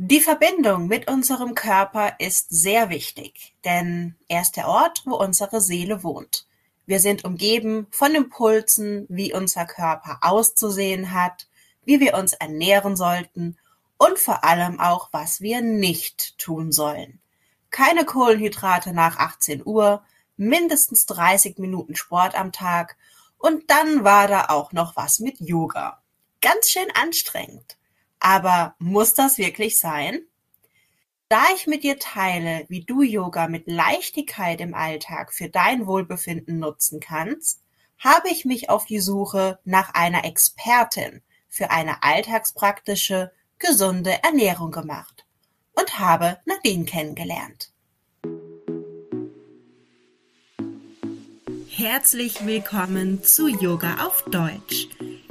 Die 0.00 0.20
Verbindung 0.20 0.86
mit 0.86 1.10
unserem 1.10 1.56
Körper 1.56 2.14
ist 2.20 2.50
sehr 2.50 2.88
wichtig, 2.88 3.56
denn 3.64 4.14
er 4.28 4.42
ist 4.42 4.52
der 4.52 4.68
Ort, 4.68 5.02
wo 5.04 5.16
unsere 5.16 5.60
Seele 5.60 6.04
wohnt. 6.04 6.46
Wir 6.86 7.00
sind 7.00 7.24
umgeben 7.24 7.88
von 7.90 8.14
Impulsen, 8.14 9.06
wie 9.08 9.34
unser 9.34 9.66
Körper 9.66 10.18
auszusehen 10.20 11.12
hat, 11.12 11.48
wie 11.84 11.98
wir 11.98 12.14
uns 12.14 12.32
ernähren 12.32 12.94
sollten 12.94 13.58
und 13.96 14.20
vor 14.20 14.44
allem 14.44 14.78
auch, 14.78 15.08
was 15.10 15.40
wir 15.40 15.62
nicht 15.62 16.38
tun 16.38 16.70
sollen. 16.70 17.18
Keine 17.70 18.04
Kohlenhydrate 18.04 18.92
nach 18.92 19.18
18 19.18 19.66
Uhr, 19.66 20.04
mindestens 20.36 21.06
30 21.06 21.58
Minuten 21.58 21.96
Sport 21.96 22.38
am 22.38 22.52
Tag 22.52 22.96
und 23.36 23.68
dann 23.68 24.04
war 24.04 24.28
da 24.28 24.44
auch 24.50 24.70
noch 24.70 24.94
was 24.94 25.18
mit 25.18 25.40
Yoga. 25.40 26.00
Ganz 26.40 26.70
schön 26.70 26.86
anstrengend. 26.94 27.78
Aber 28.20 28.74
muss 28.78 29.14
das 29.14 29.38
wirklich 29.38 29.78
sein? 29.78 30.20
Da 31.28 31.42
ich 31.54 31.66
mit 31.66 31.84
dir 31.84 31.98
teile, 31.98 32.64
wie 32.68 32.84
du 32.84 33.02
Yoga 33.02 33.48
mit 33.48 33.66
Leichtigkeit 33.66 34.60
im 34.60 34.74
Alltag 34.74 35.32
für 35.32 35.48
dein 35.48 35.86
Wohlbefinden 35.86 36.58
nutzen 36.58 37.00
kannst, 37.00 37.62
habe 37.98 38.30
ich 38.30 38.44
mich 38.44 38.70
auf 38.70 38.86
die 38.86 39.00
Suche 39.00 39.58
nach 39.64 39.92
einer 39.94 40.24
Expertin 40.24 41.20
für 41.48 41.70
eine 41.70 42.02
alltagspraktische, 42.02 43.32
gesunde 43.58 44.22
Ernährung 44.22 44.70
gemacht 44.70 45.26
und 45.74 45.98
habe 45.98 46.38
Nadine 46.46 46.84
kennengelernt. 46.84 47.72
Herzlich 51.68 52.46
willkommen 52.46 53.22
zu 53.22 53.48
Yoga 53.48 54.06
auf 54.06 54.24
Deutsch 54.30 54.88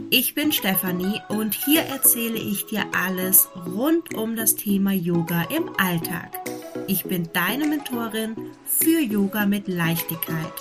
ich 0.09 0.35
bin 0.35 0.51
Stefanie 0.51 1.21
und 1.29 1.53
hier 1.53 1.81
erzähle 1.83 2.37
ich 2.37 2.65
dir 2.65 2.85
alles 2.93 3.49
rund 3.55 4.13
um 4.15 4.35
das 4.35 4.55
Thema 4.55 4.91
Yoga 4.91 5.43
im 5.43 5.69
Alltag. 5.77 6.31
Ich 6.87 7.03
bin 7.03 7.29
deine 7.33 7.67
Mentorin 7.67 8.35
für 8.65 8.99
Yoga 8.99 9.45
mit 9.45 9.67
Leichtigkeit 9.67 10.53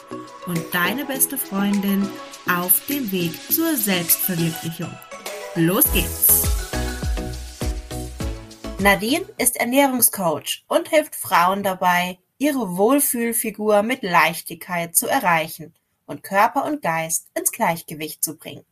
und 0.47 0.61
deine 0.73 1.05
beste 1.05 1.39
Freundin 1.39 2.09
auf 2.49 2.87
dem 2.87 3.11
Weg 3.13 3.33
zur 3.53 3.77
Selbstverwirklichung. 3.77 4.93
Los 5.55 5.85
geht's! 5.93 6.43
Nadine 8.81 9.27
ist 9.39 9.57
Ernährungscoach 9.57 10.65
und 10.69 10.89
hilft 10.89 11.15
Frauen 11.15 11.63
dabei, 11.63 12.19
ihre 12.39 12.77
Wohlfühlfigur 12.77 13.83
mit 13.83 14.03
Leichtigkeit 14.03 14.97
zu 14.97 15.07
erreichen 15.07 15.73
und 16.07 16.23
Körper 16.23 16.65
und 16.65 16.83
Geist 16.83 17.29
ins 17.35 17.53
Gleichgewicht 17.53 18.23
zu 18.23 18.37
bringen. 18.37 18.65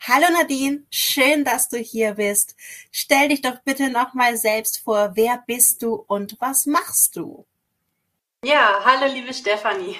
Hallo 0.00 0.26
Nadine, 0.32 0.86
schön, 0.90 1.44
dass 1.44 1.68
du 1.68 1.76
hier 1.76 2.14
bist. 2.14 2.56
Stell 2.92 3.28
dich 3.28 3.42
doch 3.42 3.58
bitte 3.64 3.90
nochmal 3.90 4.36
selbst 4.36 4.78
vor. 4.84 5.10
Wer 5.14 5.42
bist 5.46 5.82
du 5.82 5.94
und 5.94 6.36
was 6.40 6.66
machst 6.66 7.16
du? 7.16 7.44
Ja, 8.44 8.80
hallo 8.84 9.12
liebe 9.12 9.34
Stefanie. 9.34 9.96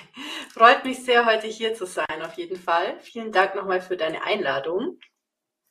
Freut 0.54 0.84
mich 0.84 1.04
sehr, 1.04 1.26
heute 1.26 1.48
hier 1.48 1.74
zu 1.74 1.84
sein, 1.84 2.22
auf 2.24 2.34
jeden 2.34 2.56
Fall. 2.56 2.98
Vielen 3.00 3.32
Dank 3.32 3.56
nochmal 3.56 3.80
für 3.80 3.96
deine 3.96 4.22
Einladung. 4.22 4.98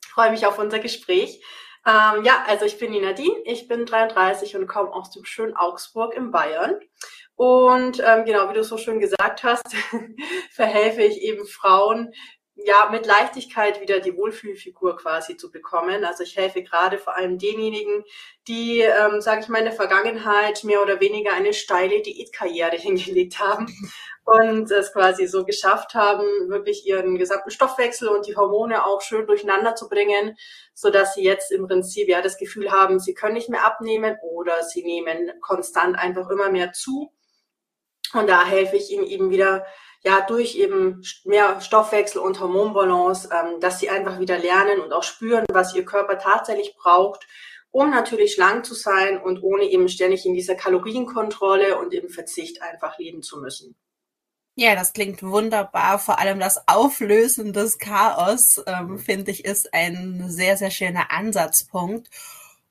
Freue 0.06 0.30
mich 0.30 0.46
auf 0.46 0.58
unser 0.58 0.78
Gespräch. 0.78 1.42
Ähm, 1.86 2.22
ja, 2.22 2.44
also 2.46 2.66
ich 2.66 2.78
bin 2.78 2.92
die 2.92 3.00
Nadine, 3.00 3.40
ich 3.44 3.66
bin 3.66 3.86
33 3.86 4.56
und 4.56 4.66
komme 4.66 4.92
aus 4.92 5.10
dem 5.10 5.24
schönen 5.24 5.56
Augsburg 5.56 6.14
in 6.14 6.30
Bayern. 6.30 6.78
Und 7.34 8.02
ähm, 8.04 8.24
genau, 8.24 8.50
wie 8.50 8.54
du 8.54 8.64
so 8.64 8.76
schön 8.78 9.00
gesagt 9.00 9.42
hast, 9.42 9.64
verhelfe 10.50 11.02
ich 11.02 11.22
eben 11.22 11.46
Frauen, 11.46 12.12
ja, 12.64 12.88
mit 12.90 13.06
Leichtigkeit 13.06 13.80
wieder 13.80 14.00
die 14.00 14.16
Wohlfühlfigur 14.16 14.96
quasi 14.96 15.36
zu 15.36 15.50
bekommen. 15.50 16.04
Also 16.04 16.24
ich 16.24 16.36
helfe 16.36 16.62
gerade 16.62 16.98
vor 16.98 17.16
allem 17.16 17.38
denjenigen, 17.38 18.04
die, 18.48 18.80
ähm, 18.80 19.20
sage 19.20 19.42
ich 19.42 19.48
mal, 19.48 19.58
in 19.58 19.66
der 19.66 19.74
Vergangenheit 19.74 20.64
mehr 20.64 20.82
oder 20.82 21.00
weniger 21.00 21.32
eine 21.32 21.52
steile 21.52 22.02
Diätkarriere 22.02 22.76
hingelegt 22.76 23.38
haben 23.38 23.66
und 24.24 24.70
es 24.70 24.92
quasi 24.92 25.26
so 25.26 25.44
geschafft 25.44 25.94
haben, 25.94 26.24
wirklich 26.48 26.84
ihren 26.86 27.16
gesamten 27.16 27.50
Stoffwechsel 27.50 28.08
und 28.08 28.26
die 28.26 28.36
Hormone 28.36 28.84
auch 28.84 29.02
schön 29.02 29.26
durcheinander 29.26 29.74
zu 29.74 29.88
bringen, 29.88 30.36
so 30.74 30.90
dass 30.90 31.14
sie 31.14 31.22
jetzt 31.22 31.52
im 31.52 31.66
Prinzip 31.66 32.08
ja 32.08 32.20
das 32.22 32.38
Gefühl 32.38 32.72
haben, 32.72 32.98
sie 32.98 33.14
können 33.14 33.34
nicht 33.34 33.48
mehr 33.48 33.64
abnehmen 33.64 34.16
oder 34.22 34.64
sie 34.64 34.84
nehmen 34.84 35.32
konstant 35.40 35.96
einfach 35.96 36.28
immer 36.28 36.50
mehr 36.50 36.72
zu. 36.72 37.12
Und 38.14 38.28
da 38.28 38.44
helfe 38.44 38.76
ich 38.76 38.90
ihnen 38.90 39.06
eben 39.06 39.30
wieder 39.30 39.64
ja 40.04 40.20
durch 40.20 40.56
eben 40.56 41.02
mehr 41.24 41.60
Stoffwechsel 41.60 42.20
und 42.20 42.40
Hormonbalance, 42.40 43.28
ähm, 43.32 43.60
dass 43.60 43.80
sie 43.80 43.90
einfach 43.90 44.18
wieder 44.18 44.38
lernen 44.38 44.80
und 44.80 44.92
auch 44.92 45.02
spüren, 45.02 45.44
was 45.52 45.74
ihr 45.74 45.84
Körper 45.84 46.18
tatsächlich 46.18 46.76
braucht, 46.76 47.26
um 47.70 47.90
natürlich 47.90 48.34
schlank 48.34 48.64
zu 48.64 48.74
sein 48.74 49.20
und 49.20 49.42
ohne 49.42 49.64
eben 49.64 49.88
ständig 49.88 50.24
in 50.24 50.34
dieser 50.34 50.54
Kalorienkontrolle 50.54 51.78
und 51.78 51.92
im 51.92 52.08
Verzicht 52.08 52.62
einfach 52.62 52.98
leben 52.98 53.22
zu 53.22 53.40
müssen. 53.40 53.76
Ja, 54.60 54.74
das 54.74 54.92
klingt 54.92 55.22
wunderbar. 55.22 56.00
Vor 56.00 56.18
allem 56.18 56.40
das 56.40 56.66
Auflösen 56.66 57.52
des 57.52 57.78
Chaos, 57.78 58.60
ähm, 58.66 58.98
finde 58.98 59.30
ich, 59.30 59.44
ist 59.44 59.72
ein 59.72 60.24
sehr, 60.28 60.56
sehr 60.56 60.72
schöner 60.72 61.12
Ansatzpunkt. 61.12 62.08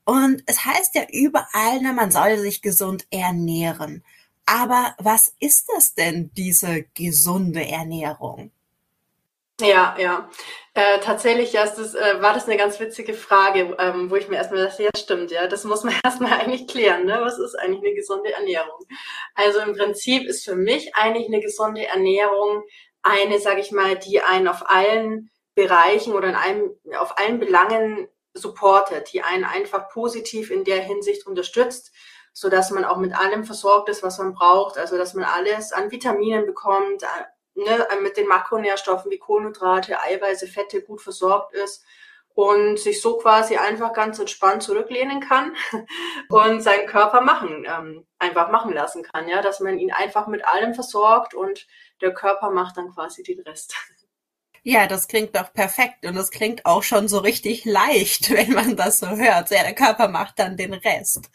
Und 0.03 0.44
es 0.47 0.65
heißt 0.65 0.95
ja 0.95 1.03
überall, 1.09 1.81
ne, 1.81 1.94
man 1.94 2.11
soll 2.11 2.38
sich 2.39 2.61
gesund 2.61 3.07
ernähren. 3.09 4.03
Aber 4.47 4.95
was 4.97 5.35
ist 5.39 5.69
das 5.75 5.93
denn, 5.93 6.31
diese 6.35 6.85
gesunde 6.95 7.67
Ernährung? 7.67 8.51
Ja, 9.59 9.95
ja. 9.99 10.29
Äh, 10.73 10.99
tatsächlich 10.99 11.51
ja, 11.51 11.65
das, 11.65 11.95
äh, 11.95 12.21
war 12.21 12.33
das 12.33 12.45
eine 12.45 12.57
ganz 12.57 12.79
witzige 12.79 13.13
Frage, 13.13 13.75
ähm, 13.79 14.09
wo 14.09 14.15
ich 14.15 14.29
mir 14.29 14.37
erstmal 14.37 14.63
dachte, 14.65 14.83
ja 14.83 14.89
stimmt, 14.95 15.31
ja, 15.31 15.47
das 15.47 15.63
muss 15.63 15.83
man 15.83 15.95
erstmal 16.03 16.33
eigentlich 16.33 16.67
klären, 16.67 17.05
ne? 17.05 17.19
Was 17.21 17.39
ist 17.39 17.55
eigentlich 17.55 17.83
eine 17.83 17.95
gesunde 17.95 18.31
Ernährung? 18.31 18.79
Also 19.35 19.59
im 19.59 19.75
Prinzip 19.75 20.27
ist 20.27 20.45
für 20.45 20.55
mich 20.55 20.95
eigentlich 20.95 21.27
eine 21.27 21.41
gesunde 21.41 21.85
Ernährung 21.85 22.63
eine, 23.01 23.39
sage 23.39 23.61
ich 23.61 23.71
mal, 23.71 23.97
die 23.97 24.21
einen 24.21 24.47
auf 24.47 24.69
allen 24.69 25.29
Bereichen 25.55 26.13
oder 26.13 26.29
in 26.29 26.35
einem, 26.35 26.71
auf 26.97 27.17
allen 27.17 27.39
Belangen 27.39 28.07
supportet, 28.33 29.11
die 29.11 29.23
einen 29.23 29.43
einfach 29.43 29.89
positiv 29.89 30.51
in 30.51 30.63
der 30.63 30.81
Hinsicht 30.81 31.25
unterstützt, 31.25 31.91
so 32.39 32.49
dass 32.49 32.69
man 32.69 32.85
auch 32.85 32.97
mit 32.97 33.17
allem 33.17 33.45
versorgt 33.45 33.89
ist, 33.89 34.03
was 34.03 34.19
man 34.19 34.35
braucht. 34.35 34.77
Also 34.77 34.95
dass 34.95 35.15
man 35.15 35.25
alles 35.25 35.73
an 35.73 35.89
Vitaminen 35.89 36.45
bekommt, 36.45 37.01
äh, 37.01 37.07
ne, 37.55 37.87
mit 38.03 38.15
den 38.15 38.27
Makronährstoffen 38.27 39.09
wie 39.09 39.17
Kohlenhydrate, 39.17 39.99
Eiweiße, 39.99 40.45
Fette 40.45 40.83
gut 40.83 41.01
versorgt 41.01 41.55
ist 41.55 41.83
und 42.35 42.77
sich 42.77 43.01
so 43.01 43.17
quasi 43.17 43.57
einfach 43.57 43.91
ganz 43.91 44.19
entspannt 44.19 44.61
zurücklehnen 44.61 45.19
kann 45.19 45.55
und 46.29 46.61
seinen 46.61 46.85
Körper 46.85 47.21
machen, 47.21 47.65
ähm, 47.67 48.05
einfach 48.19 48.51
machen 48.51 48.71
lassen 48.71 49.01
kann, 49.01 49.27
ja, 49.27 49.41
dass 49.41 49.59
man 49.59 49.79
ihn 49.79 49.91
einfach 49.91 50.27
mit 50.27 50.45
allem 50.45 50.75
versorgt 50.75 51.33
und 51.33 51.65
der 52.01 52.13
Körper 52.13 52.51
macht 52.51 52.77
dann 52.77 52.93
quasi 52.93 53.23
den 53.23 53.39
Rest. 53.39 53.73
Ja, 54.61 54.85
das 54.85 55.07
klingt 55.07 55.35
doch 55.35 55.53
perfekt 55.53 56.05
und 56.05 56.13
das 56.13 56.29
klingt 56.29 56.67
auch 56.67 56.83
schon 56.83 57.07
so 57.07 57.17
richtig 57.17 57.65
leicht, 57.65 58.29
wenn 58.31 58.51
man 58.51 58.75
das 58.75 58.99
so 58.99 59.07
hört. 59.07 59.49
Ja, 59.49 59.63
der 59.63 59.73
Körper 59.73 60.07
macht 60.07 60.37
dann 60.37 60.55
den 60.55 60.75
Rest. 60.75 61.31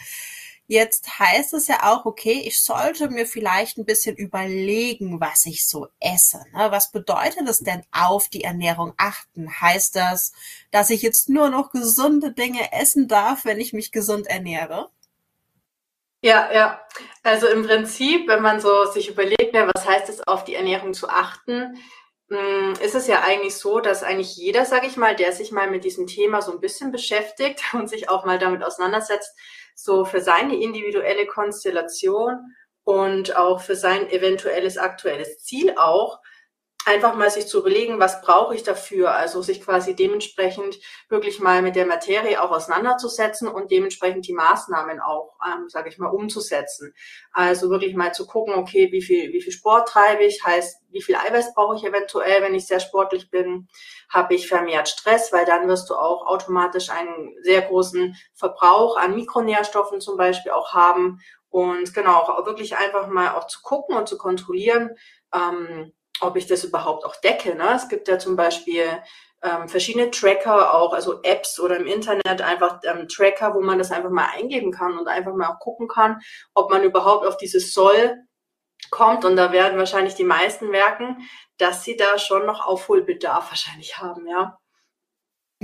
Jetzt 0.68 1.18
heißt 1.18 1.54
es 1.54 1.68
ja 1.68 1.92
auch, 1.92 2.06
okay, 2.06 2.42
ich 2.46 2.62
sollte 2.62 3.08
mir 3.08 3.26
vielleicht 3.26 3.78
ein 3.78 3.84
bisschen 3.84 4.16
überlegen, 4.16 5.20
was 5.20 5.44
ich 5.44 5.66
so 5.66 5.88
esse. 6.00 6.44
Ne? 6.52 6.70
Was 6.70 6.92
bedeutet 6.92 7.48
es 7.48 7.60
denn 7.60 7.82
auf 7.90 8.28
die 8.28 8.44
Ernährung 8.44 8.94
achten? 8.96 9.60
Heißt 9.60 9.96
das, 9.96 10.32
dass 10.70 10.90
ich 10.90 11.02
jetzt 11.02 11.28
nur 11.28 11.50
noch 11.50 11.72
gesunde 11.72 12.32
Dinge 12.32 12.72
essen 12.72 13.08
darf, 13.08 13.44
wenn 13.44 13.60
ich 13.60 13.72
mich 13.72 13.92
gesund 13.92 14.26
ernähre? 14.28 14.88
Ja, 16.22 16.52
ja. 16.52 16.80
Also 17.24 17.48
im 17.48 17.66
Prinzip, 17.66 18.28
wenn 18.28 18.42
man 18.42 18.60
so 18.60 18.84
sich 18.86 19.08
überlegt, 19.08 19.52
ne, 19.52 19.68
was 19.74 19.86
heißt 19.86 20.08
es, 20.08 20.26
auf 20.26 20.44
die 20.44 20.54
Ernährung 20.54 20.94
zu 20.94 21.08
achten, 21.08 21.76
hm, 22.32 22.74
ist 22.80 22.94
es 22.94 23.08
ja 23.08 23.20
eigentlich 23.20 23.56
so, 23.56 23.80
dass 23.80 24.02
eigentlich 24.02 24.36
jeder, 24.36 24.64
sage 24.64 24.86
ich 24.86 24.96
mal, 24.96 25.16
der 25.16 25.32
sich 25.32 25.52
mal 25.52 25.68
mit 25.68 25.84
diesem 25.84 26.06
Thema 26.06 26.40
so 26.40 26.52
ein 26.52 26.60
bisschen 26.60 26.92
beschäftigt 26.92 27.62
und 27.74 27.88
sich 27.88 28.08
auch 28.08 28.24
mal 28.24 28.38
damit 28.38 28.62
auseinandersetzt, 28.62 29.36
so 29.74 30.04
für 30.04 30.20
seine 30.20 30.56
individuelle 30.56 31.26
Konstellation 31.26 32.54
und 32.84 33.36
auch 33.36 33.60
für 33.60 33.76
sein 33.76 34.08
eventuelles 34.10 34.78
aktuelles 34.78 35.38
Ziel 35.38 35.74
auch 35.76 36.20
einfach 36.84 37.14
mal 37.14 37.30
sich 37.30 37.46
zu 37.46 37.60
überlegen, 37.60 38.00
was 38.00 38.22
brauche 38.22 38.54
ich 38.54 38.62
dafür, 38.62 39.14
also 39.14 39.42
sich 39.42 39.62
quasi 39.62 39.94
dementsprechend 39.94 40.78
wirklich 41.08 41.40
mal 41.40 41.62
mit 41.62 41.76
der 41.76 41.86
Materie 41.86 42.40
auch 42.42 42.50
auseinanderzusetzen 42.50 43.48
und 43.48 43.70
dementsprechend 43.70 44.26
die 44.26 44.32
Maßnahmen 44.32 45.00
auch, 45.00 45.34
ähm, 45.46 45.68
sage 45.68 45.88
ich 45.88 45.98
mal, 45.98 46.08
umzusetzen. 46.08 46.94
Also 47.32 47.70
wirklich 47.70 47.94
mal 47.94 48.12
zu 48.12 48.26
gucken, 48.26 48.54
okay, 48.54 48.90
wie 48.90 49.02
viel, 49.02 49.32
wie 49.32 49.42
viel 49.42 49.52
Sport 49.52 49.88
treibe 49.88 50.24
ich, 50.24 50.44
heißt, 50.44 50.82
wie 50.90 51.02
viel 51.02 51.16
Eiweiß 51.16 51.54
brauche 51.54 51.76
ich 51.76 51.84
eventuell, 51.84 52.42
wenn 52.42 52.54
ich 52.54 52.66
sehr 52.66 52.80
sportlich 52.80 53.30
bin, 53.30 53.68
habe 54.08 54.34
ich 54.34 54.48
vermehrt 54.48 54.88
Stress, 54.88 55.32
weil 55.32 55.44
dann 55.44 55.68
wirst 55.68 55.88
du 55.88 55.94
auch 55.94 56.26
automatisch 56.26 56.90
einen 56.90 57.34
sehr 57.42 57.62
großen 57.62 58.16
Verbrauch 58.34 58.96
an 58.96 59.14
Mikronährstoffen 59.14 60.00
zum 60.00 60.16
Beispiel 60.16 60.52
auch 60.52 60.72
haben. 60.72 61.20
Und 61.48 61.92
genau, 61.92 62.20
auch 62.20 62.46
wirklich 62.46 62.76
einfach 62.76 63.08
mal 63.08 63.34
auch 63.34 63.46
zu 63.46 63.60
gucken 63.62 63.96
und 63.96 64.08
zu 64.08 64.16
kontrollieren, 64.16 64.96
ähm, 65.34 65.92
ob 66.20 66.36
ich 66.36 66.46
das 66.46 66.64
überhaupt 66.64 67.04
auch 67.04 67.16
decke. 67.16 67.54
Ne? 67.54 67.72
Es 67.74 67.88
gibt 67.88 68.08
ja 68.08 68.18
zum 68.18 68.36
Beispiel 68.36 69.02
ähm, 69.42 69.68
verschiedene 69.68 70.10
Tracker 70.10 70.74
auch, 70.74 70.92
also 70.92 71.20
Apps 71.22 71.58
oder 71.58 71.76
im 71.76 71.86
Internet 71.86 72.42
einfach 72.42 72.80
ähm, 72.84 73.08
Tracker, 73.08 73.54
wo 73.54 73.60
man 73.60 73.78
das 73.78 73.90
einfach 73.90 74.10
mal 74.10 74.28
eingeben 74.34 74.70
kann 74.70 74.96
und 74.96 75.08
einfach 75.08 75.34
mal 75.34 75.48
auch 75.48 75.58
gucken 75.58 75.88
kann, 75.88 76.20
ob 76.54 76.70
man 76.70 76.84
überhaupt 76.84 77.26
auf 77.26 77.36
dieses 77.36 77.74
Soll 77.74 78.16
kommt. 78.90 79.24
Und 79.24 79.36
da 79.36 79.52
werden 79.52 79.78
wahrscheinlich 79.78 80.14
die 80.14 80.24
meisten 80.24 80.70
merken, 80.70 81.28
dass 81.58 81.84
sie 81.84 81.96
da 81.96 82.18
schon 82.18 82.46
noch 82.46 82.66
Aufholbedarf 82.66 83.50
wahrscheinlich 83.50 83.98
haben, 83.98 84.26
ja. 84.28 84.58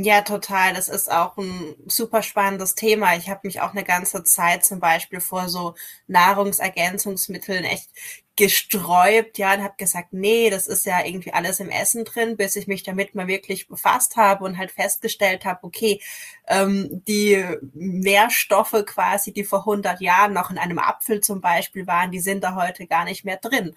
Ja, 0.00 0.22
total. 0.22 0.74
Das 0.74 0.88
ist 0.88 1.10
auch 1.10 1.36
ein 1.38 1.74
super 1.86 2.22
spannendes 2.22 2.76
Thema. 2.76 3.16
Ich 3.16 3.28
habe 3.28 3.40
mich 3.42 3.60
auch 3.60 3.72
eine 3.72 3.82
ganze 3.82 4.22
Zeit 4.22 4.64
zum 4.64 4.78
Beispiel 4.78 5.20
vor 5.20 5.48
so 5.48 5.74
Nahrungsergänzungsmitteln 6.06 7.64
echt 7.64 7.90
gesträubt, 8.38 9.36
ja, 9.36 9.52
und 9.52 9.64
habe 9.64 9.74
gesagt, 9.76 10.12
nee, 10.12 10.48
das 10.48 10.68
ist 10.68 10.86
ja 10.86 11.04
irgendwie 11.04 11.32
alles 11.32 11.58
im 11.58 11.70
Essen 11.70 12.04
drin, 12.04 12.36
bis 12.36 12.54
ich 12.54 12.68
mich 12.68 12.84
damit 12.84 13.16
mal 13.16 13.26
wirklich 13.26 13.66
befasst 13.66 14.16
habe 14.16 14.44
und 14.44 14.56
halt 14.56 14.70
festgestellt 14.70 15.44
habe, 15.44 15.64
okay, 15.64 16.00
ähm, 16.46 17.02
die 17.08 17.44
Nährstoffe 17.74 18.84
quasi, 18.86 19.32
die 19.32 19.42
vor 19.42 19.60
100 19.60 20.00
Jahren 20.00 20.32
noch 20.32 20.50
in 20.52 20.58
einem 20.58 20.78
Apfel 20.78 21.20
zum 21.20 21.40
Beispiel 21.40 21.88
waren, 21.88 22.12
die 22.12 22.20
sind 22.20 22.44
da 22.44 22.54
heute 22.54 22.86
gar 22.86 23.04
nicht 23.04 23.24
mehr 23.24 23.38
drin. 23.38 23.74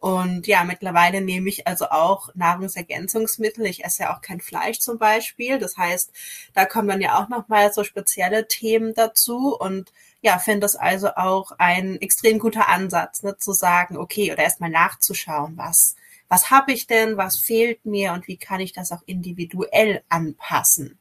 Und 0.00 0.46
ja, 0.46 0.64
mittlerweile 0.64 1.20
nehme 1.20 1.48
ich 1.48 1.66
also 1.66 1.86
auch 1.90 2.30
Nahrungsergänzungsmittel. 2.34 3.66
Ich 3.66 3.84
esse 3.84 4.04
ja 4.04 4.16
auch 4.16 4.22
kein 4.22 4.40
Fleisch 4.40 4.78
zum 4.78 4.96
Beispiel. 4.96 5.58
Das 5.58 5.76
heißt, 5.76 6.12
da 6.54 6.64
kommen 6.64 6.88
dann 6.88 7.00
ja 7.00 7.18
auch 7.18 7.28
nochmal 7.28 7.72
so 7.72 7.84
spezielle 7.84 8.46
Themen 8.48 8.94
dazu. 8.94 9.56
Und 9.58 9.92
ja, 10.20 10.38
finde 10.38 10.66
es 10.66 10.76
also 10.76 11.10
auch 11.16 11.52
ein 11.58 12.00
extrem 12.00 12.38
guter 12.38 12.68
Ansatz, 12.68 13.22
ne, 13.22 13.36
zu 13.36 13.52
sagen, 13.52 13.96
okay, 13.96 14.32
oder 14.32 14.42
erstmal 14.42 14.70
nachzuschauen, 14.70 15.56
was, 15.56 15.96
was 16.28 16.50
habe 16.50 16.72
ich 16.72 16.86
denn, 16.86 17.16
was 17.16 17.38
fehlt 17.38 17.84
mir 17.86 18.12
und 18.12 18.28
wie 18.28 18.36
kann 18.36 18.60
ich 18.60 18.72
das 18.72 18.92
auch 18.92 19.02
individuell 19.06 20.02
anpassen. 20.08 20.98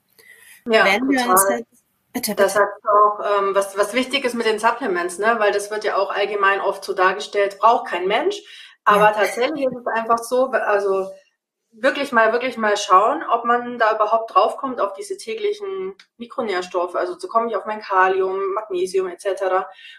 Ja, 0.66 0.86
Wenn 0.86 1.10
wir 1.10 1.30
uns 1.30 1.44
jetzt 1.50 1.84
Bitte, 2.14 2.32
bitte. 2.32 2.44
Das 2.44 2.56
hat 2.56 2.70
auch 2.84 3.20
ähm, 3.20 3.54
was, 3.54 3.78
was 3.78 3.94
wichtig 3.94 4.26
ist 4.26 4.34
mit 4.34 4.48
den 4.48 4.60
Supplements, 4.60 5.20
ne? 5.20 5.36
weil 5.38 5.52
das 5.52 5.70
wird 5.70 5.84
ja 5.84 5.98
auch 5.98 6.10
allgemein 6.10 6.62
oft 6.62 6.84
so 6.84 6.94
dargestellt, 6.94 7.60
braucht 7.60 7.88
kein 7.88 8.08
Mensch. 8.08 8.42
Aber 8.86 9.12
tatsächlich 9.12 9.66
ist 9.66 9.76
es 9.76 9.88
einfach 9.88 10.18
so, 10.18 10.50
also 10.50 11.12
wirklich 11.80 12.12
mal, 12.12 12.34
wirklich 12.34 12.58
mal 12.58 12.76
schauen, 12.76 13.24
ob 13.30 13.46
man 13.46 13.78
da 13.78 13.96
überhaupt 13.96 14.34
draufkommt 14.34 14.80
auf 14.82 14.94
diese 14.94 15.18
täglichen 15.18 15.96
Mikronährstoffe. 16.18 16.96
Also 16.96 17.18
so 17.18 17.28
komme 17.28 17.50
ich 17.50 17.56
auf 17.56 17.66
mein 17.66 17.82
Kalium, 17.82 18.54
Magnesium 18.54 19.08
etc. 19.08 19.26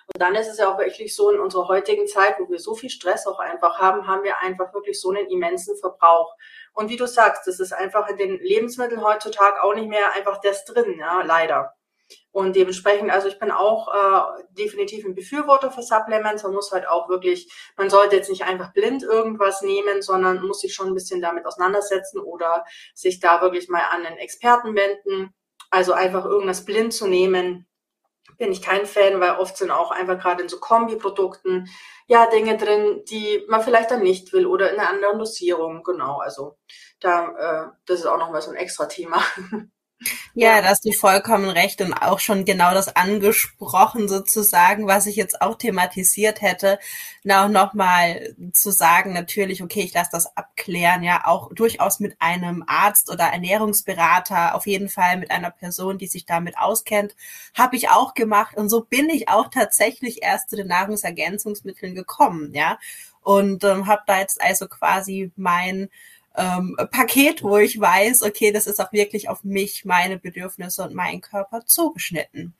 Und 0.06 0.20
dann 0.20 0.34
ist 0.34 0.48
es 0.48 0.58
ja 0.58 0.72
auch 0.72 0.78
wirklich 0.78 1.14
so 1.14 1.30
in 1.30 1.40
unserer 1.40 1.68
heutigen 1.68 2.06
Zeit, 2.06 2.36
wo 2.38 2.48
wir 2.48 2.58
so 2.58 2.74
viel 2.74 2.90
Stress 2.90 3.26
auch 3.26 3.38
einfach 3.38 3.78
haben, 3.78 4.06
haben 4.06 4.24
wir 4.24 4.40
einfach 4.40 4.74
wirklich 4.74 5.00
so 5.00 5.10
einen 5.10 5.28
immensen 5.28 5.76
Verbrauch. 5.76 6.34
Und 6.72 6.90
wie 6.90 6.96
du 6.96 7.06
sagst, 7.06 7.46
das 7.46 7.60
ist 7.60 7.72
einfach 7.72 8.08
in 8.08 8.16
den 8.16 8.38
Lebensmitteln 8.38 9.04
heutzutage 9.04 9.62
auch 9.62 9.74
nicht 9.74 9.88
mehr 9.88 10.12
einfach 10.12 10.40
das 10.40 10.64
drin, 10.64 10.96
ja, 10.98 11.22
leider. 11.22 11.77
Und 12.30 12.54
dementsprechend, 12.54 13.10
also 13.10 13.28
ich 13.28 13.38
bin 13.38 13.50
auch 13.50 13.88
äh, 13.88 14.42
definitiv 14.50 15.04
ein 15.04 15.14
Befürworter 15.14 15.70
für 15.70 15.82
Supplements. 15.82 16.42
Man 16.42 16.54
muss 16.54 16.70
halt 16.70 16.86
auch 16.86 17.08
wirklich, 17.08 17.52
man 17.76 17.90
sollte 17.90 18.16
jetzt 18.16 18.30
nicht 18.30 18.44
einfach 18.44 18.72
blind 18.72 19.02
irgendwas 19.02 19.62
nehmen, 19.62 20.02
sondern 20.02 20.46
muss 20.46 20.60
sich 20.60 20.74
schon 20.74 20.88
ein 20.88 20.94
bisschen 20.94 21.20
damit 21.20 21.46
auseinandersetzen 21.46 22.20
oder 22.20 22.64
sich 22.94 23.20
da 23.20 23.42
wirklich 23.42 23.68
mal 23.68 23.82
an 23.90 24.06
einen 24.06 24.18
Experten 24.18 24.74
wenden. 24.74 25.34
Also 25.70 25.92
einfach 25.92 26.24
irgendwas 26.24 26.64
blind 26.64 26.94
zu 26.94 27.06
nehmen, 27.08 27.66
bin 28.36 28.52
ich 28.52 28.62
kein 28.62 28.86
Fan, 28.86 29.20
weil 29.20 29.36
oft 29.36 29.56
sind 29.56 29.70
auch 29.70 29.90
einfach 29.90 30.18
gerade 30.18 30.42
in 30.42 30.48
so 30.48 30.58
Kombiprodukten 30.60 31.68
ja 32.06 32.26
Dinge 32.26 32.56
drin, 32.56 33.02
die 33.10 33.44
man 33.48 33.62
vielleicht 33.62 33.90
dann 33.90 34.02
nicht 34.02 34.32
will 34.32 34.46
oder 34.46 34.72
in 34.72 34.78
einer 34.78 34.90
anderen 34.90 35.18
Dosierung. 35.18 35.82
Genau, 35.82 36.18
also 36.18 36.56
da, 37.00 37.66
äh, 37.66 37.70
das 37.86 38.00
ist 38.00 38.06
auch 38.06 38.18
nochmal 38.18 38.42
so 38.42 38.50
ein 38.50 38.56
extra 38.56 38.86
Thema. 38.86 39.22
Ja, 40.34 40.60
da 40.62 40.68
hast 40.68 40.84
du 40.84 40.92
vollkommen 40.92 41.48
recht 41.50 41.80
und 41.80 41.92
auch 41.92 42.20
schon 42.20 42.44
genau 42.44 42.72
das 42.72 42.94
angesprochen 42.94 44.08
sozusagen, 44.08 44.86
was 44.86 45.06
ich 45.06 45.16
jetzt 45.16 45.40
auch 45.42 45.56
thematisiert 45.56 46.40
hätte, 46.42 46.78
na 47.24 47.44
auch 47.44 47.48
nochmal 47.48 48.34
zu 48.52 48.70
sagen, 48.70 49.12
natürlich, 49.12 49.62
okay, 49.62 49.80
ich 49.82 49.94
lasse 49.94 50.10
das 50.12 50.36
abklären, 50.36 51.02
ja, 51.02 51.26
auch 51.26 51.52
durchaus 51.54 51.98
mit 52.00 52.16
einem 52.20 52.62
Arzt 52.66 53.10
oder 53.10 53.24
Ernährungsberater, 53.24 54.54
auf 54.54 54.66
jeden 54.66 54.88
Fall 54.88 55.16
mit 55.18 55.30
einer 55.30 55.50
Person, 55.50 55.98
die 55.98 56.06
sich 56.06 56.26
damit 56.26 56.56
auskennt, 56.58 57.16
habe 57.56 57.76
ich 57.76 57.88
auch 57.90 58.14
gemacht 58.14 58.56
und 58.56 58.68
so 58.68 58.82
bin 58.84 59.08
ich 59.10 59.28
auch 59.28 59.48
tatsächlich 59.50 60.22
erst 60.22 60.50
zu 60.50 60.56
den 60.56 60.68
Nahrungsergänzungsmitteln 60.68 61.94
gekommen, 61.94 62.52
ja, 62.54 62.78
und 63.22 63.64
ähm, 63.64 63.86
habe 63.86 64.02
da 64.06 64.18
jetzt 64.20 64.40
also 64.40 64.68
quasi 64.68 65.32
mein 65.36 65.88
ähm, 66.38 66.76
Paket, 66.90 67.42
wo 67.42 67.58
ich 67.58 67.78
weiß, 67.78 68.22
okay, 68.22 68.52
das 68.52 68.66
ist 68.66 68.80
auch 68.80 68.92
wirklich 68.92 69.28
auf 69.28 69.44
mich, 69.44 69.84
meine 69.84 70.18
Bedürfnisse 70.18 70.84
und 70.84 70.94
meinen 70.94 71.20
Körper 71.20 71.66
zugeschnitten. 71.66 72.54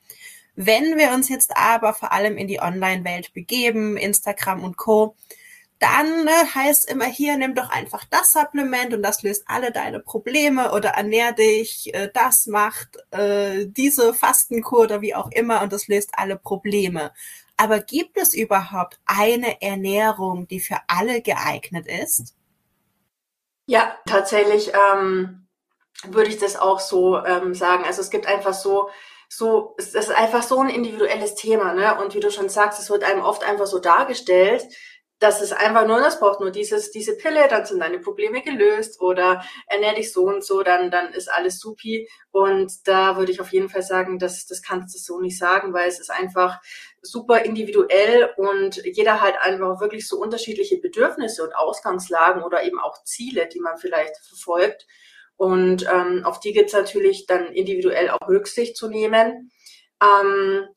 Wenn 0.55 0.97
wir 0.97 1.11
uns 1.13 1.29
jetzt 1.29 1.55
aber 1.55 1.93
vor 1.93 2.11
allem 2.11 2.37
in 2.37 2.47
die 2.47 2.59
Online-Welt 2.59 3.33
begeben, 3.33 3.95
Instagram 3.97 4.63
und 4.63 4.77
Co., 4.77 5.15
dann 5.79 6.27
äh, 6.27 6.45
heißt 6.53 6.89
immer 6.89 7.05
hier, 7.05 7.37
nimm 7.37 7.55
doch 7.55 7.69
einfach 7.69 8.03
das 8.09 8.33
Supplement 8.33 8.93
und 8.93 9.01
das 9.01 9.23
löst 9.23 9.43
alle 9.47 9.71
deine 9.71 10.01
Probleme 10.01 10.73
oder 10.73 10.89
ernähr 10.89 11.31
dich, 11.31 11.93
äh, 11.93 12.09
das 12.13 12.47
macht 12.47 12.97
äh, 13.11 13.65
diese 13.67 14.13
Fastenkur 14.13 14.81
oder 14.81 15.01
wie 15.01 15.15
auch 15.15 15.31
immer 15.31 15.61
und 15.61 15.71
das 15.71 15.87
löst 15.87 16.11
alle 16.13 16.35
Probleme. 16.35 17.13
Aber 17.55 17.79
gibt 17.79 18.17
es 18.17 18.33
überhaupt 18.33 18.99
eine 19.05 19.61
Ernährung, 19.61 20.47
die 20.47 20.59
für 20.59 20.79
alle 20.87 21.21
geeignet 21.21 21.87
ist? 21.87 22.35
Ja, 23.69 23.95
tatsächlich 24.07 24.71
ähm, 24.73 25.47
würde 26.07 26.27
ich 26.31 26.39
das 26.39 26.55
auch 26.55 26.79
so 26.79 27.23
ähm, 27.23 27.53
sagen. 27.53 27.83
Also 27.85 28.01
es 28.01 28.09
gibt 28.09 28.25
einfach 28.25 28.55
so, 28.55 28.89
so, 29.29 29.75
es 29.77 29.93
ist 29.93 30.09
einfach 30.09 30.41
so 30.41 30.59
ein 30.59 30.69
individuelles 30.69 31.35
Thema, 31.35 31.75
ne? 31.75 32.01
Und 32.01 32.15
wie 32.15 32.19
du 32.19 32.31
schon 32.31 32.49
sagst, 32.49 32.79
es 32.79 32.89
wird 32.89 33.03
einem 33.03 33.21
oft 33.21 33.43
einfach 33.43 33.67
so 33.67 33.77
dargestellt, 33.77 34.63
dass 35.19 35.41
es 35.41 35.51
einfach 35.51 35.85
nur, 35.85 35.99
das 35.99 36.19
braucht 36.19 36.39
nur 36.39 36.49
dieses, 36.49 36.91
diese 36.91 37.17
Pille, 37.17 37.47
dann 37.49 37.65
sind 37.65 37.81
deine 37.81 37.99
Probleme 37.99 38.41
gelöst 38.41 39.01
oder 39.01 39.43
ernähr 39.67 39.93
dich 39.93 40.13
so 40.13 40.23
und 40.23 40.45
so, 40.45 40.63
dann, 40.63 40.91
dann 40.91 41.13
ist 41.13 41.29
alles 41.29 41.59
supi. 41.59 42.07
Und 42.31 42.87
da 42.87 43.17
würde 43.17 43.31
ich 43.31 43.41
auf 43.41 43.51
jeden 43.51 43.67
Fall 43.67 43.81
sagen, 43.81 44.17
dass, 44.17 44.45
das 44.45 44.61
kannst 44.61 44.95
du 44.95 44.99
so 44.99 45.19
nicht 45.19 45.37
sagen, 45.37 45.73
weil 45.73 45.89
es 45.89 45.99
ist 45.99 46.09
einfach 46.09 46.61
super 47.01 47.43
individuell 47.43 48.29
und 48.37 48.81
jeder 48.85 49.19
halt 49.19 49.35
einfach 49.41 49.81
wirklich 49.81 50.07
so 50.07 50.17
unterschiedliche 50.17 50.77
Bedürfnisse 50.77 51.43
und 51.43 51.53
Ausgangslagen 51.53 52.41
oder 52.41 52.63
eben 52.63 52.79
auch 52.79 53.03
Ziele, 53.03 53.47
die 53.47 53.59
man 53.59 53.77
vielleicht 53.77 54.17
verfolgt. 54.17 54.87
Und 55.35 55.85
ähm, 55.89 56.23
auf 56.25 56.39
die 56.39 56.53
gibt's 56.53 56.73
natürlich 56.73 57.25
dann 57.25 57.47
individuell 57.53 58.09
auch 58.09 58.27
Rücksicht 58.27 58.77
zu 58.77 58.87
nehmen. 58.87 59.51
Ähm, 60.01 60.67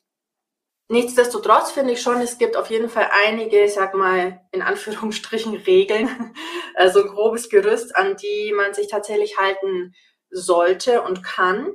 Nichtsdestotrotz 0.93 1.71
finde 1.71 1.93
ich 1.93 2.03
schon, 2.03 2.21
es 2.21 2.37
gibt 2.37 2.55
auf 2.55 2.69
jeden 2.69 2.87
Fall 2.87 3.09
einige, 3.25 3.63
ich 3.63 3.73
sag 3.73 3.95
mal, 3.95 4.39
in 4.51 4.61
Anführungsstrichen 4.61 5.55
Regeln, 5.55 6.35
also 6.75 7.01
ein 7.01 7.07
grobes 7.07 7.49
Gerüst, 7.49 7.95
an 7.95 8.15
die 8.15 8.53
man 8.55 8.75
sich 8.75 8.89
tatsächlich 8.89 9.39
halten 9.39 9.95
sollte 10.29 11.01
und 11.01 11.23
kann. 11.23 11.71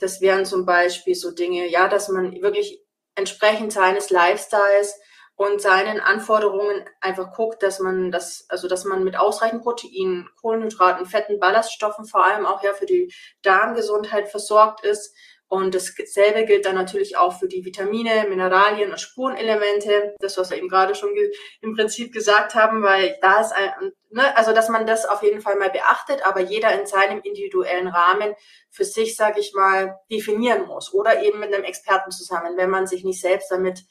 Das 0.00 0.20
wären 0.20 0.44
zum 0.44 0.66
Beispiel 0.66 1.14
so 1.14 1.30
Dinge, 1.30 1.66
ja, 1.66 1.88
dass 1.88 2.10
man 2.10 2.42
wirklich 2.42 2.84
entsprechend 3.14 3.72
seines 3.72 4.10
Lifestyles 4.10 5.00
und 5.34 5.62
seinen 5.62 6.00
Anforderungen 6.00 6.84
einfach 7.00 7.32
guckt, 7.32 7.62
dass 7.62 7.80
man 7.80 8.10
das, 8.10 8.44
also 8.50 8.68
dass 8.68 8.84
man 8.84 9.02
mit 9.02 9.16
ausreichend 9.16 9.62
Proteinen, 9.62 10.28
Kohlenhydraten, 10.42 11.06
Fetten, 11.06 11.40
Ballaststoffen 11.40 12.04
vor 12.04 12.22
allem 12.22 12.44
auch 12.44 12.62
ja 12.62 12.74
für 12.74 12.84
die 12.84 13.14
Darmgesundheit 13.40 14.28
versorgt 14.28 14.84
ist 14.84 15.14
und 15.50 15.74
dasselbe 15.74 16.44
gilt 16.44 16.66
dann 16.66 16.74
natürlich 16.74 17.16
auch 17.16 17.38
für 17.38 17.48
die 17.48 17.64
Vitamine, 17.64 18.26
Mineralien 18.28 18.90
und 18.90 19.00
Spurenelemente, 19.00 20.14
das, 20.20 20.36
was 20.36 20.50
wir 20.50 20.58
eben 20.58 20.68
gerade 20.68 20.94
schon 20.94 21.10
im 21.62 21.74
Prinzip 21.74 22.12
gesagt 22.12 22.54
haben, 22.54 22.82
weil 22.82 23.16
da 23.22 23.40
ist 23.40 23.52
ein, 23.52 23.92
ne, 24.10 24.36
also 24.36 24.52
dass 24.52 24.68
man 24.68 24.86
das 24.86 25.06
auf 25.06 25.22
jeden 25.22 25.40
Fall 25.40 25.56
mal 25.56 25.70
beachtet, 25.70 26.20
aber 26.26 26.40
jeder 26.40 26.78
in 26.78 26.86
seinem 26.86 27.22
individuellen 27.22 27.88
Rahmen 27.88 28.34
für 28.70 28.84
sich, 28.84 29.16
sage 29.16 29.40
ich 29.40 29.54
mal, 29.54 29.98
definieren 30.12 30.66
muss 30.66 30.92
oder 30.92 31.22
eben 31.22 31.40
mit 31.40 31.54
einem 31.54 31.64
Experten 31.64 32.10
zusammen, 32.10 32.58
wenn 32.58 32.68
man 32.68 32.86
sich 32.86 33.02
nicht 33.02 33.22
selbst 33.22 33.50
damit 33.50 33.86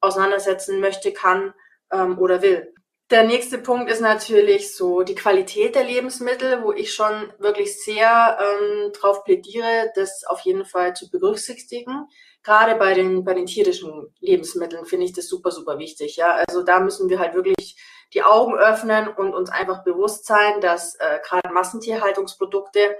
auseinandersetzen 0.00 0.78
möchte, 0.78 1.12
kann 1.12 1.54
ähm, 1.92 2.20
oder 2.20 2.40
will. 2.40 2.72
Der 3.10 3.24
nächste 3.24 3.58
Punkt 3.58 3.90
ist 3.90 4.00
natürlich 4.00 4.76
so 4.76 5.02
die 5.02 5.16
Qualität 5.16 5.74
der 5.74 5.82
Lebensmittel, 5.82 6.62
wo 6.62 6.72
ich 6.72 6.94
schon 6.94 7.32
wirklich 7.38 7.82
sehr 7.82 8.38
ähm, 8.40 8.92
drauf 8.92 9.24
plädiere, 9.24 9.90
das 9.96 10.22
auf 10.26 10.40
jeden 10.40 10.64
Fall 10.64 10.94
zu 10.94 11.10
berücksichtigen. 11.10 12.06
Gerade 12.44 12.76
bei 12.76 12.94
den, 12.94 13.24
bei 13.24 13.34
den 13.34 13.46
tierischen 13.46 14.14
Lebensmitteln 14.20 14.84
finde 14.84 15.06
ich 15.06 15.12
das 15.12 15.26
super, 15.26 15.50
super 15.50 15.78
wichtig. 15.80 16.16
Ja, 16.16 16.36
also 16.46 16.62
da 16.62 16.78
müssen 16.78 17.10
wir 17.10 17.18
halt 17.18 17.34
wirklich 17.34 17.76
die 18.14 18.22
Augen 18.22 18.54
öffnen 18.54 19.08
und 19.08 19.34
uns 19.34 19.50
einfach 19.50 19.82
bewusst 19.82 20.24
sein, 20.26 20.60
dass 20.60 20.94
äh, 21.00 21.18
gerade 21.24 21.52
Massentierhaltungsprodukte 21.52 22.96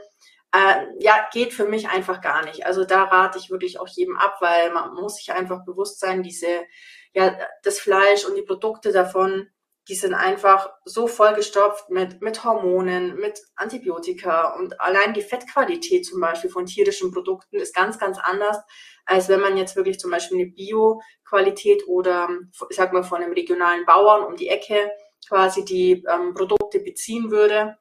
äh, 0.53 0.87
ja, 0.99 1.29
geht 1.33 1.53
für 1.53 1.67
mich 1.67 1.89
einfach 1.89 2.21
gar 2.21 2.45
nicht. 2.45 2.67
Also 2.67 2.85
da 2.85 3.05
rate 3.05 3.39
ich 3.39 3.51
wirklich 3.51 3.79
auch 3.79 3.87
jedem 3.87 4.17
ab, 4.17 4.39
weil 4.41 4.73
man 4.73 4.93
muss 4.95 5.17
sich 5.17 5.33
einfach 5.33 5.65
bewusst 5.65 6.01
sein, 6.01 6.25
diese, 6.25 6.65
ja, 7.13 7.39
das 7.63 7.79
Fleisch 7.79 8.25
und 8.25 8.35
die 8.35 8.43
Produkte 8.43 8.91
davon, 8.91 9.49
die 9.89 9.95
sind 9.95 10.15
einfach 10.15 10.71
so 10.85 11.07
vollgestopft 11.07 11.91
mit, 11.91 12.21
mit 12.21 12.45
Hormonen, 12.45 13.17
mit 13.17 13.41
Antibiotika 13.57 14.55
und 14.55 14.81
allein 14.81 15.15
die 15.15 15.23
Fettqualität 15.23 16.07
zum 16.07 16.21
Beispiel 16.21 16.51
von 16.51 16.67
tierischen 16.67 17.13
Produkten 17.13 17.57
ist 17.57 17.75
ganz, 17.75 17.99
ganz 17.99 18.19
anders, 18.19 18.59
als 19.07 19.29
wenn 19.29 19.41
man 19.41 19.57
jetzt 19.57 19.77
wirklich 19.77 19.99
zum 19.99 20.11
Beispiel 20.11 20.39
eine 20.39 20.51
Bio-Qualität 20.51 21.89
oder, 21.89 22.29
ich 22.69 22.77
sag 22.77 22.93
mal, 22.93 23.03
von 23.03 23.23
einem 23.23 23.33
regionalen 23.33 23.85
Bauern 23.87 24.25
um 24.25 24.37
die 24.37 24.49
Ecke 24.49 24.91
quasi 25.29 25.65
die 25.65 26.05
ähm, 26.09 26.35
Produkte 26.35 26.81
beziehen 26.81 27.31
würde. 27.31 27.77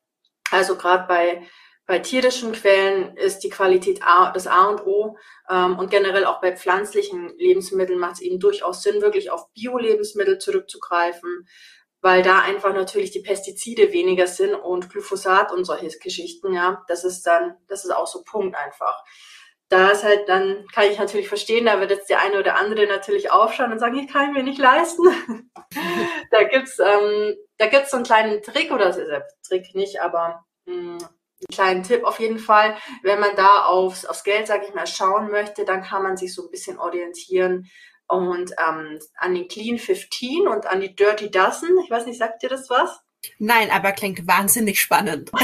Also 0.52 0.76
gerade 0.76 1.08
bei 1.08 1.48
bei 1.90 1.98
tierischen 1.98 2.52
Quellen 2.52 3.18
ist 3.18 3.40
die 3.40 3.50
Qualität 3.50 4.04
A, 4.04 4.32
das 4.32 4.46
A 4.46 4.68
und 4.68 4.86
O 4.86 5.18
ähm, 5.50 5.80
und 5.80 5.90
generell 5.90 6.24
auch 6.24 6.40
bei 6.40 6.56
pflanzlichen 6.56 7.36
Lebensmitteln 7.40 7.98
macht 7.98 8.18
es 8.18 8.22
eben 8.22 8.40
durchaus 8.40 8.84
Sinn, 8.84 9.02
wirklich 9.02 9.32
auf 9.32 9.52
Bio-Lebensmittel 9.54 10.38
zurückzugreifen, 10.38 11.48
weil 12.02 12.24
da 12.24 12.40
einfach 12.40 12.74
natürlich 12.74 13.12
die 13.12 13.22
Pestizide 13.22 13.92
weniger 13.92 14.28
sind 14.28 14.56
und 14.56 14.90
Glyphosat 14.90 15.52
und 15.52 15.66
solche 15.66 15.90
Geschichten, 16.00 16.54
ja, 16.54 16.84
das 16.88 17.04
ist 17.04 17.24
dann, 17.24 17.56
das 17.68 17.84
ist 17.84 17.92
auch 17.92 18.08
so 18.08 18.24
Punkt 18.24 18.56
einfach. 18.56 19.04
Da 19.68 19.90
ist 19.92 20.04
halt, 20.04 20.28
dann 20.28 20.66
kann 20.74 20.86
ich 20.86 20.98
natürlich 20.98 21.28
verstehen, 21.28 21.66
da 21.66 21.80
wird 21.80 21.92
jetzt 21.92 22.10
der 22.10 22.22
eine 22.22 22.40
oder 22.40 22.56
andere 22.56 22.88
natürlich 22.88 23.32
aufschauen 23.32 23.72
und 23.72 23.80
sagen, 23.80 24.00
ich 24.00 24.12
kann 24.12 24.34
mir 24.34 24.44
nicht 24.44 24.58
leisten. 24.58 25.04
da 26.32 26.44
gibt's, 26.44 26.80
ähm, 26.80 27.36
da 27.58 27.68
gibt's 27.68 27.92
so 27.92 27.98
einen 27.98 28.06
kleinen 28.06 28.42
Trick 28.42 28.72
oder 28.72 28.98
äh, 28.98 29.22
Trick 29.48 29.76
nicht, 29.76 30.02
aber 30.02 30.44
mh, 30.66 30.74
hm, 30.74 30.98
einen 30.98 31.54
kleinen 31.54 31.84
Tipp 31.84 32.04
auf 32.04 32.20
jeden 32.20 32.40
Fall. 32.40 32.76
Wenn 33.04 33.20
man 33.20 33.36
da 33.36 33.66
aufs, 33.66 34.06
aufs 34.06 34.24
Geld, 34.24 34.48
sage 34.48 34.66
ich 34.68 34.74
mal, 34.74 34.88
schauen 34.88 35.30
möchte, 35.30 35.66
dann 35.66 35.84
kann 35.84 36.02
man 36.02 36.18
sich 36.18 36.34
so 36.34 36.44
ein 36.44 36.52
bisschen 36.52 36.80
orientieren 36.80 37.70
und 38.10 38.52
ähm, 38.60 39.00
an 39.16 39.36
den 39.36 39.48
Clean 39.48 39.78
15 39.78 40.48
und 40.48 40.66
an 40.66 40.82
die 40.82 40.96
Dirty 40.96 41.32
Dozen. 41.32 41.70
Ich 41.84 41.90
weiß 41.90 42.06
nicht, 42.06 42.18
sagt 42.18 42.44
dir 42.44 42.50
das 42.50 42.70
was? 42.70 43.00
Nein, 43.38 43.70
aber 43.72 43.92
klingt 43.92 44.28
wahnsinnig 44.28 44.82
spannend. 44.82 45.32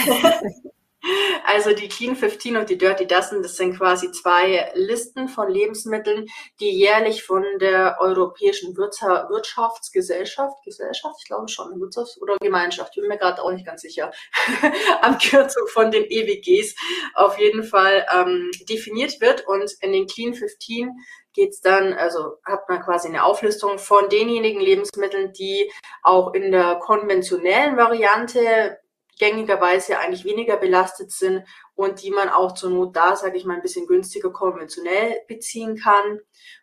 Also 1.45 1.73
die 1.73 1.87
Clean 1.87 2.15
15 2.15 2.57
und 2.57 2.69
die 2.69 2.79
Dirty 2.79 3.05
Dozen, 3.05 3.43
das 3.43 3.57
sind 3.57 3.77
quasi 3.77 4.11
zwei 4.11 4.71
Listen 4.73 5.27
von 5.27 5.51
Lebensmitteln, 5.51 6.25
die 6.59 6.71
jährlich 6.71 7.23
von 7.23 7.43
der 7.59 7.97
Europäischen 7.99 8.75
Wirtschaftsgesellschaft, 8.75 10.63
Gesellschaft, 10.63 11.15
ich 11.19 11.27
glaube 11.27 11.47
schon, 11.47 11.79
Wirtschafts- 11.79 12.17
oder 12.19 12.37
Gemeinschaft, 12.37 12.93
ich 12.95 13.01
bin 13.01 13.09
mir 13.09 13.19
gerade 13.19 13.43
auch 13.43 13.51
nicht 13.51 13.67
ganz 13.67 13.81
sicher, 13.81 14.11
am 15.01 15.19
Kürzung 15.19 15.67
von 15.67 15.91
den 15.91 16.05
EWGs 16.09 16.75
auf 17.13 17.37
jeden 17.37 17.63
Fall 17.63 18.05
ähm, 18.11 18.49
definiert 18.67 19.21
wird. 19.21 19.45
Und 19.45 19.71
in 19.81 19.91
den 19.91 20.07
Clean 20.07 20.33
15 20.33 20.89
geht's 21.35 21.61
dann, 21.61 21.93
also 21.93 22.37
hat 22.43 22.67
man 22.67 22.81
quasi 22.81 23.07
eine 23.07 23.23
Auflistung 23.23 23.77
von 23.77 24.09
denjenigen 24.09 24.61
Lebensmitteln, 24.61 25.33
die 25.33 25.71
auch 26.01 26.33
in 26.33 26.51
der 26.51 26.75
konventionellen 26.75 27.77
Variante 27.77 28.79
gängigerweise 29.19 29.99
eigentlich 29.99 30.25
weniger 30.25 30.57
belastet 30.57 31.11
sind 31.11 31.43
und 31.75 32.01
die 32.01 32.11
man 32.11 32.29
auch 32.29 32.53
zur 32.53 32.69
Not 32.69 32.95
da, 32.95 33.15
sage 33.15 33.37
ich 33.37 33.45
mal, 33.45 33.55
ein 33.55 33.61
bisschen 33.61 33.87
günstiger 33.87 34.31
konventionell 34.31 35.21
beziehen 35.27 35.77
kann. 35.77 36.19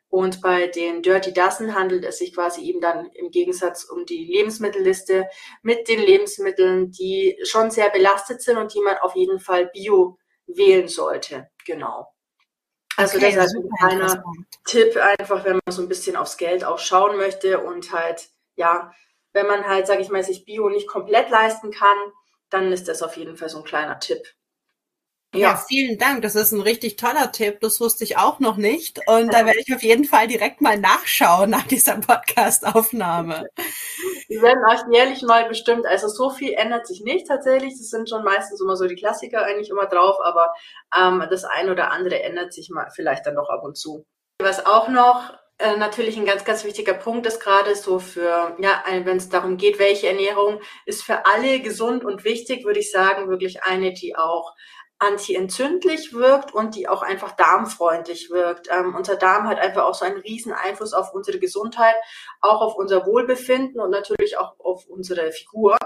Und 0.08 0.42
bei 0.42 0.66
den 0.66 1.00
Dirty 1.02 1.32
Dozen 1.32 1.74
handelt 1.74 2.04
es 2.04 2.18
sich 2.18 2.34
quasi 2.34 2.62
eben 2.62 2.82
dann 2.82 3.06
im 3.14 3.30
Gegensatz 3.30 3.84
um 3.84 4.04
die 4.04 4.26
Lebensmittelliste 4.26 5.26
mit 5.62 5.88
den 5.88 6.00
Lebensmitteln, 6.00 6.90
die 6.90 7.38
schon 7.44 7.70
sehr 7.70 7.88
belastet 7.88 8.42
sind 8.42 8.58
und 8.58 8.74
die 8.74 8.82
man 8.82 8.98
auf 8.98 9.16
jeden 9.16 9.40
Fall 9.40 9.70
bio 9.72 10.18
wählen 10.46 10.88
sollte. 10.88 11.48
Genau. 11.64 12.08
Also 12.96 13.16
okay, 13.16 13.34
das 13.34 13.46
ist 13.46 13.56
ein 13.56 13.70
kleiner 13.78 14.24
Tipp, 14.64 14.96
einfach 14.96 15.44
wenn 15.44 15.60
man 15.64 15.74
so 15.74 15.82
ein 15.82 15.88
bisschen 15.88 16.16
aufs 16.16 16.36
Geld 16.36 16.64
auch 16.64 16.78
schauen 16.78 17.16
möchte 17.16 17.58
und 17.60 17.92
halt, 17.92 18.28
ja, 18.54 18.92
wenn 19.32 19.46
man 19.46 19.66
halt, 19.66 19.86
sage 19.86 20.02
ich 20.02 20.10
mal, 20.10 20.22
sich 20.22 20.44
Bio 20.44 20.68
nicht 20.68 20.86
komplett 20.86 21.30
leisten 21.30 21.70
kann, 21.70 21.96
dann 22.50 22.70
ist 22.70 22.88
das 22.88 23.02
auf 23.02 23.16
jeden 23.16 23.36
Fall 23.36 23.48
so 23.48 23.58
ein 23.58 23.64
kleiner 23.64 23.98
Tipp. 23.98 24.22
Ja. 25.34 25.56
vielen 25.56 25.98
Dank. 25.98 26.22
Das 26.22 26.34
ist 26.34 26.52
ein 26.52 26.60
richtig 26.60 26.96
toller 26.96 27.32
Tipp. 27.32 27.60
Das 27.60 27.80
wusste 27.80 28.04
ich 28.04 28.18
auch 28.18 28.38
noch 28.38 28.56
nicht. 28.56 29.00
Und 29.06 29.32
da 29.32 29.46
werde 29.46 29.60
ich 29.60 29.74
auf 29.74 29.82
jeden 29.82 30.04
Fall 30.04 30.28
direkt 30.28 30.60
mal 30.60 30.78
nachschauen 30.78 31.50
nach 31.50 31.66
dieser 31.66 31.96
Podcast-Aufnahme. 31.96 33.48
Wir 34.28 34.42
werden 34.42 34.64
euch 34.70 34.80
jährlich 34.92 35.22
mal 35.22 35.48
bestimmt, 35.48 35.86
also 35.86 36.08
so 36.08 36.30
viel 36.30 36.52
ändert 36.52 36.86
sich 36.86 37.02
nicht 37.02 37.26
tatsächlich. 37.26 37.74
Das 37.76 37.90
sind 37.90 38.08
schon 38.08 38.24
meistens 38.24 38.60
immer 38.60 38.76
so 38.76 38.86
die 38.86 38.96
Klassiker 38.96 39.44
eigentlich 39.44 39.70
immer 39.70 39.86
drauf, 39.86 40.16
aber 40.22 40.52
ähm, 40.96 41.24
das 41.30 41.44
ein 41.44 41.70
oder 41.70 41.90
andere 41.90 42.22
ändert 42.22 42.52
sich 42.52 42.70
mal 42.70 42.88
vielleicht 42.94 43.26
dann 43.26 43.34
doch 43.34 43.50
ab 43.50 43.62
und 43.62 43.76
zu. 43.76 44.04
Was 44.40 44.64
auch 44.64 44.88
noch 44.88 45.34
äh, 45.58 45.76
natürlich 45.76 46.16
ein 46.16 46.24
ganz, 46.24 46.44
ganz 46.44 46.64
wichtiger 46.64 46.94
Punkt 46.94 47.26
ist 47.26 47.40
gerade 47.40 47.74
so 47.76 47.98
für, 47.98 48.56
ja, 48.58 48.82
wenn 49.04 49.16
es 49.16 49.28
darum 49.28 49.56
geht, 49.56 49.78
welche 49.78 50.08
Ernährung 50.08 50.60
ist 50.86 51.04
für 51.04 51.26
alle 51.26 51.60
gesund 51.60 52.04
und 52.04 52.24
wichtig, 52.24 52.64
würde 52.64 52.80
ich 52.80 52.90
sagen, 52.90 53.28
wirklich 53.28 53.62
eine, 53.62 53.92
die 53.92 54.16
auch 54.16 54.54
antientzündlich 55.02 56.12
wirkt 56.12 56.54
und 56.54 56.76
die 56.76 56.88
auch 56.88 57.02
einfach 57.02 57.32
darmfreundlich 57.32 58.30
wirkt. 58.30 58.68
Ähm, 58.70 58.94
unser 58.94 59.16
Darm 59.16 59.48
hat 59.48 59.58
einfach 59.58 59.84
auch 59.84 59.94
so 59.94 60.04
einen 60.04 60.20
riesen 60.20 60.52
Einfluss 60.52 60.92
auf 60.92 61.12
unsere 61.12 61.38
Gesundheit, 61.38 61.96
auch 62.40 62.60
auf 62.60 62.76
unser 62.76 63.04
Wohlbefinden 63.04 63.80
und 63.80 63.90
natürlich 63.90 64.38
auch 64.38 64.58
auf 64.60 64.86
unsere 64.86 65.32
Figur. 65.32 65.76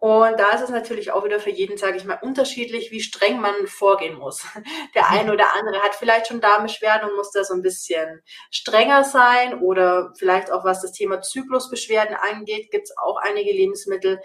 Und 0.00 0.38
da 0.38 0.52
ist 0.52 0.62
es 0.62 0.70
natürlich 0.70 1.10
auch 1.10 1.24
wieder 1.24 1.40
für 1.40 1.50
jeden, 1.50 1.76
sage 1.76 1.96
ich 1.96 2.04
mal, 2.04 2.20
unterschiedlich, 2.22 2.92
wie 2.92 3.00
streng 3.00 3.40
man 3.40 3.66
vorgehen 3.66 4.16
muss. 4.16 4.46
Der 4.94 5.10
eine 5.10 5.32
oder 5.32 5.56
andere 5.56 5.82
hat 5.82 5.96
vielleicht 5.96 6.28
schon 6.28 6.40
Darmbeschwerden 6.40 7.10
und 7.10 7.16
muss 7.16 7.32
da 7.32 7.42
so 7.42 7.54
ein 7.54 7.62
bisschen 7.62 8.22
strenger 8.52 9.02
sein 9.02 9.60
oder 9.60 10.12
vielleicht 10.16 10.52
auch 10.52 10.64
was 10.64 10.82
das 10.82 10.92
Thema 10.92 11.20
Zyklusbeschwerden 11.20 12.14
angeht, 12.14 12.70
gibt 12.70 12.84
es 12.84 12.96
auch 12.96 13.16
einige 13.16 13.50
Lebensmittel, 13.50 14.20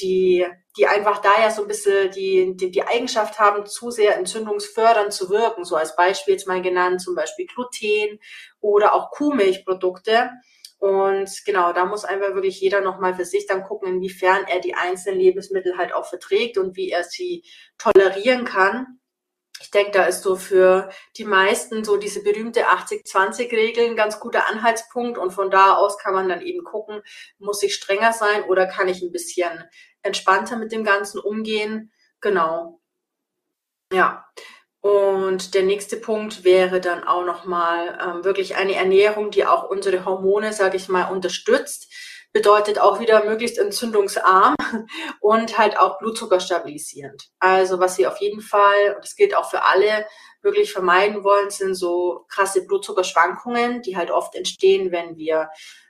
die, 0.00 0.46
die 0.78 0.86
einfach 0.86 1.18
da 1.18 1.32
ja 1.42 1.50
so 1.50 1.60
ein 1.62 1.68
bisschen 1.68 2.10
die, 2.10 2.56
die, 2.56 2.70
die 2.70 2.84
Eigenschaft 2.84 3.38
haben, 3.38 3.66
zu 3.66 3.90
sehr 3.90 4.16
entzündungsfördernd 4.16 5.12
zu 5.12 5.28
wirken. 5.28 5.64
So 5.64 5.76
als 5.76 5.94
Beispiel 5.94 6.34
jetzt 6.34 6.48
mal 6.48 6.62
genannt, 6.62 7.02
zum 7.02 7.14
Beispiel 7.14 7.46
Gluten 7.46 8.18
oder 8.60 8.94
auch 8.94 9.10
Kuhmilchprodukte 9.10 10.30
und 10.78 11.28
genau, 11.44 11.72
da 11.72 11.84
muss 11.84 12.04
einfach 12.04 12.34
wirklich 12.34 12.60
jeder 12.60 12.80
nochmal 12.80 13.14
für 13.14 13.24
sich 13.24 13.46
dann 13.46 13.64
gucken, 13.64 13.88
inwiefern 13.88 14.44
er 14.46 14.60
die 14.60 14.74
einzelnen 14.74 15.18
Lebensmittel 15.18 15.76
halt 15.76 15.92
auch 15.92 16.06
verträgt 16.08 16.56
und 16.56 16.76
wie 16.76 16.90
er 16.90 17.02
sie 17.02 17.44
tolerieren 17.78 18.44
kann. 18.44 19.00
Ich 19.60 19.72
denke, 19.72 19.90
da 19.90 20.04
ist 20.04 20.22
so 20.22 20.36
für 20.36 20.88
die 21.16 21.24
meisten 21.24 21.82
so 21.82 21.96
diese 21.96 22.22
berühmte 22.22 22.68
80-20-Regel 22.68 23.86
ein 23.86 23.96
ganz 23.96 24.20
guter 24.20 24.48
Anhaltspunkt 24.48 25.18
und 25.18 25.32
von 25.32 25.50
da 25.50 25.74
aus 25.74 25.98
kann 25.98 26.14
man 26.14 26.28
dann 26.28 26.42
eben 26.42 26.62
gucken, 26.62 27.02
muss 27.38 27.62
ich 27.64 27.74
strenger 27.74 28.12
sein 28.12 28.44
oder 28.44 28.66
kann 28.66 28.86
ich 28.86 29.02
ein 29.02 29.10
bisschen 29.10 29.64
entspannter 30.02 30.56
mit 30.56 30.70
dem 30.70 30.84
Ganzen 30.84 31.18
umgehen. 31.18 31.92
Genau. 32.20 32.80
Ja. 33.92 34.24
Und 34.80 35.54
der 35.54 35.64
nächste 35.64 35.96
Punkt 35.96 36.44
wäre 36.44 36.80
dann 36.80 37.02
auch 37.04 37.24
nochmal 37.24 37.98
ähm, 38.00 38.24
wirklich 38.24 38.56
eine 38.56 38.76
Ernährung, 38.76 39.30
die 39.30 39.44
auch 39.44 39.68
unsere 39.68 40.04
Hormone, 40.04 40.52
sage 40.52 40.76
ich 40.76 40.88
mal, 40.88 41.10
unterstützt. 41.10 41.92
Bedeutet 42.32 42.78
auch 42.78 43.00
wieder 43.00 43.24
möglichst 43.24 43.58
entzündungsarm 43.58 44.54
und 45.20 45.58
halt 45.58 45.78
auch 45.78 45.98
Blutzucker 45.98 46.38
stabilisierend. 46.38 47.28
Also 47.40 47.80
was 47.80 47.96
Sie 47.96 48.06
auf 48.06 48.18
jeden 48.18 48.40
Fall, 48.40 48.94
und 48.94 49.04
das 49.04 49.16
gilt 49.16 49.36
auch 49.36 49.50
für 49.50 49.64
alle, 49.64 50.06
wirklich 50.42 50.72
vermeiden 50.72 51.24
wollen, 51.24 51.50
sind 51.50 51.74
so 51.74 52.24
krasse 52.28 52.64
Blutzuckerschwankungen, 52.64 53.82
die 53.82 53.96
halt 53.96 54.10
oft 54.10 54.36
entstehen, 54.36 54.92
wenn 54.92 55.16
wir 55.16 55.48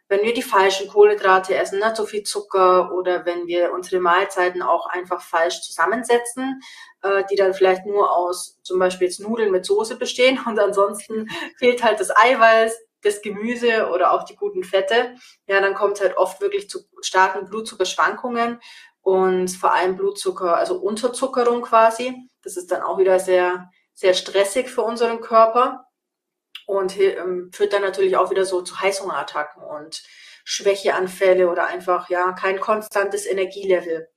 wenn 0.09 0.23
wir 0.23 0.33
die 0.33 0.43
falschen 0.43 0.89
Kohlenhydrate 0.89 1.55
essen, 1.55 1.79
nicht 1.79 1.97
so 1.97 2.07
viel 2.07 2.23
Zucker 2.23 2.93
oder 2.93 3.27
wenn 3.27 3.47
wir 3.47 3.73
unsere 3.73 4.01
Mahlzeiten 4.01 4.63
auch 4.63 4.87
einfach 4.87 5.21
falsch 5.21 5.61
zusammensetzen, 5.61 6.61
äh, 7.03 7.25
die 7.31 7.37
dann 7.37 7.55
vielleicht 7.55 7.87
nur 7.87 8.11
aus 8.11 8.59
zum 8.63 8.79
Beispiel 8.79 9.07
jetzt 9.07 9.21
Nudeln 9.21 9.51
mit 9.51 9.67
Soße 9.67 9.97
bestehen. 9.97 10.41
Und 10.47 10.59
ansonsten 10.59 11.29
fehlt 11.59 11.85
halt 11.85 12.01
das 12.01 12.15
Eiweiß, 12.15 12.79
das 13.03 13.23
Gemüse 13.23 13.91
oder 13.91 14.13
auch 14.13 14.25
die 14.25 14.35
guten 14.35 14.65
Fette, 14.65 15.15
ja, 15.47 15.61
dann 15.61 15.75
kommt 15.75 15.95
es 15.95 16.01
halt 16.01 16.17
oft 16.17 16.41
wirklich 16.41 16.69
zu 16.69 16.81
starken 17.01 17.49
Blutzuckerschwankungen 17.49 18.61
und 19.03 19.49
vor 19.49 19.73
allem 19.73 19.97
Blutzucker, 19.97 20.57
also 20.57 20.79
Unterzuckerung 20.79 21.63
quasi. 21.63 22.29
Das 22.43 22.57
ist 22.57 22.73
dann 22.73 22.83
auch 22.83 22.99
wieder 22.99 23.21
sehr, 23.21 23.71
sehr 23.95 24.15
stressig 24.15 24.69
für 24.69 24.83
unseren 24.83 25.21
Körper 25.21 25.88
und 26.67 26.99
ähm, 26.99 27.51
führt 27.53 27.73
dann 27.73 27.83
natürlich 27.83 28.17
auch 28.17 28.31
wieder 28.31 28.45
so 28.45 28.63
zu 28.63 28.81
Heißhungerattacken 28.81 29.63
und 29.63 30.03
Schwächeanfälle 30.45 31.51
oder 31.51 31.67
einfach 31.67 32.09
ja 32.09 32.33
kein 32.33 32.61
konstantes 32.61 33.27
Energielevel. 33.27 34.09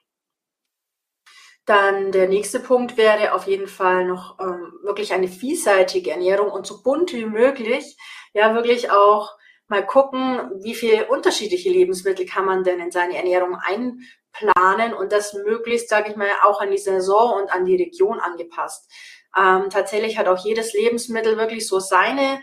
Dann 1.66 2.12
der 2.12 2.28
nächste 2.28 2.60
Punkt 2.60 2.98
wäre 2.98 3.34
auf 3.34 3.48
jeden 3.48 3.68
Fall 3.68 4.06
noch 4.06 4.40
ähm, 4.40 4.74
wirklich 4.84 5.14
eine 5.14 5.28
vielseitige 5.28 6.12
Ernährung 6.12 6.50
und 6.50 6.66
so 6.66 6.82
bunt 6.82 7.14
wie 7.14 7.26
möglich. 7.26 7.98
Ja, 8.34 8.56
wirklich 8.56 8.92
auch 8.92 9.36
mal 9.68 9.86
gucken, 9.86 10.52
wie 10.64 10.76
viele 10.76 11.08
unterschiedliche 11.08 11.70
Lebensmittel 11.70 12.26
kann 12.26 12.46
man 12.46 12.64
denn 12.64 12.80
in 12.80 12.92
seine 12.92 13.16
Ernährung 13.16 13.56
einplanen 13.56 14.94
und 14.94 15.12
das 15.12 15.34
möglichst, 15.34 15.90
sage 15.90 16.12
ich 16.12 16.18
mal, 16.18 16.30
auch 16.44 16.62
an 16.62 16.72
die 16.72 16.78
Saison 16.78 17.42
und 17.42 17.52
an 17.52 17.66
die 17.66 17.78
Region 17.78 18.20
angepasst. 18.20 18.92
Ähm, 19.38 19.70
tatsächlich 19.70 20.18
hat 20.18 20.28
auch 20.28 20.44
jedes 20.44 20.74
Lebensmittel 20.74 21.38
wirklich 21.38 21.68
so 21.68 21.80
seine, 21.80 22.42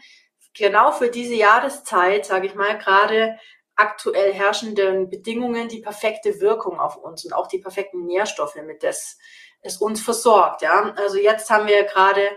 genau 0.54 0.92
für 0.92 1.10
diese 1.10 1.34
Jahreszeit, 1.34 2.26
sage 2.26 2.46
ich 2.46 2.54
mal, 2.54 2.78
gerade 2.78 3.38
aktuell 3.76 4.32
herrschenden 4.32 5.08
Bedingungen 5.08 5.68
die 5.68 5.80
perfekte 5.80 6.40
Wirkung 6.40 6.80
auf 6.80 6.96
uns 6.96 7.24
und 7.24 7.32
auch 7.32 7.46
die 7.46 7.60
perfekten 7.60 8.06
Nährstoffe, 8.06 8.56
mit 8.56 8.82
das 8.82 9.18
es 9.60 9.76
uns 9.78 10.00
versorgt. 10.00 10.62
Ja, 10.62 10.92
also 10.96 11.18
jetzt 11.18 11.50
haben 11.50 11.66
wir 11.66 11.84
gerade 11.84 12.30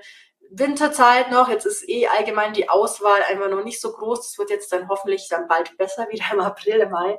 Winterzeit 0.53 1.31
noch. 1.31 1.47
Jetzt 1.47 1.65
ist 1.65 1.87
eh 1.87 2.07
allgemein 2.07 2.53
die 2.53 2.67
Auswahl 2.67 3.23
einfach 3.23 3.49
noch 3.49 3.63
nicht 3.63 3.79
so 3.79 3.91
groß. 3.91 4.19
Das 4.19 4.37
wird 4.37 4.49
jetzt 4.49 4.71
dann 4.73 4.89
hoffentlich 4.89 5.27
dann 5.29 5.47
bald 5.47 5.77
besser, 5.77 6.07
wieder 6.09 6.25
im 6.33 6.41
April, 6.41 6.81
im 6.81 6.91
Mai. 6.91 7.17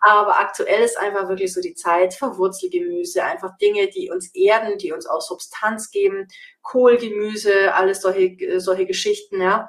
Aber 0.00 0.38
aktuell 0.38 0.82
ist 0.82 0.96
einfach 0.96 1.28
wirklich 1.28 1.52
so 1.52 1.60
die 1.60 1.74
Zeit 1.74 2.14
für 2.14 2.38
Wurzelgemüse, 2.38 3.24
einfach 3.24 3.56
Dinge, 3.58 3.88
die 3.88 4.10
uns 4.10 4.32
erden, 4.34 4.78
die 4.78 4.92
uns 4.92 5.06
auch 5.06 5.20
Substanz 5.20 5.90
geben. 5.90 6.28
Kohlgemüse, 6.62 7.74
alles 7.74 8.02
solche, 8.02 8.60
solche 8.60 8.86
Geschichten, 8.86 9.40
ja. 9.40 9.68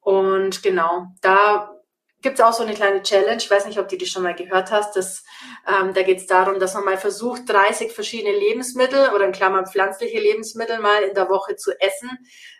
Und 0.00 0.62
genau, 0.62 1.06
da 1.20 1.75
gibt 2.22 2.38
es 2.38 2.44
auch 2.44 2.52
so 2.52 2.62
eine 2.62 2.74
kleine 2.74 3.02
Challenge. 3.02 3.36
Ich 3.36 3.50
weiß 3.50 3.66
nicht, 3.66 3.78
ob 3.78 3.88
du 3.88 3.96
die 3.96 4.06
schon 4.06 4.22
mal 4.22 4.34
gehört 4.34 4.70
hast. 4.70 4.96
Das, 4.96 5.24
ähm, 5.66 5.94
da 5.94 6.02
geht 6.02 6.18
es 6.18 6.26
darum, 6.26 6.58
dass 6.58 6.74
man 6.74 6.84
mal 6.84 6.98
versucht, 6.98 7.42
30 7.48 7.92
verschiedene 7.92 8.36
Lebensmittel 8.36 9.10
oder 9.14 9.26
in 9.26 9.32
Klammern 9.32 9.66
pflanzliche 9.66 10.18
Lebensmittel 10.18 10.78
mal 10.78 11.02
in 11.02 11.14
der 11.14 11.28
Woche 11.28 11.56
zu 11.56 11.72
essen. 11.80 12.10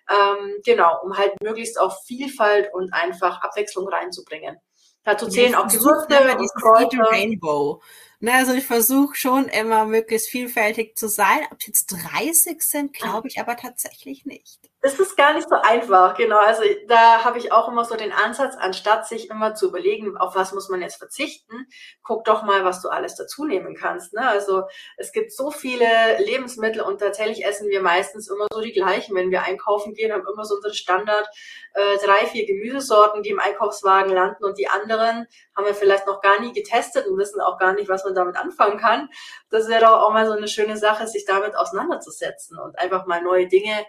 Ähm, 0.09 0.61
genau, 0.65 1.01
um 1.03 1.17
halt 1.17 1.33
möglichst 1.43 1.81
auch 1.81 2.05
Vielfalt 2.05 2.73
und 2.73 2.93
einfach 2.93 3.43
Abwechslung 3.43 3.89
reinzubringen. 3.89 4.57
Dazu 5.03 5.29
zählen 5.29 5.55
auch 5.55 5.69
Gewürze 5.69 6.37
und 6.37 6.51
Kräuter. 6.61 7.11
Rainbow. 7.11 7.81
Ne, 8.19 8.33
also 8.35 8.55
ich 8.55 8.67
versuche 8.67 9.15
schon 9.15 9.49
immer 9.49 9.85
möglichst 9.85 10.29
vielfältig 10.29 10.97
zu 10.97 11.09
sein. 11.09 11.41
Ob 11.53 11.61
es 11.61 11.67
jetzt 11.67 11.87
30 11.87 12.63
sind, 12.63 12.93
glaube 12.93 13.29
ich 13.29 13.39
aber 13.39 13.57
tatsächlich 13.57 14.25
nicht. 14.25 14.59
Das 14.87 15.01
ist 15.01 15.17
gar 15.17 15.35
nicht 15.35 15.49
so 15.49 15.57
einfach, 15.57 16.17
genau. 16.17 16.39
Also 16.39 16.63
da 16.87 17.25
habe 17.25 17.39
ich 17.39 17.51
auch 17.51 17.67
immer 17.67 17.85
so 17.85 17.97
den 17.97 18.13
Ansatz, 18.13 18.55
anstatt 18.57 19.09
sich 19.09 19.31
immer 19.31 19.53
zu 19.53 19.67
überlegen, 19.67 20.17
auf 20.17 20.37
was 20.37 20.53
muss 20.53 20.69
man 20.69 20.81
jetzt 20.81 20.95
verzichten, 20.95 21.67
guck 22.05 22.25
doch 22.25 22.45
mal, 22.45 22.65
was 22.65 22.83
du 22.83 22.89
alles 22.89 23.17
dazu 23.17 23.45
nehmen 23.47 23.75
kannst. 23.75 24.13
Ne? 24.15 24.25
Also 24.25 24.63
es 24.97 25.11
gibt 25.11 25.33
so 25.33 25.51
viele 25.51 25.89
Lebensmittel 26.19 26.83
und 26.83 26.99
tatsächlich 26.99 27.45
essen 27.45 27.69
wir 27.69 27.83
meistens 27.83 28.31
immer 28.31 28.47
so 28.53 28.61
die 28.61 28.71
gleichen. 28.71 29.17
Wenn 29.17 29.33
wir 29.33 29.43
einkaufen 29.43 29.93
gehen, 29.93 30.13
haben 30.13 30.23
immer 30.33 30.45
so 30.45 30.55
unsere 30.55 30.73
Standard 30.73 31.27
äh, 31.75 31.97
drei, 32.05 32.25
vier 32.27 32.47
Gemüsesorten, 32.47 33.25
die 33.25 33.31
im 33.31 33.41
Einkaufswagen 33.41 34.13
landen 34.13 34.45
und 34.45 34.57
die 34.57 34.69
anderen 34.69 35.27
haben 35.57 35.67
wir 35.67 35.75
vielleicht 35.75 36.07
noch 36.07 36.21
gar 36.21 36.41
nie 36.41 36.53
getestet 36.53 37.09
und 37.09 37.19
wissen 37.19 37.41
auch 37.41 37.59
gar 37.59 37.73
nicht, 37.73 37.89
was 37.89 38.05
man 38.05 38.15
damit 38.15 38.37
anfangen 38.37 38.79
kann. 38.79 39.09
Das 39.51 39.69
wäre 39.69 39.81
doch 39.81 40.03
auch 40.03 40.13
mal 40.13 40.27
so 40.27 40.33
eine 40.33 40.47
schöne 40.47 40.77
Sache, 40.77 41.09
sich 41.09 41.25
damit 41.25 41.57
auseinanderzusetzen 41.57 42.57
und 42.57 42.79
einfach 42.79 43.07
mal 43.07 43.21
neue 43.21 43.49
Dinge 43.49 43.85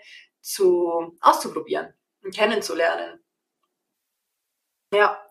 zu, 0.48 1.18
auszuprobieren 1.20 1.94
und 2.24 2.34
kennenzulernen. 2.34 3.20
Ja. 4.94 5.22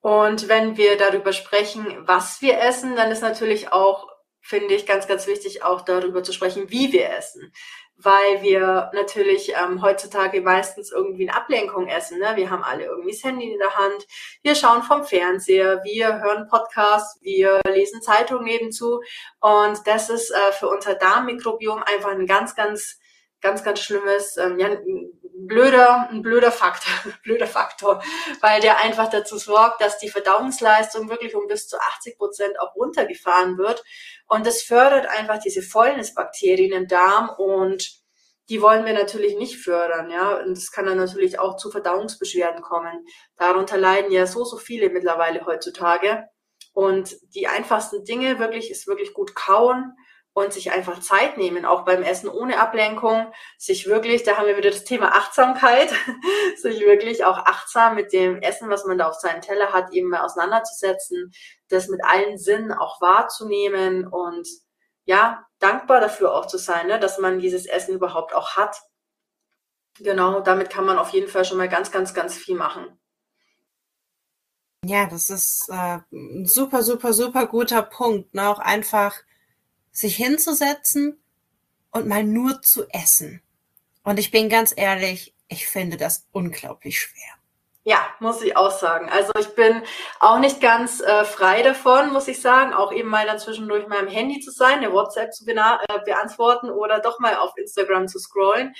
Und 0.00 0.48
wenn 0.48 0.76
wir 0.76 0.96
darüber 0.96 1.32
sprechen, 1.32 2.06
was 2.06 2.42
wir 2.42 2.60
essen, 2.60 2.96
dann 2.96 3.10
ist 3.10 3.22
natürlich 3.22 3.72
auch, 3.72 4.08
finde 4.40 4.74
ich, 4.74 4.86
ganz, 4.86 5.06
ganz 5.08 5.26
wichtig, 5.26 5.62
auch 5.64 5.80
darüber 5.80 6.22
zu 6.22 6.32
sprechen, 6.32 6.70
wie 6.70 6.92
wir 6.92 7.10
essen. 7.10 7.52
Weil 7.96 8.42
wir 8.42 8.90
natürlich 8.92 9.54
ähm, 9.56 9.82
heutzutage 9.82 10.42
meistens 10.42 10.92
irgendwie 10.92 11.28
eine 11.28 11.36
Ablenkung 11.36 11.88
essen. 11.88 12.18
Ne? 12.18 12.32
Wir 12.34 12.50
haben 12.50 12.62
alle 12.62 12.84
irgendwie 12.84 13.12
das 13.12 13.24
Handy 13.24 13.52
in 13.52 13.58
der 13.58 13.74
Hand, 13.74 14.06
wir 14.42 14.54
schauen 14.54 14.82
vom 14.82 15.04
Fernseher, 15.04 15.82
wir 15.82 16.20
hören 16.20 16.46
Podcasts, 16.48 17.18
wir 17.22 17.62
lesen 17.66 18.02
Zeitungen 18.02 18.44
nebenzu. 18.44 19.00
Und 19.40 19.86
das 19.86 20.10
ist 20.10 20.30
äh, 20.30 20.52
für 20.52 20.68
unser 20.68 20.94
Darmmikrobiom 20.94 21.82
einfach 21.82 22.10
ein 22.10 22.26
ganz, 22.26 22.54
ganz 22.54 22.98
ganz, 23.40 23.62
ganz 23.64 23.80
schlimmes, 23.80 24.36
ähm, 24.36 24.58
ja, 24.58 24.68
ein 24.68 25.10
blöder, 25.46 26.08
ein 26.10 26.22
blöder 26.22 26.50
Faktor, 26.50 26.92
blöder 27.22 27.46
Faktor, 27.46 28.02
weil 28.40 28.60
der 28.60 28.78
einfach 28.78 29.08
dazu 29.08 29.36
sorgt, 29.38 29.80
dass 29.80 29.98
die 29.98 30.08
Verdauungsleistung 30.08 31.08
wirklich 31.08 31.34
um 31.34 31.46
bis 31.46 31.68
zu 31.68 31.78
80 31.78 32.18
Prozent 32.18 32.60
auch 32.60 32.74
runtergefahren 32.74 33.58
wird. 33.58 33.84
Und 34.26 34.46
das 34.46 34.62
fördert 34.62 35.06
einfach 35.06 35.38
diese 35.38 35.62
Fäulnisbakterien 35.62 36.72
im 36.72 36.88
Darm 36.88 37.30
und 37.36 38.04
die 38.48 38.62
wollen 38.62 38.84
wir 38.84 38.92
natürlich 38.92 39.36
nicht 39.36 39.56
fördern, 39.56 40.08
ja. 40.10 40.36
Und 40.36 40.52
es 40.52 40.70
kann 40.70 40.86
dann 40.86 40.98
natürlich 40.98 41.38
auch 41.38 41.56
zu 41.56 41.70
Verdauungsbeschwerden 41.70 42.62
kommen. 42.62 43.04
Darunter 43.36 43.76
leiden 43.76 44.12
ja 44.12 44.26
so, 44.26 44.44
so 44.44 44.56
viele 44.56 44.88
mittlerweile 44.90 45.44
heutzutage. 45.46 46.28
Und 46.72 47.16
die 47.34 47.48
einfachsten 47.48 48.04
Dinge 48.04 48.38
wirklich 48.38 48.70
ist 48.70 48.86
wirklich 48.86 49.14
gut 49.14 49.34
kauen, 49.34 49.96
und 50.36 50.52
sich 50.52 50.70
einfach 50.70 51.00
Zeit 51.00 51.38
nehmen, 51.38 51.64
auch 51.64 51.86
beim 51.86 52.02
Essen 52.02 52.28
ohne 52.28 52.60
Ablenkung, 52.60 53.32
sich 53.56 53.86
wirklich, 53.86 54.22
da 54.22 54.36
haben 54.36 54.46
wir 54.46 54.58
wieder 54.58 54.70
das 54.70 54.84
Thema 54.84 55.16
Achtsamkeit, 55.16 55.90
sich 56.58 56.80
wirklich 56.80 57.24
auch 57.24 57.38
achtsam 57.38 57.94
mit 57.94 58.12
dem 58.12 58.42
Essen, 58.42 58.68
was 58.68 58.84
man 58.84 58.98
da 58.98 59.08
auf 59.08 59.14
seinem 59.14 59.40
Teller 59.40 59.72
hat, 59.72 59.94
eben 59.94 60.10
mal 60.10 60.20
auseinanderzusetzen, 60.20 61.32
das 61.70 61.88
mit 61.88 62.04
allen 62.04 62.36
Sinnen 62.36 62.70
auch 62.70 63.00
wahrzunehmen 63.00 64.06
und 64.06 64.46
ja, 65.06 65.42
dankbar 65.58 66.02
dafür 66.02 66.34
auch 66.34 66.44
zu 66.44 66.58
sein, 66.58 66.88
ne, 66.88 67.00
dass 67.00 67.18
man 67.18 67.38
dieses 67.38 67.64
Essen 67.64 67.94
überhaupt 67.94 68.34
auch 68.34 68.56
hat. 68.56 68.76
Genau, 70.00 70.40
damit 70.40 70.68
kann 70.68 70.84
man 70.84 70.98
auf 70.98 71.14
jeden 71.14 71.28
Fall 71.28 71.46
schon 71.46 71.56
mal 71.56 71.70
ganz, 71.70 71.90
ganz, 71.90 72.12
ganz 72.12 72.36
viel 72.36 72.56
machen. 72.56 72.86
Ja, 74.84 75.06
das 75.06 75.30
ist 75.30 75.70
äh, 75.70 76.00
ein 76.12 76.44
super, 76.44 76.82
super, 76.82 77.14
super 77.14 77.46
guter 77.46 77.80
Punkt. 77.80 78.34
Ne? 78.34 78.46
Auch 78.46 78.58
einfach 78.58 79.16
sich 79.96 80.16
hinzusetzen 80.16 81.18
und 81.90 82.06
mal 82.06 82.22
nur 82.22 82.60
zu 82.60 82.86
essen. 82.90 83.40
Und 84.04 84.18
ich 84.18 84.30
bin 84.30 84.50
ganz 84.50 84.74
ehrlich, 84.76 85.34
ich 85.48 85.66
finde 85.66 85.96
das 85.96 86.26
unglaublich 86.32 87.00
schwer. 87.00 87.32
Ja, 87.82 88.04
muss 88.18 88.42
ich 88.42 88.56
auch 88.56 88.72
sagen. 88.72 89.08
Also 89.08 89.32
ich 89.38 89.54
bin 89.54 89.82
auch 90.20 90.38
nicht 90.38 90.60
ganz 90.60 91.00
äh, 91.00 91.24
frei 91.24 91.62
davon, 91.62 92.12
muss 92.12 92.28
ich 92.28 92.42
sagen, 92.42 92.74
auch 92.74 92.92
eben 92.92 93.08
mal 93.08 93.26
dann 93.26 93.38
zwischendurch 93.38 93.86
mal 93.86 94.00
am 94.00 94.08
Handy 94.08 94.40
zu 94.40 94.50
sein, 94.50 94.78
eine 94.78 94.92
WhatsApp 94.92 95.32
zu 95.32 95.46
äh, 95.46 95.54
beantworten 96.04 96.68
oder 96.68 96.98
doch 96.98 97.18
mal 97.20 97.36
auf 97.36 97.56
Instagram 97.56 98.08
zu 98.08 98.18
scrollen. 98.18 98.74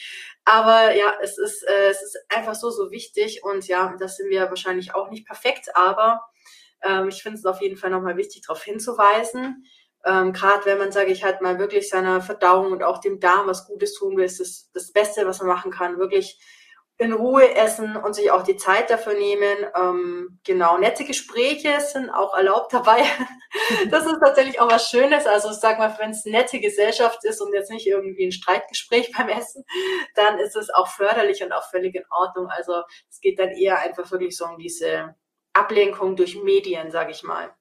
Aber 0.44 0.94
ja, 0.94 1.14
es 1.22 1.38
ist, 1.38 1.62
äh, 1.62 1.88
es 1.88 2.02
ist 2.02 2.18
einfach 2.28 2.56
so, 2.56 2.70
so 2.70 2.90
wichtig 2.90 3.42
und 3.42 3.66
ja, 3.68 3.94
das 3.98 4.16
sind 4.16 4.28
wir 4.28 4.50
wahrscheinlich 4.50 4.94
auch 4.94 5.08
nicht 5.08 5.24
perfekt, 5.24 5.74
aber 5.74 6.20
ähm, 6.82 7.08
ich 7.08 7.22
finde 7.22 7.38
es 7.38 7.46
auf 7.46 7.62
jeden 7.62 7.76
Fall 7.76 7.90
nochmal 7.90 8.16
wichtig, 8.16 8.42
darauf 8.46 8.62
hinzuweisen, 8.62 9.64
ähm, 10.06 10.32
Gerade 10.32 10.64
wenn 10.66 10.78
man, 10.78 10.92
sage 10.92 11.10
ich 11.10 11.24
halt 11.24 11.40
mal, 11.40 11.58
wirklich 11.58 11.88
seiner 11.88 12.20
Verdauung 12.20 12.72
und 12.72 12.84
auch 12.84 12.98
dem 12.98 13.18
Darm 13.18 13.48
was 13.48 13.66
Gutes 13.66 13.94
tun 13.94 14.16
will, 14.16 14.24
ist 14.24 14.40
das 14.40 14.70
das 14.72 14.92
Beste, 14.92 15.26
was 15.26 15.40
man 15.40 15.48
machen 15.48 15.72
kann. 15.72 15.98
Wirklich 15.98 16.38
in 16.98 17.12
Ruhe 17.12 17.54
essen 17.54 17.96
und 17.96 18.14
sich 18.14 18.30
auch 18.30 18.42
die 18.42 18.56
Zeit 18.56 18.88
dafür 18.88 19.14
nehmen. 19.14 19.66
Ähm, 19.76 20.38
genau, 20.44 20.78
nette 20.78 21.04
Gespräche 21.04 21.80
sind 21.80 22.08
auch 22.08 22.34
erlaubt 22.34 22.72
dabei. 22.72 23.02
das 23.90 24.06
ist 24.06 24.18
tatsächlich 24.20 24.60
auch 24.60 24.70
was 24.70 24.88
Schönes. 24.88 25.26
Also 25.26 25.52
sag 25.52 25.78
mal, 25.78 25.94
wenn 25.98 26.12
es 26.12 26.24
nette 26.24 26.60
Gesellschaft 26.60 27.24
ist 27.24 27.40
und 27.42 27.52
jetzt 27.52 27.70
nicht 27.70 27.86
irgendwie 27.86 28.26
ein 28.26 28.32
Streitgespräch 28.32 29.12
beim 29.16 29.28
Essen, 29.28 29.64
dann 30.14 30.38
ist 30.38 30.56
es 30.56 30.70
auch 30.70 30.88
förderlich 30.88 31.42
und 31.42 31.52
auch 31.52 31.68
völlig 31.68 31.94
in 31.94 32.04
Ordnung. 32.10 32.48
Also 32.48 32.82
es 33.10 33.20
geht 33.20 33.38
dann 33.38 33.50
eher 33.50 33.80
einfach 33.80 34.10
wirklich 34.10 34.36
so 34.36 34.46
um 34.46 34.56
diese 34.56 35.16
Ablenkung 35.52 36.16
durch 36.16 36.40
Medien, 36.42 36.90
sage 36.90 37.10
ich 37.10 37.22
mal. 37.24 37.54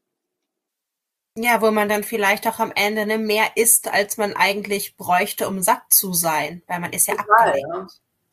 Ja, 1.37 1.61
wo 1.61 1.69
man 1.71 1.89
dann 1.89 2.03
vielleicht 2.03 2.47
auch 2.47 2.59
am 2.59 2.71
Ende 2.73 3.05
ne, 3.05 3.17
mehr 3.17 3.45
isst, 3.55 3.91
als 3.91 4.17
man 4.17 4.35
eigentlich 4.35 4.95
bräuchte, 4.95 5.47
um 5.47 5.61
satt 5.61 5.83
zu 5.89 6.13
sein, 6.13 6.61
weil 6.67 6.79
man 6.79 6.93
ist 6.93 7.07
ja 7.07 7.15
Total, 7.15 7.49
abgelenkt. 7.49 7.73
Ja. 7.73 7.87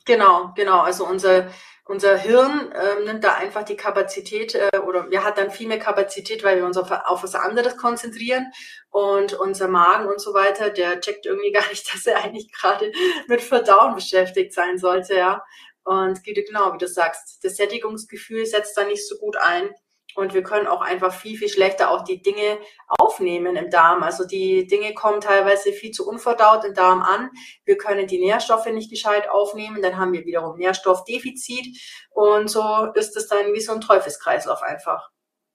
Genau, 0.04 0.52
genau. 0.54 0.80
Also 0.80 1.06
unser, 1.06 1.48
unser 1.84 2.16
Hirn 2.16 2.72
ähm, 2.74 3.04
nimmt 3.04 3.24
da 3.24 3.34
einfach 3.34 3.64
die 3.64 3.76
Kapazität 3.76 4.54
äh, 4.54 4.78
oder 4.78 5.10
wir 5.10 5.24
hat 5.24 5.38
dann 5.38 5.50
viel 5.50 5.66
mehr 5.66 5.80
Kapazität, 5.80 6.44
weil 6.44 6.58
wir 6.58 6.64
uns 6.64 6.76
auf, 6.76 6.90
auf 6.90 7.24
was 7.24 7.34
anderes 7.34 7.76
konzentrieren 7.76 8.52
und 8.90 9.34
unser 9.34 9.68
Magen 9.68 10.06
und 10.06 10.20
so 10.20 10.32
weiter, 10.32 10.70
der 10.70 11.00
checkt 11.00 11.26
irgendwie 11.26 11.52
gar 11.52 11.68
nicht, 11.68 11.92
dass 11.92 12.06
er 12.06 12.22
eigentlich 12.22 12.52
gerade 12.52 12.92
mit 13.26 13.40
Verdauen 13.40 13.94
beschäftigt 13.94 14.52
sein 14.52 14.78
sollte, 14.78 15.16
ja. 15.16 15.44
Und 15.84 16.22
genau, 16.22 16.72
wie 16.72 16.78
du 16.78 16.86
sagst, 16.86 17.42
das 17.42 17.56
Sättigungsgefühl 17.56 18.46
setzt 18.46 18.76
da 18.76 18.84
nicht 18.84 19.06
so 19.08 19.16
gut 19.18 19.36
ein. 19.36 19.68
Und 20.14 20.35
wir 20.35 20.42
können 20.42 20.66
auch 20.66 20.81
einfach 20.81 21.14
viel, 21.14 21.38
viel 21.38 21.48
schlechter 21.48 21.90
auch 21.90 22.05
die 22.05 22.22
Dinge 22.22 22.59
aufnehmen 22.88 23.57
im 23.57 23.70
Darm. 23.70 24.03
Also 24.03 24.25
die 24.27 24.66
Dinge 24.66 24.94
kommen 24.94 25.20
teilweise 25.20 25.72
viel 25.72 25.90
zu 25.90 26.09
unverdaut 26.09 26.64
im 26.64 26.75
Darm 26.75 27.03
an. 27.03 27.31
Wir 27.64 27.77
können 27.77 28.07
die 28.07 28.20
Nährstoffe 28.20 28.66
nicht 28.66 28.90
gescheit 28.90 29.29
aufnehmen. 29.29 29.83
Dann 29.83 29.96
haben 29.96 30.12
wir 30.12 30.25
wiederum 30.25 30.59
Nährstoffdefizit. 30.59 31.79
Und 32.11 32.48
so 32.48 32.88
ist 32.94 33.16
es 33.16 33.29
dann 33.29 33.53
wie 33.53 33.61
so 33.61 33.72
ein 33.72 33.81
Teufelskreislauf 33.81 34.62
einfach. 34.62 35.12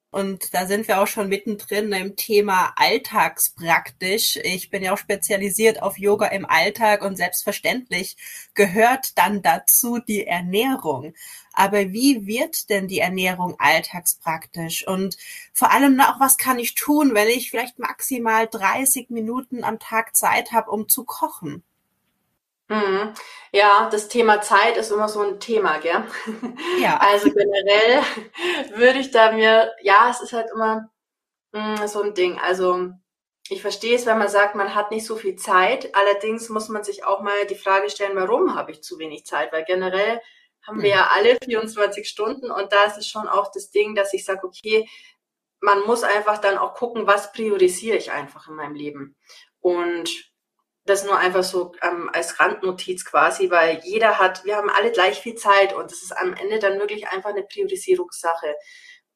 Und 0.09 0.53
da 0.53 0.65
sind 0.65 0.87
wir 0.87 1.01
auch 1.01 1.07
schon 1.07 1.27
mittendrin 1.27 1.91
im 1.91 2.15
Thema 2.15 2.71
alltagspraktisch. 2.77 4.37
Ich 4.37 4.69
bin 4.69 4.81
ja 4.81 4.93
auch 4.93 4.97
spezialisiert 4.97 5.81
auf 5.83 5.97
Yoga 5.97 6.27
im 6.27 6.45
Alltag 6.45 7.03
und 7.03 7.17
selbstverständlich 7.17 8.15
gehört 8.53 9.17
dann 9.17 9.41
dazu 9.41 9.99
die 9.99 10.25
Ernährung. 10.25 11.13
Aber 11.57 11.91
wie 11.91 12.27
wird 12.27 12.69
denn 12.69 12.87
die 12.87 12.99
Ernährung 12.99 13.55
alltagspraktisch? 13.57 14.87
Und 14.87 15.17
vor 15.53 15.71
allem 15.71 15.99
auch, 15.99 16.19
was 16.19 16.37
kann 16.37 16.59
ich 16.59 16.75
tun, 16.75 17.15
wenn 17.15 17.27
ich 17.29 17.49
vielleicht 17.49 17.79
maximal 17.79 18.47
30 18.47 19.09
Minuten 19.09 19.63
am 19.63 19.79
Tag 19.79 20.15
Zeit 20.15 20.51
habe, 20.51 20.69
um 20.69 20.87
zu 20.87 21.03
kochen? 21.03 21.63
Mhm. 22.67 23.13
Ja, 23.51 23.89
das 23.89 24.07
Thema 24.07 24.39
Zeit 24.41 24.77
ist 24.77 24.91
immer 24.91 25.09
so 25.09 25.21
ein 25.21 25.39
Thema, 25.39 25.79
gell? 25.79 26.03
Ja. 26.79 26.99
Also 27.01 27.31
generell 27.31 28.03
würde 28.75 28.99
ich 28.99 29.09
da 29.09 29.31
mir, 29.31 29.71
ja, 29.81 30.11
es 30.11 30.21
ist 30.21 30.33
halt 30.33 30.49
immer 30.53 30.91
mh, 31.53 31.85
mm, 31.85 31.87
so 31.87 32.03
ein 32.03 32.13
Ding. 32.13 32.37
Also 32.37 32.91
ich 33.49 33.63
verstehe 33.63 33.95
es, 33.95 34.05
wenn 34.05 34.19
man 34.19 34.29
sagt, 34.29 34.53
man 34.53 34.75
hat 34.75 34.91
nicht 34.91 35.07
so 35.07 35.15
viel 35.15 35.37
Zeit. 35.37 35.95
Allerdings 35.95 36.49
muss 36.49 36.69
man 36.69 36.83
sich 36.83 37.03
auch 37.03 37.21
mal 37.21 37.47
die 37.49 37.55
Frage 37.55 37.89
stellen, 37.89 38.15
warum 38.15 38.53
habe 38.53 38.73
ich 38.73 38.83
zu 38.83 38.99
wenig 38.99 39.25
Zeit? 39.25 39.51
Weil 39.51 39.65
generell 39.65 40.21
haben 40.67 40.81
wir 40.81 40.89
ja 40.89 41.09
alle 41.13 41.37
24 41.43 42.07
Stunden 42.07 42.51
und 42.51 42.71
da 42.73 42.83
ist 42.83 42.97
es 42.97 43.07
schon 43.07 43.27
auch 43.27 43.51
das 43.51 43.71
Ding, 43.71 43.95
dass 43.95 44.13
ich 44.13 44.25
sage, 44.25 44.45
okay, 44.45 44.87
man 45.61 45.81
muss 45.85 46.03
einfach 46.03 46.37
dann 46.37 46.57
auch 46.57 46.75
gucken, 46.75 47.07
was 47.07 47.31
priorisiere 47.31 47.97
ich 47.97 48.11
einfach 48.11 48.47
in 48.47 48.55
meinem 48.55 48.75
Leben. 48.75 49.15
Und 49.59 50.09
das 50.85 51.03
nur 51.03 51.17
einfach 51.17 51.43
so 51.43 51.73
ähm, 51.81 52.09
als 52.13 52.39
Randnotiz 52.39 53.05
quasi, 53.05 53.49
weil 53.49 53.81
jeder 53.83 54.19
hat, 54.19 54.45
wir 54.45 54.55
haben 54.55 54.69
alle 54.69 54.91
gleich 54.91 55.19
viel 55.19 55.35
Zeit 55.35 55.73
und 55.73 55.91
es 55.91 56.01
ist 56.01 56.15
am 56.15 56.33
Ende 56.33 56.59
dann 56.59 56.79
wirklich 56.79 57.09
einfach 57.09 57.31
eine 57.31 57.43
Priorisierungssache 57.43 58.55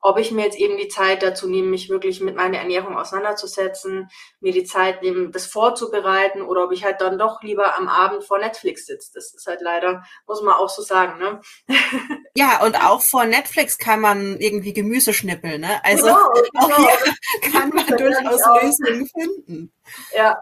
ob 0.01 0.17
ich 0.17 0.31
mir 0.31 0.45
jetzt 0.45 0.57
eben 0.57 0.77
die 0.77 0.87
Zeit 0.87 1.21
dazu 1.21 1.47
nehme, 1.47 1.69
mich 1.69 1.89
wirklich 1.89 2.21
mit 2.21 2.35
meiner 2.35 2.57
Ernährung 2.57 2.97
auseinanderzusetzen, 2.97 4.09
mir 4.39 4.51
die 4.51 4.63
Zeit 4.63 5.03
nehme, 5.03 5.29
das 5.29 5.45
vorzubereiten 5.45 6.41
oder 6.41 6.63
ob 6.63 6.71
ich 6.71 6.83
halt 6.83 7.01
dann 7.01 7.19
doch 7.19 7.43
lieber 7.43 7.77
am 7.77 7.87
Abend 7.87 8.23
vor 8.23 8.39
Netflix 8.39 8.87
sitze. 8.87 9.11
Das 9.13 9.33
ist 9.33 9.45
halt 9.45 9.61
leider, 9.61 10.03
muss 10.25 10.41
man 10.41 10.55
auch 10.55 10.69
so 10.69 10.81
sagen, 10.81 11.19
ne? 11.19 11.41
Ja, 12.33 12.63
und 12.63 12.81
auch 12.81 13.01
vor 13.01 13.25
Netflix 13.25 13.77
kann 13.77 13.99
man 13.99 14.39
irgendwie 14.39 14.71
Gemüse 14.71 15.13
schnippeln, 15.13 15.59
ne? 15.61 15.83
Also 15.83 16.05
genau, 16.05 16.17
auch 16.57 16.67
genau. 16.67 16.89
hier 16.89 17.51
kann 17.51 17.69
man 17.69 17.87
durchaus 17.97 18.41
Lösungen 18.61 19.07
finden. 19.07 19.73
Ja, 20.15 20.41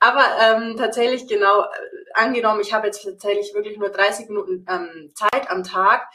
aber 0.00 0.24
ähm, 0.40 0.76
tatsächlich 0.76 1.26
genau, 1.26 1.62
äh, 1.62 1.66
angenommen, 2.14 2.60
ich 2.60 2.72
habe 2.72 2.86
jetzt 2.86 3.02
tatsächlich 3.02 3.52
wirklich 3.54 3.78
nur 3.78 3.88
30 3.88 4.28
Minuten 4.28 4.64
ähm, 4.68 5.10
Zeit 5.14 5.50
am 5.50 5.64
Tag, 5.64 6.06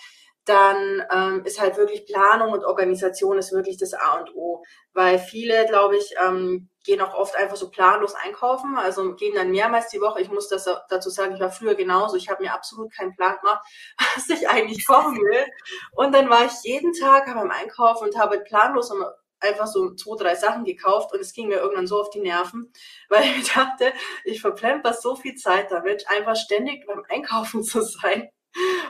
dann 0.45 1.03
ähm, 1.11 1.45
ist 1.45 1.59
halt 1.59 1.77
wirklich 1.77 2.05
Planung 2.05 2.51
und 2.53 2.65
Organisation 2.65 3.37
ist 3.37 3.51
wirklich 3.51 3.77
das 3.77 3.93
A 3.93 4.19
und 4.19 4.35
O. 4.35 4.63
Weil 4.93 5.19
viele, 5.19 5.65
glaube 5.67 5.97
ich, 5.97 6.15
ähm, 6.25 6.69
gehen 6.83 7.01
auch 7.01 7.13
oft 7.13 7.35
einfach 7.35 7.55
so 7.55 7.69
planlos 7.69 8.15
einkaufen, 8.15 8.75
also 8.77 9.13
gehen 9.15 9.35
dann 9.35 9.51
mehrmals 9.51 9.89
die 9.89 10.01
Woche. 10.01 10.21
Ich 10.21 10.31
muss 10.31 10.49
das 10.49 10.67
dazu 10.89 11.09
sagen, 11.09 11.35
ich 11.35 11.39
war 11.39 11.51
früher 11.51 11.75
genauso. 11.75 12.17
Ich 12.17 12.29
habe 12.29 12.43
mir 12.43 12.53
absolut 12.53 12.91
keinen 12.91 13.15
Plan 13.15 13.35
gemacht, 13.41 13.61
was 14.15 14.29
ich 14.29 14.49
eigentlich 14.49 14.85
kochen 14.87 15.17
will. 15.17 15.45
Und 15.91 16.13
dann 16.13 16.29
war 16.29 16.45
ich 16.45 16.53
jeden 16.63 16.93
Tag 16.93 17.25
beim 17.25 17.51
Einkaufen 17.51 18.07
und 18.07 18.17
habe 18.17 18.39
planlos 18.39 18.91
einfach 19.39 19.67
so 19.67 19.93
zwei, 19.95 20.17
drei 20.17 20.35
Sachen 20.35 20.65
gekauft 20.65 21.13
und 21.13 21.19
es 21.19 21.33
ging 21.33 21.47
mir 21.47 21.57
irgendwann 21.57 21.87
so 21.87 21.99
auf 21.99 22.09
die 22.09 22.21
Nerven, 22.21 22.71
weil 23.09 23.23
ich 23.23 23.53
dachte, 23.53 23.93
ich 24.23 24.41
verplemper 24.41 24.93
so 24.93 25.15
viel 25.15 25.35
Zeit 25.35 25.71
damit, 25.71 26.09
einfach 26.09 26.35
ständig 26.35 26.85
beim 26.87 27.03
Einkaufen 27.09 27.63
zu 27.63 27.81
sein. 27.81 28.29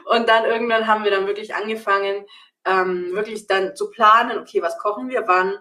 Und 0.05 0.29
dann 0.29 0.45
irgendwann 0.45 0.87
haben 0.87 1.03
wir 1.03 1.11
dann 1.11 1.27
wirklich 1.27 1.53
angefangen, 1.53 2.25
ähm, 2.65 3.13
wirklich 3.13 3.47
dann 3.47 3.75
zu 3.75 3.89
planen, 3.89 4.39
okay, 4.39 4.61
was 4.61 4.77
kochen 4.77 5.09
wir 5.09 5.27
wann. 5.27 5.57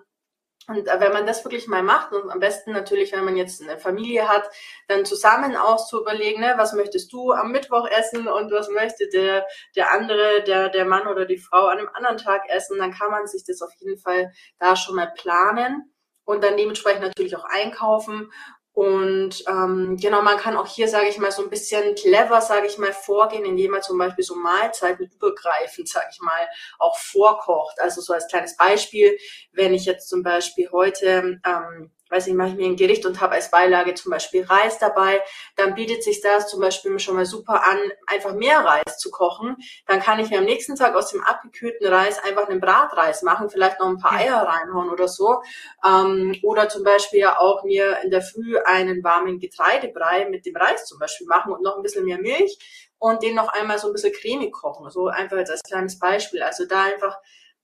Und 0.69 0.87
äh, 0.87 1.01
wenn 1.01 1.13
man 1.13 1.27
das 1.27 1.45
wirklich 1.45 1.67
mal 1.67 1.83
macht, 1.83 2.13
und 2.13 2.31
am 2.31 2.41
besten 2.41 2.73
natürlich, 2.73 3.13
wenn 3.13 3.25
man 3.25 3.37
jetzt 3.37 3.63
eine 3.63 3.79
Familie 3.79 4.29
hat, 4.29 4.51
dann 4.87 5.07
zusammen 5.07 5.57
auch 5.57 5.85
zu 5.87 6.01
überlegen, 6.01 6.41
ne, 6.41 6.55
was 6.57 6.75
möchtest 6.75 7.13
du 7.13 7.33
am 7.33 7.51
Mittwoch 7.51 7.89
essen 7.89 8.29
und 8.29 8.53
was 8.53 8.69
möchte 8.69 9.09
der, 9.09 9.47
der 9.77 9.93
andere, 9.93 10.43
der, 10.45 10.69
der 10.69 10.85
Mann 10.85 11.07
oder 11.07 11.25
die 11.25 11.39
Frau 11.39 11.67
an 11.67 11.79
einem 11.79 11.89
anderen 11.95 12.19
Tag 12.19 12.43
essen, 12.49 12.79
dann 12.79 12.93
kann 12.93 13.11
man 13.11 13.27
sich 13.27 13.45
das 13.45 13.63
auf 13.63 13.73
jeden 13.79 13.99
Fall 13.99 14.33
da 14.59 14.77
schon 14.77 14.97
mal 14.97 15.13
planen 15.17 15.95
und 16.25 16.45
dann 16.45 16.59
dementsprechend 16.59 17.03
natürlich 17.03 17.35
auch 17.37 17.45
einkaufen 17.45 18.31
und 18.79 19.43
ähm, 19.49 19.97
genau, 20.01 20.23
man 20.23 20.37
kann 20.37 20.57
auch 20.57 20.69
hier, 20.69 20.87
sage 20.87 21.09
ich 21.09 21.19
mal, 21.19 21.33
so 21.33 21.43
ein 21.43 21.51
bisschen 21.51 21.97
clever, 21.97 22.41
sage 22.41 22.69
ich 22.69 22.79
mal, 22.79 22.93
vorgehen, 22.93 23.45
indem 23.45 23.73
man 23.73 23.83
zum 23.83 23.99
Beispiel 23.99 24.23
so 24.23 24.37
Mahlzeiten 24.37 25.11
übergreifend, 25.13 25.89
sage 25.89 26.07
ich 26.13 26.21
mal, 26.21 26.47
auch 26.79 26.97
vorkocht. 26.97 27.81
Also 27.81 28.01
so 28.01 28.13
als 28.13 28.29
kleines 28.29 28.57
Beispiel, 28.57 29.19
wenn 29.51 29.75
ich 29.75 29.85
jetzt 29.85 30.09
zum 30.09 30.23
Beispiel 30.23 30.71
heute 30.71 31.41
ähm, 31.45 31.91
weiß 32.11 32.27
nicht, 32.27 32.37
mache 32.37 32.51
ich 32.51 32.57
mir 32.57 32.67
ein 32.67 32.77
Gericht 32.77 33.07
und 33.07 33.21
habe 33.21 33.35
als 33.35 33.51
Beilage 33.51 33.95
zum 33.95 34.11
Beispiel 34.11 34.45
Reis 34.45 34.79
dabei, 34.79 35.23
dann 35.57 35.75
bietet 35.75 36.03
sich 36.03 36.21
das 36.21 36.49
zum 36.49 36.61
Beispiel 36.61 36.99
schon 36.99 37.17
mal 37.17 37.27
super 37.27 37.65
an, 37.65 37.79
einfach 38.07 38.35
mehr 38.35 38.61
Reis 38.61 38.99
zu 38.99 39.11
kochen. 39.11 39.57
Dann 39.87 40.01
kann 40.01 40.19
ich 40.19 40.31
mir 40.31 40.39
am 40.39 40.45
nächsten 40.45 40.77
Tag 40.77 40.95
aus 40.95 41.11
dem 41.11 41.23
abgekühlten 41.23 41.87
Reis 41.87 42.23
einfach 42.23 42.49
einen 42.49 42.61
Bratreis 42.61 43.23
machen, 43.23 43.51
vielleicht 43.51 43.81
noch 43.81 43.89
ein 43.89 43.99
paar 43.99 44.13
Eier 44.13 44.37
reinhauen 44.37 44.91
oder 44.91 45.09
so. 45.09 45.43
Ähm, 45.85 46.37
oder 46.43 46.69
zum 46.69 46.85
Beispiel 46.85 47.27
auch 47.27 47.65
mir 47.65 47.99
in 48.03 48.11
der 48.11 48.23
Früh 48.23 48.59
einen 48.59 49.03
warmen 49.05 49.39
Getreidebrei 49.39 50.29
mit 50.29 50.47
dem 50.47 50.57
Reis 50.57 50.87
zum 50.87 50.99
Beispiel 50.99 51.27
machen 51.27 51.53
und 51.53 51.63
noch 51.63 51.77
ein 51.77 51.83
bisschen 51.83 52.05
mehr 52.05 52.19
Milch 52.19 52.59
und 52.99 53.23
den 53.23 53.35
noch 53.35 53.49
einmal 53.49 53.79
so 53.79 53.89
ein 53.89 53.93
bisschen 53.93 54.13
cremig 54.13 54.53
kochen. 54.53 54.91
So 54.91 55.09
einfach 55.09 55.37
jetzt 55.37 55.51
als 55.51 55.63
kleines 55.63 55.99
Beispiel. 55.99 56.43
Also 56.43 56.67
da 56.67 56.85
einfach 56.85 57.19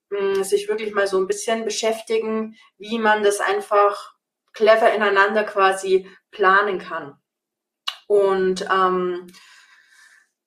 mh, 0.09 0.39
mm, 0.39 0.43
sich 0.43 0.67
wirklich 0.67 0.93
mal 0.93 1.07
so 1.07 1.17
ein 1.17 1.27
bisschen 1.27 1.65
beschäftigen, 1.65 2.55
wie 2.77 2.99
man 2.99 3.23
das 3.23 3.39
einfach 3.39 4.14
clever 4.55 4.91
ineinander 4.93 5.43
quasi 5.43 6.09
planen 6.31 6.79
kann. 6.79 7.13
Und 8.07 8.67
ähm, 8.71 9.27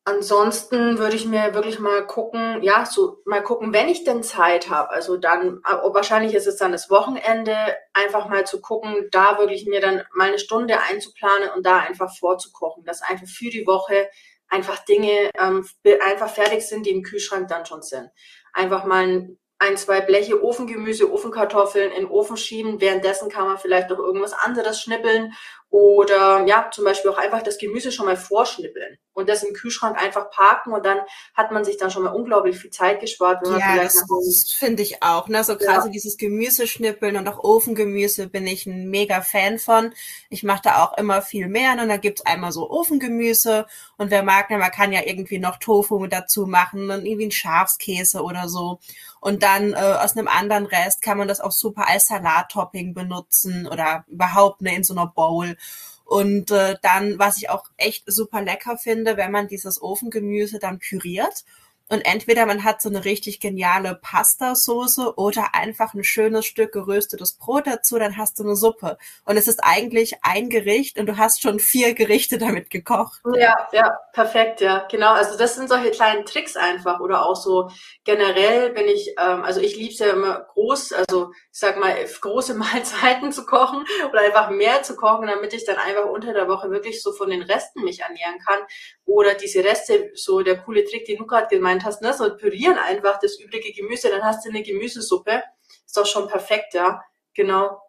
ansonsten 0.04 0.98
würde 0.98 1.16
ich 1.16 1.26
mir 1.26 1.54
wirklich 1.54 1.78
mal 1.78 2.06
gucken, 2.06 2.62
ja, 2.62 2.86
so 2.86 3.20
mal 3.26 3.42
gucken, 3.42 3.72
wenn 3.72 3.88
ich 3.88 4.04
denn 4.04 4.22
Zeit 4.22 4.70
habe, 4.70 4.90
also 4.90 5.16
dann, 5.16 5.60
äh, 5.66 5.74
wahrscheinlich 5.92 6.34
ist 6.34 6.46
es 6.46 6.56
dann 6.56 6.72
das 6.72 6.88
Wochenende, 6.90 7.54
einfach 7.92 8.28
mal 8.28 8.46
zu 8.46 8.60
gucken, 8.60 9.08
da 9.10 9.38
wirklich 9.38 9.66
mir 9.66 9.80
dann 9.80 10.02
mal 10.14 10.28
eine 10.28 10.38
Stunde 10.38 10.80
einzuplanen 10.80 11.50
und 11.54 11.66
da 11.66 11.78
einfach 11.78 12.16
vorzukochen, 12.16 12.84
dass 12.84 13.02
einfach 13.02 13.26
für 13.26 13.50
die 13.50 13.66
Woche 13.66 14.08
einfach 14.48 14.82
Dinge 14.84 15.30
ähm, 15.38 15.68
einfach 16.04 16.30
fertig 16.30 16.66
sind, 16.66 16.86
die 16.86 16.90
im 16.90 17.02
Kühlschrank 17.02 17.48
dann 17.48 17.66
schon 17.66 17.82
sind. 17.82 18.08
Einfach 18.54 18.84
mal 18.84 19.06
ein, 19.06 19.38
zwei 19.76 20.00
Bleche 20.00 20.42
Ofengemüse, 20.42 21.12
Ofenkartoffeln 21.12 21.90
in 21.90 22.04
den 22.04 22.10
Ofen 22.10 22.36
schieben. 22.36 22.80
Währenddessen 22.80 23.28
kann 23.28 23.46
man 23.46 23.58
vielleicht 23.58 23.90
noch 23.90 23.98
irgendwas 23.98 24.32
anderes 24.32 24.80
schnippeln 24.80 25.32
oder 25.70 26.44
ja, 26.46 26.70
zum 26.72 26.84
Beispiel 26.84 27.10
auch 27.10 27.18
einfach 27.18 27.42
das 27.42 27.58
Gemüse 27.58 27.92
schon 27.92 28.06
mal 28.06 28.16
vorschnippeln 28.16 28.98
und 29.18 29.28
das 29.28 29.42
im 29.42 29.52
Kühlschrank 29.52 30.00
einfach 30.00 30.30
parken 30.30 30.72
und 30.72 30.86
dann 30.86 30.98
hat 31.34 31.50
man 31.50 31.64
sich 31.64 31.76
dann 31.76 31.90
schon 31.90 32.04
mal 32.04 32.14
unglaublich 32.14 32.56
viel 32.56 32.70
Zeit 32.70 33.00
gespart. 33.00 33.42
Wenn 33.42 33.50
man 33.50 33.60
ja, 33.60 33.82
das, 33.82 33.94
das 33.94 34.54
finde 34.56 34.82
ich 34.82 35.02
auch. 35.02 35.28
Ne? 35.28 35.42
So 35.44 35.56
gerade 35.56 35.86
ja. 35.86 35.92
dieses 35.92 36.16
Gemüseschnippeln 36.16 37.16
und 37.16 37.28
auch 37.28 37.42
Ofengemüse 37.42 38.28
bin 38.28 38.46
ich 38.46 38.64
ein 38.66 38.88
mega 38.88 39.20
Fan 39.20 39.58
von. 39.58 39.92
Ich 40.30 40.44
mache 40.44 40.62
da 40.62 40.84
auch 40.84 40.96
immer 40.96 41.20
viel 41.20 41.48
mehr. 41.48 41.74
Ne? 41.74 41.82
Und 41.82 41.88
da 41.88 41.96
gibt's 41.96 42.24
einmal 42.24 42.52
so 42.52 42.70
Ofengemüse 42.70 43.66
und 43.96 44.10
wer 44.10 44.22
mag, 44.22 44.50
ne, 44.50 44.58
man 44.58 44.70
kann 44.70 44.92
ja 44.92 45.00
irgendwie 45.04 45.40
noch 45.40 45.56
Tofu 45.58 46.06
dazu 46.06 46.46
machen 46.46 46.90
und 46.90 47.04
irgendwie 47.04 47.26
ein 47.26 47.32
Schafskäse 47.32 48.22
oder 48.22 48.48
so. 48.48 48.78
Und 49.20 49.42
dann 49.42 49.72
äh, 49.72 49.76
aus 49.76 50.16
einem 50.16 50.28
anderen 50.28 50.66
Rest 50.66 51.02
kann 51.02 51.18
man 51.18 51.26
das 51.28 51.40
auch 51.40 51.50
super 51.50 51.88
als 51.88 52.06
Salattopping 52.06 52.94
benutzen 52.94 53.66
oder 53.66 54.04
überhaupt 54.06 54.62
ne, 54.62 54.76
in 54.76 54.84
so 54.84 54.94
einer 54.94 55.08
Bowl. 55.08 55.56
Und 56.04 56.50
äh, 56.50 56.76
dann, 56.82 57.18
was 57.18 57.36
ich 57.36 57.50
auch 57.50 57.64
echt 57.76 58.04
super 58.06 58.40
lecker 58.40 58.78
finde, 58.78 59.16
wenn 59.16 59.30
man 59.30 59.48
dieses 59.48 59.82
Ofengemüse 59.82 60.58
dann 60.58 60.78
püriert 60.78 61.44
und 61.90 62.02
entweder 62.02 62.44
man 62.44 62.64
hat 62.64 62.82
so 62.82 62.88
eine 62.88 63.04
richtig 63.04 63.40
geniale 63.40 63.98
Pasta-Soße 64.00 65.14
oder 65.16 65.54
einfach 65.54 65.94
ein 65.94 66.04
schönes 66.04 66.44
Stück 66.44 66.72
geröstetes 66.72 67.34
Brot 67.34 67.66
dazu, 67.66 67.98
dann 67.98 68.18
hast 68.18 68.38
du 68.38 68.44
eine 68.44 68.56
Suppe. 68.56 68.98
Und 69.24 69.38
es 69.38 69.48
ist 69.48 69.60
eigentlich 69.62 70.16
ein 70.22 70.50
Gericht 70.50 70.98
und 70.98 71.06
du 71.06 71.16
hast 71.16 71.40
schon 71.40 71.58
vier 71.58 71.94
Gerichte 71.94 72.36
damit 72.36 72.68
gekocht. 72.68 73.22
Ja, 73.34 73.68
ja, 73.72 73.98
perfekt, 74.12 74.60
ja, 74.60 74.86
genau. 74.90 75.12
Also 75.12 75.38
das 75.38 75.54
sind 75.54 75.68
solche 75.68 75.90
kleinen 75.90 76.26
Tricks 76.26 76.56
einfach 76.56 77.00
oder 77.00 77.24
auch 77.24 77.36
so 77.36 77.70
generell 78.04 78.70
bin 78.70 78.86
ich, 78.86 79.14
ähm, 79.18 79.42
also 79.42 79.60
ich 79.60 79.76
liebe 79.76 79.92
es 79.92 79.98
ja 79.98 80.10
immer 80.10 80.46
groß, 80.52 80.92
also 80.92 81.32
ich 81.58 81.60
sag 81.60 81.76
mal, 81.76 82.04
große 82.04 82.54
Mahlzeiten 82.54 83.32
zu 83.32 83.44
kochen 83.44 83.84
oder 84.08 84.20
einfach 84.20 84.48
mehr 84.48 84.84
zu 84.84 84.94
kochen, 84.94 85.26
damit 85.26 85.52
ich 85.52 85.64
dann 85.64 85.74
einfach 85.74 86.04
unter 86.04 86.32
der 86.32 86.46
Woche 86.46 86.70
wirklich 86.70 87.02
so 87.02 87.12
von 87.12 87.30
den 87.30 87.42
Resten 87.42 87.82
mich 87.82 87.98
ernähren 87.98 88.38
kann. 88.46 88.60
Oder 89.04 89.34
diese 89.34 89.64
Reste, 89.64 90.12
so 90.14 90.42
der 90.42 90.62
coole 90.62 90.84
Trick, 90.84 91.04
den 91.06 91.18
du 91.18 91.26
gerade 91.26 91.48
gemeint 91.48 91.84
hast, 91.84 92.00
ne, 92.00 92.14
so 92.14 92.36
pürieren 92.36 92.78
einfach 92.78 93.18
das 93.18 93.40
übrige 93.40 93.72
Gemüse, 93.72 94.08
dann 94.08 94.22
hast 94.22 94.46
du 94.46 94.50
eine 94.50 94.62
Gemüsesuppe. 94.62 95.42
Ist 95.84 95.96
doch 95.96 96.06
schon 96.06 96.28
perfekt, 96.28 96.74
ja. 96.74 97.02
Genau. 97.34 97.82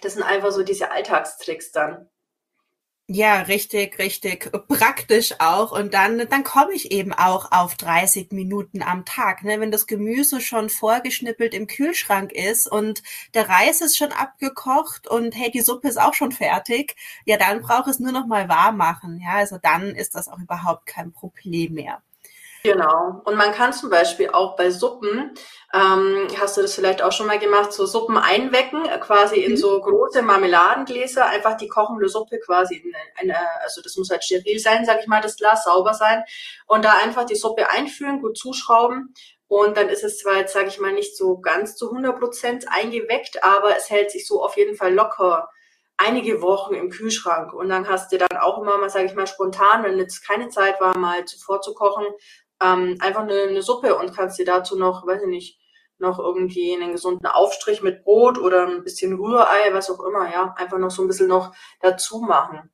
Das 0.00 0.14
sind 0.14 0.22
einfach 0.22 0.50
so 0.50 0.62
diese 0.62 0.90
Alltagstricks 0.90 1.72
dann. 1.72 2.08
Ja, 3.08 3.42
richtig, 3.42 3.98
richtig 3.98 4.50
praktisch 4.68 5.34
auch. 5.38 5.72
Und 5.72 5.92
dann, 5.94 6.26
dann 6.30 6.42
komme 6.44 6.72
ich 6.72 6.90
eben 6.90 7.12
auch 7.12 7.52
auf 7.52 7.74
30 7.76 8.32
Minuten 8.32 8.82
am 8.82 9.04
Tag. 9.04 9.42
Ne? 9.44 9.60
Wenn 9.60 9.70
das 9.70 9.86
Gemüse 9.86 10.40
schon 10.40 10.70
vorgeschnippelt 10.70 11.52
im 11.52 11.66
Kühlschrank 11.66 12.32
ist 12.32 12.66
und 12.66 13.02
der 13.34 13.46
Reis 13.48 13.82
ist 13.82 13.96
schon 13.98 14.12
abgekocht 14.12 15.06
und 15.06 15.34
hey, 15.36 15.50
die 15.50 15.60
Suppe 15.60 15.88
ist 15.88 16.00
auch 16.00 16.14
schon 16.14 16.32
fertig, 16.32 16.96
ja, 17.26 17.36
dann 17.36 17.60
braucht 17.60 17.88
es 17.88 18.00
nur 18.00 18.12
noch 18.12 18.26
mal 18.26 18.48
warm 18.48 18.78
machen. 18.78 19.20
Ja, 19.22 19.34
also 19.34 19.58
dann 19.58 19.94
ist 19.94 20.14
das 20.14 20.28
auch 20.28 20.38
überhaupt 20.38 20.86
kein 20.86 21.12
Problem 21.12 21.74
mehr. 21.74 22.02
Genau. 22.64 23.20
Und 23.24 23.36
man 23.36 23.52
kann 23.52 23.74
zum 23.74 23.90
Beispiel 23.90 24.30
auch 24.30 24.56
bei 24.56 24.70
Suppen, 24.70 25.34
ähm, 25.74 26.28
hast 26.40 26.56
du 26.56 26.62
das 26.62 26.74
vielleicht 26.74 27.02
auch 27.02 27.12
schon 27.12 27.26
mal 27.26 27.38
gemacht, 27.38 27.74
so 27.74 27.84
Suppen 27.84 28.16
einwecken, 28.16 28.86
äh, 28.86 28.98
quasi 28.98 29.40
in 29.40 29.52
mhm. 29.52 29.56
so 29.58 29.80
große 29.82 30.22
Marmeladengläser, 30.22 31.26
einfach 31.26 31.58
die 31.58 31.68
kochende 31.68 32.08
Suppe 32.08 32.38
quasi 32.38 32.76
in 32.76 32.92
eine, 33.16 33.36
also 33.62 33.82
das 33.82 33.96
muss 33.98 34.08
halt 34.08 34.24
steril 34.24 34.58
sein, 34.58 34.86
sag 34.86 35.00
ich 35.00 35.06
mal, 35.06 35.20
das 35.20 35.36
Glas 35.36 35.64
sauber 35.64 35.92
sein 35.92 36.24
und 36.66 36.86
da 36.86 36.94
einfach 37.02 37.26
die 37.26 37.36
Suppe 37.36 37.68
einfüllen, 37.68 38.22
gut 38.22 38.38
zuschrauben 38.38 39.12
und 39.46 39.76
dann 39.76 39.90
ist 39.90 40.02
es 40.02 40.18
zwar 40.20 40.38
jetzt, 40.38 40.54
sage 40.54 40.68
ich 40.68 40.80
mal, 40.80 40.92
nicht 40.92 41.18
so 41.18 41.38
ganz 41.40 41.76
zu 41.76 41.90
100 41.90 42.18
Prozent 42.18 42.64
eingeweckt, 42.70 43.44
aber 43.44 43.76
es 43.76 43.90
hält 43.90 44.10
sich 44.10 44.26
so 44.26 44.42
auf 44.42 44.56
jeden 44.56 44.74
Fall 44.74 44.94
locker 44.94 45.50
einige 45.96 46.42
Wochen 46.42 46.74
im 46.74 46.90
Kühlschrank. 46.90 47.52
Und 47.52 47.68
dann 47.68 47.88
hast 47.88 48.10
du 48.12 48.18
dann 48.18 48.38
auch 48.38 48.60
immer 48.60 48.78
mal, 48.78 48.90
sage 48.90 49.06
ich 49.06 49.14
mal, 49.14 49.26
spontan, 49.26 49.84
wenn 49.84 49.98
jetzt 49.98 50.26
keine 50.26 50.48
Zeit 50.48 50.80
war, 50.80 50.96
mal 50.96 51.24
zuvor 51.24 51.60
zu 51.60 51.74
kochen, 51.74 52.04
ähm, 52.64 52.96
einfach 53.00 53.22
eine, 53.22 53.42
eine 53.42 53.62
Suppe 53.62 53.96
und 53.96 54.14
kannst 54.14 54.38
dir 54.38 54.46
dazu 54.46 54.78
noch, 54.78 55.06
weiß 55.06 55.22
ich 55.22 55.28
nicht, 55.28 55.60
noch 55.98 56.18
irgendwie 56.18 56.74
einen 56.74 56.92
gesunden 56.92 57.26
Aufstrich 57.26 57.82
mit 57.82 58.04
Brot 58.04 58.38
oder 58.38 58.66
ein 58.66 58.82
bisschen 58.82 59.14
Rührei, 59.14 59.72
was 59.72 59.90
auch 59.90 60.02
immer, 60.04 60.30
ja, 60.32 60.54
einfach 60.56 60.78
noch 60.78 60.90
so 60.90 61.02
ein 61.02 61.08
bisschen 61.08 61.28
noch 61.28 61.54
dazu 61.80 62.20
machen. 62.20 62.70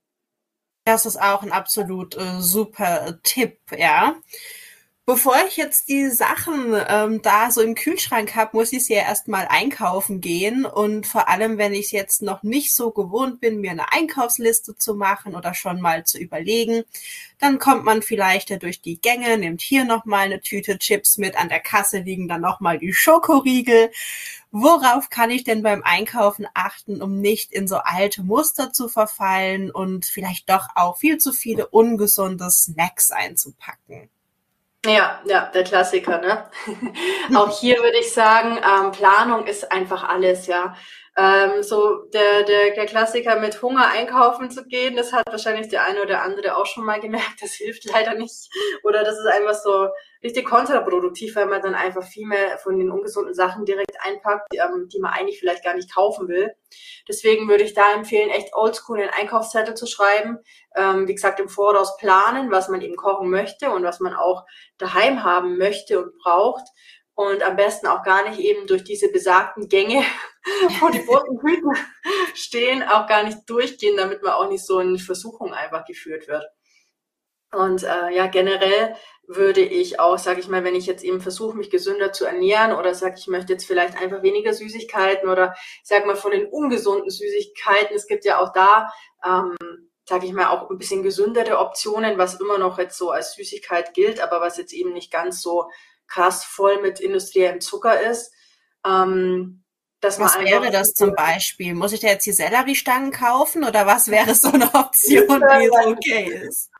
Das 0.84 1.06
ist 1.06 1.20
auch 1.20 1.42
ein 1.42 1.52
absolut 1.52 2.16
äh, 2.16 2.40
super 2.40 3.18
Tipp, 3.22 3.58
ja. 3.76 4.14
Bevor 5.12 5.34
ich 5.48 5.56
jetzt 5.56 5.88
die 5.88 6.08
Sachen 6.08 6.72
ähm, 6.86 7.20
da 7.20 7.50
so 7.50 7.60
im 7.62 7.74
Kühlschrank 7.74 8.36
habe, 8.36 8.56
muss 8.56 8.72
ich 8.72 8.84
sie 8.84 8.94
ja 8.94 9.00
erstmal 9.00 9.48
einkaufen 9.48 10.20
gehen. 10.20 10.64
Und 10.64 11.04
vor 11.04 11.28
allem, 11.28 11.58
wenn 11.58 11.72
ich 11.72 11.90
jetzt 11.90 12.22
noch 12.22 12.44
nicht 12.44 12.72
so 12.76 12.92
gewohnt 12.92 13.40
bin, 13.40 13.60
mir 13.60 13.72
eine 13.72 13.92
Einkaufsliste 13.92 14.76
zu 14.76 14.94
machen 14.94 15.34
oder 15.34 15.52
schon 15.52 15.80
mal 15.80 16.04
zu 16.04 16.16
überlegen, 16.16 16.84
dann 17.40 17.58
kommt 17.58 17.84
man 17.84 18.02
vielleicht 18.02 18.50
ja 18.50 18.58
durch 18.58 18.82
die 18.82 19.00
Gänge, 19.00 19.36
nimmt 19.36 19.62
hier 19.62 19.84
nochmal 19.84 20.26
eine 20.26 20.42
Tüte 20.42 20.78
Chips 20.78 21.18
mit, 21.18 21.36
an 21.36 21.48
der 21.48 21.58
Kasse 21.58 21.98
liegen 21.98 22.28
dann 22.28 22.42
nochmal 22.42 22.78
die 22.78 22.92
Schokoriegel. 22.92 23.90
Worauf 24.52 25.10
kann 25.10 25.30
ich 25.30 25.42
denn 25.42 25.64
beim 25.64 25.82
Einkaufen 25.82 26.46
achten, 26.54 27.02
um 27.02 27.20
nicht 27.20 27.50
in 27.50 27.66
so 27.66 27.78
alte 27.78 28.22
Muster 28.22 28.72
zu 28.72 28.88
verfallen 28.88 29.72
und 29.72 30.04
vielleicht 30.04 30.48
doch 30.48 30.68
auch 30.76 30.98
viel 30.98 31.18
zu 31.18 31.32
viele 31.32 31.66
ungesunde 31.66 32.48
Snacks 32.48 33.10
einzupacken? 33.10 34.08
Ja, 34.86 35.20
ja, 35.26 35.50
der 35.52 35.64
Klassiker, 35.64 36.18
ne? 36.20 36.48
Auch 37.36 37.58
hier 37.60 37.76
würde 37.82 37.98
ich 37.98 38.14
sagen, 38.14 38.56
ähm, 38.56 38.92
Planung 38.92 39.46
ist 39.46 39.70
einfach 39.70 40.04
alles, 40.08 40.46
ja. 40.46 40.74
Ähm, 41.18 41.62
so 41.62 42.04
der, 42.14 42.44
der, 42.44 42.70
der 42.74 42.86
Klassiker 42.86 43.38
mit 43.38 43.60
Hunger 43.60 43.88
einkaufen 43.88 44.50
zu 44.50 44.64
gehen, 44.64 44.96
das 44.96 45.12
hat 45.12 45.26
wahrscheinlich 45.26 45.68
der 45.68 45.84
eine 45.84 46.00
oder 46.02 46.22
andere 46.22 46.56
auch 46.56 46.64
schon 46.64 46.86
mal 46.86 46.98
gemerkt, 47.00 47.42
das 47.42 47.52
hilft 47.52 47.84
leider 47.92 48.14
nicht. 48.14 48.48
Oder 48.82 49.04
das 49.04 49.18
ist 49.18 49.26
einfach 49.26 49.54
so 49.54 49.88
richtig 50.22 50.46
kontraproduktiv, 50.46 51.36
weil 51.36 51.46
man 51.46 51.62
dann 51.62 51.74
einfach 51.74 52.04
viel 52.04 52.26
mehr 52.26 52.58
von 52.58 52.78
den 52.78 52.90
ungesunden 52.90 53.34
Sachen 53.34 53.64
direkt 53.64 53.96
einpackt, 54.00 54.54
ähm, 54.54 54.88
die 54.88 55.00
man 55.00 55.12
eigentlich 55.12 55.38
vielleicht 55.38 55.64
gar 55.64 55.74
nicht 55.74 55.94
kaufen 55.94 56.28
will. 56.28 56.52
Deswegen 57.08 57.48
würde 57.48 57.64
ich 57.64 57.74
da 57.74 57.94
empfehlen, 57.94 58.30
echt 58.30 58.54
oldschool 58.54 59.00
einen 59.00 59.10
Einkaufszettel 59.10 59.74
zu 59.74 59.86
schreiben. 59.86 60.38
Ähm, 60.76 61.08
wie 61.08 61.14
gesagt, 61.14 61.40
im 61.40 61.48
Voraus 61.48 61.96
planen, 61.96 62.50
was 62.50 62.68
man 62.68 62.82
eben 62.82 62.96
kochen 62.96 63.30
möchte 63.30 63.70
und 63.70 63.82
was 63.82 64.00
man 64.00 64.14
auch 64.14 64.44
daheim 64.78 65.24
haben 65.24 65.56
möchte 65.56 66.02
und 66.02 66.16
braucht. 66.18 66.64
Und 67.14 67.42
am 67.42 67.56
besten 67.56 67.86
auch 67.86 68.02
gar 68.02 68.28
nicht 68.28 68.40
eben 68.40 68.66
durch 68.66 68.82
diese 68.82 69.10
besagten 69.10 69.68
Gänge, 69.68 70.02
wo 70.80 70.88
die 70.88 71.00
roten 71.00 71.38
Hüten 71.42 71.72
stehen, 72.34 72.82
auch 72.82 73.06
gar 73.06 73.24
nicht 73.24 73.38
durchgehen, 73.46 73.96
damit 73.96 74.22
man 74.22 74.32
auch 74.32 74.48
nicht 74.48 74.64
so 74.64 74.80
in 74.80 74.98
Versuchung 74.98 75.52
einfach 75.52 75.84
geführt 75.84 76.28
wird. 76.28 76.46
Und 77.52 77.82
äh, 77.82 78.14
ja, 78.14 78.26
generell 78.26 78.94
würde 79.26 79.60
ich 79.60 80.00
auch, 80.00 80.18
sage 80.18 80.40
ich 80.40 80.48
mal, 80.48 80.64
wenn 80.64 80.74
ich 80.74 80.86
jetzt 80.86 81.04
eben 81.04 81.20
versuche, 81.20 81.56
mich 81.56 81.70
gesünder 81.70 82.12
zu 82.12 82.24
ernähren 82.24 82.72
oder 82.72 82.94
sage, 82.94 83.16
ich 83.18 83.26
möchte 83.28 83.52
jetzt 83.52 83.66
vielleicht 83.66 84.00
einfach 84.00 84.22
weniger 84.22 84.52
Süßigkeiten 84.52 85.28
oder 85.28 85.54
sag 85.82 86.06
mal 86.06 86.16
von 86.16 86.32
den 86.32 86.46
ungesunden 86.46 87.10
Süßigkeiten, 87.10 87.94
es 87.94 88.06
gibt 88.06 88.24
ja 88.24 88.38
auch 88.40 88.52
da, 88.52 88.92
ähm, 89.24 89.56
sage 90.08 90.26
ich 90.26 90.32
mal, 90.32 90.48
auch 90.48 90.68
ein 90.70 90.78
bisschen 90.78 91.02
gesündere 91.02 91.58
Optionen, 91.58 92.18
was 92.18 92.40
immer 92.40 92.58
noch 92.58 92.78
jetzt 92.78 92.98
so 92.98 93.10
als 93.10 93.34
Süßigkeit 93.34 93.94
gilt, 93.94 94.20
aber 94.20 94.40
was 94.40 94.56
jetzt 94.56 94.72
eben 94.72 94.92
nicht 94.92 95.12
ganz 95.12 95.42
so 95.42 95.70
krass 96.08 96.44
voll 96.44 96.80
mit 96.82 97.00
industriellem 97.00 97.60
Zucker 97.60 98.00
ist. 98.00 98.32
Ähm, 98.84 99.62
was 100.02 100.38
wäre 100.38 100.70
das 100.70 100.94
zum 100.94 101.14
Beispiel? 101.14 101.74
Muss 101.74 101.92
ich 101.92 102.00
da 102.00 102.08
jetzt 102.08 102.26
die 102.26 102.32
Selleriestangen 102.32 103.12
kaufen 103.12 103.64
oder 103.64 103.86
was 103.86 104.10
wäre 104.10 104.34
so 104.34 104.48
eine 104.48 104.72
Option, 104.74 105.42
die 105.60 105.66
so 105.66 105.90
okay 105.90 106.24
ist? 106.46 106.70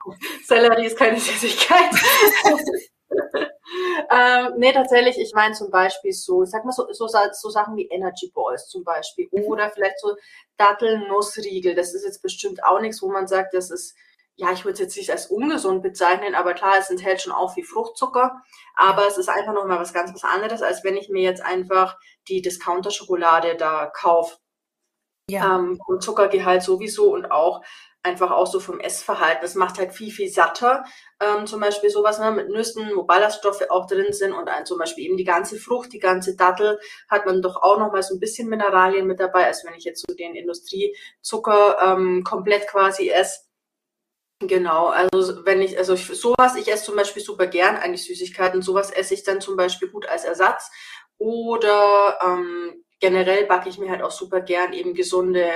Sellerie 0.47 0.87
ist 0.87 0.97
keine 0.97 1.21
Süßigkeit. 1.21 1.91
ähm, 4.11 4.55
nee, 4.57 4.73
tatsächlich, 4.73 5.19
ich 5.19 5.33
meine 5.35 5.55
zum 5.55 5.71
Beispiel 5.71 6.13
so, 6.13 6.43
ich 6.43 6.51
sag 6.51 6.65
mal 6.65 6.73
so, 6.73 6.87
so, 6.93 7.07
so 7.07 7.51
Sachen 7.51 7.77
wie 7.77 7.89
Energy 7.89 8.31
Balls 8.35 8.69
zum 8.69 8.85
Beispiel 8.85 9.29
mhm. 9.31 9.45
oder 9.45 9.71
vielleicht 9.71 10.01
so 10.01 10.17
Dattelnussriegel. 10.57 11.75
Das 11.75 11.95
ist 11.95 12.05
jetzt 12.05 12.23
bestimmt 12.23 12.65
auch 12.65 12.81
nichts, 12.81 13.03
wo 13.03 13.11
man 13.11 13.27
sagt, 13.27 13.55
das 13.55 13.71
ist 13.71 13.95
ja, 14.41 14.53
ich 14.53 14.65
würde 14.65 14.73
es 14.73 14.81
jetzt 14.81 14.97
nicht 14.97 15.11
als 15.11 15.27
ungesund 15.27 15.83
bezeichnen, 15.83 16.35
aber 16.35 16.55
klar, 16.55 16.75
es 16.79 16.89
enthält 16.89 17.21
schon 17.21 17.33
auch 17.33 17.53
viel 17.53 17.65
Fruchtzucker. 17.65 18.41
Aber 18.75 19.07
es 19.07 19.19
ist 19.19 19.29
einfach 19.29 19.53
nochmal 19.53 19.79
was 19.79 19.93
ganz 19.93 20.15
was 20.15 20.25
anderes, 20.25 20.63
als 20.63 20.83
wenn 20.83 20.97
ich 20.97 21.11
mir 21.11 21.23
jetzt 21.23 21.45
einfach 21.45 21.99
die 22.29 22.41
Discounter-Schokolade 22.41 23.57
da 23.57 23.87
kaufe. 23.87 24.39
Ja. 25.29 25.57
Ähm, 25.57 25.79
vom 25.85 26.01
Zuckergehalt 26.01 26.63
sowieso 26.63 27.13
und 27.13 27.31
auch 27.31 27.63
einfach 28.03 28.31
auch 28.31 28.47
so 28.47 28.61
vom 28.61 28.81
Essverhalten. 28.81 29.45
Es 29.45 29.55
macht 29.55 29.79
halt 29.79 29.93
viel, 29.93 30.11
viel 30.11 30.29
satter. 30.29 30.85
Ähm, 31.21 31.47
zum 31.47 31.61
Beispiel 31.61 31.91
sowas 31.91 32.19
ne, 32.19 32.33
mit 32.33 32.49
Nüssen, 32.49 32.91
wo 32.97 33.05
Ballaststoffe 33.05 33.67
auch 33.69 33.87
drin 33.87 34.13
sind 34.13 34.33
und 34.33 34.49
ein, 34.49 34.65
zum 34.65 34.79
Beispiel 34.79 35.05
eben 35.05 35.19
die 35.19 35.25
ganze 35.25 35.59
Frucht, 35.59 35.93
die 35.93 35.99
ganze 35.99 36.35
Dattel 36.35 36.81
hat 37.11 37.27
man 37.27 37.43
doch 37.43 37.57
auch 37.63 37.79
nochmal 37.79 38.03
so 38.03 38.15
ein 38.15 38.21
bisschen 38.21 38.49
Mineralien 38.49 39.07
mit 39.07 39.21
dabei, 39.21 39.47
als 39.47 39.65
wenn 39.67 39.75
ich 39.75 39.85
jetzt 39.85 40.05
so 40.09 40.15
den 40.15 40.35
Industriezucker 40.35 41.77
ähm, 41.83 42.25
komplett 42.25 42.67
quasi 42.67 43.11
esse. 43.11 43.50
Genau, 44.43 44.87
also 44.87 45.45
wenn 45.45 45.61
ich, 45.61 45.77
also 45.77 45.93
ich, 45.93 46.07
sowas, 46.07 46.57
ich 46.57 46.73
esse 46.73 46.85
zum 46.85 46.97
Beispiel 46.97 47.23
super 47.23 47.47
gern 47.47 47.77
eigentlich 47.77 48.07
Süßigkeiten, 48.07 48.63
sowas 48.63 48.91
esse 48.91 49.13
ich 49.13 49.23
dann 49.23 49.43
zum 49.43 49.55
Beispiel 49.55 49.89
gut 49.89 50.09
als 50.09 50.25
Ersatz. 50.25 50.71
Oder 51.19 52.19
ähm, 52.25 52.83
generell 53.01 53.45
backe 53.45 53.69
ich 53.69 53.79
mir 53.79 53.91
halt 53.91 54.01
auch 54.01 54.11
super 54.11 54.41
gern 54.41 54.73
eben 54.73 54.95
gesunde 54.95 55.47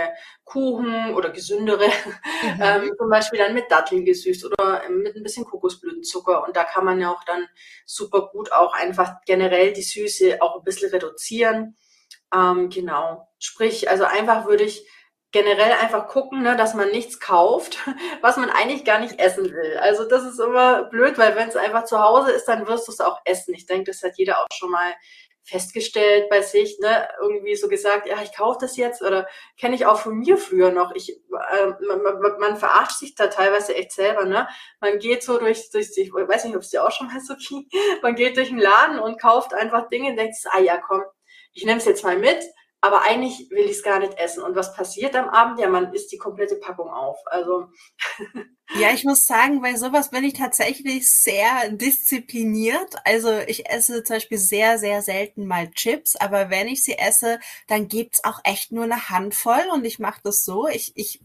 Kuchen 0.45 1.15
oder 1.15 1.31
gesündere, 1.31 1.87
mhm. 1.87 2.61
ähm, 2.61 2.93
zum 2.99 3.09
Beispiel 3.09 3.39
dann 3.39 3.55
mit 3.55 3.71
Datteln 3.71 4.05
gesüßt 4.05 4.45
oder 4.45 4.87
mit 4.91 5.17
ein 5.17 5.23
bisschen 5.23 5.47
Kokosblütenzucker. 5.47 6.45
Und 6.45 6.55
da 6.55 6.65
kann 6.65 6.85
man 6.85 7.01
ja 7.01 7.11
auch 7.11 7.25
dann 7.25 7.49
super 7.87 8.29
gut 8.33 8.53
auch 8.53 8.75
einfach 8.75 9.15
generell 9.25 9.73
die 9.73 9.83
Süße 9.83 10.43
auch 10.43 10.57
ein 10.57 10.65
bisschen 10.65 10.91
reduzieren. 10.91 11.77
Ähm, 12.35 12.69
genau. 12.69 13.29
Sprich, 13.39 13.89
also 13.89 14.05
einfach 14.05 14.47
würde 14.47 14.65
ich 14.65 14.87
generell 15.35 15.73
einfach 15.73 16.07
gucken, 16.07 16.43
ne, 16.43 16.57
dass 16.57 16.75
man 16.75 16.91
nichts 16.91 17.19
kauft, 17.19 17.79
was 18.23 18.37
man 18.37 18.51
eigentlich 18.51 18.85
gar 18.85 19.01
nicht 19.01 19.19
essen 19.19 19.53
will. 19.53 19.77
Also 19.79 20.09
das 20.09 20.23
ist 20.23 20.39
immer 20.39 20.85
blöd, 20.85 21.19
weil 21.19 21.35
wenn 21.35 21.49
es 21.49 21.57
einfach 21.57 21.85
zu 21.85 21.99
Hause 21.99 22.31
ist, 22.31 22.45
dann 22.45 22.69
wirst 22.69 22.87
du 22.87 22.93
es 22.93 23.01
auch 23.01 23.19
essen. 23.25 23.53
Ich 23.53 23.67
denke, 23.67 23.91
das 23.91 24.05
hat 24.05 24.17
jeder 24.17 24.39
auch 24.39 24.47
schon 24.55 24.71
mal 24.71 24.95
festgestellt 25.43 26.31
bei 26.31 26.41
sich, 26.41 26.79
ne, 26.79 27.09
irgendwie 27.21 27.57
so 27.57 27.67
gesagt, 27.67 28.07
ja, 28.07 28.23
ich 28.23 28.35
kaufe 28.35 28.59
das 28.61 28.77
jetzt 28.77 29.03
oder 29.03 29.27
kenne 29.59 29.75
ich 29.75 29.87
auch 29.87 29.99
von 29.99 30.17
mir 30.17 30.39
früher 30.39 30.71
noch. 30.71 30.95
Ich, 30.95 31.11
äh, 31.11 31.67
man, 31.85 32.39
man, 32.39 32.57
verarscht 32.57 33.01
sich 33.01 33.17
da 33.17 33.27
teilweise 33.27 33.75
echt 33.75 33.91
selber, 33.91 34.27
ne? 34.27 34.49
Man 34.81 35.01
geht 35.01 35.25
so 35.25 35.37
durch, 35.39 35.69
durch 35.73 35.91
ich 35.97 36.15
weiß 36.15 36.45
nicht, 36.45 36.55
ob 36.55 36.63
es 36.63 36.71
dir 36.71 36.87
auch 36.87 36.93
schon 36.93 37.09
mal 37.09 37.21
so 37.21 37.35
ging, 37.35 37.69
man 38.03 38.15
geht 38.15 38.37
durch 38.37 38.51
den 38.51 38.59
Laden 38.59 39.01
und 39.01 39.21
kauft 39.21 39.53
einfach 39.53 39.89
Dinge 39.89 40.11
und 40.11 40.17
denkt, 40.17 40.37
ah 40.53 40.61
ja, 40.61 40.79
komm, 40.79 41.03
ich 41.53 41.65
nehme 41.65 41.79
es 41.79 41.87
jetzt 41.87 42.05
mal 42.05 42.17
mit 42.17 42.39
aber 42.85 43.01
eigentlich 43.01 43.49
will 43.49 43.65
ich 43.65 43.79
es 43.79 43.83
gar 43.83 43.99
nicht 43.99 44.19
essen. 44.19 44.43
Und 44.43 44.57
was 44.57 44.75
passiert 44.75 45.17
am 45.17 45.31
Abend? 45.31 45.59
Ja, 45.59 45.71
man 45.71 45.95
isst 45.95 46.13
die 46.13 46.19
komplette 46.19 46.57
Packung 46.57 46.91
auf. 46.91 47.17
Also. 47.25 47.69
ja, 48.79 48.91
ich 48.93 49.05
muss 49.05 49.25
sagen, 49.25 49.63
bei 49.63 49.75
sowas 49.77 50.11
bin 50.11 50.23
ich 50.23 50.35
tatsächlich 50.35 51.11
sehr 51.11 51.71
diszipliniert. 51.71 52.95
Also 53.05 53.39
ich 53.47 53.71
esse 53.71 54.05
zum 54.05 54.17
Beispiel 54.17 54.37
sehr, 54.37 54.77
sehr 54.77 55.01
selten 55.01 55.47
mal 55.47 55.71
Chips, 55.71 56.15
aber 56.17 56.51
wenn 56.51 56.69
ich 56.69 56.85
sie 56.85 56.99
esse, 56.99 57.41
dann 57.69 57.89
gibt's 57.89 58.23
auch 58.23 58.41
echt 58.45 58.71
nur 58.71 58.85
eine 58.85 59.09
Handvoll 59.09 59.65
und 59.73 59.87
ich 59.87 59.99
mache 59.99 60.21
das 60.23 60.45
so. 60.45 60.69
Ich, 60.69 60.93
ich 60.95 61.23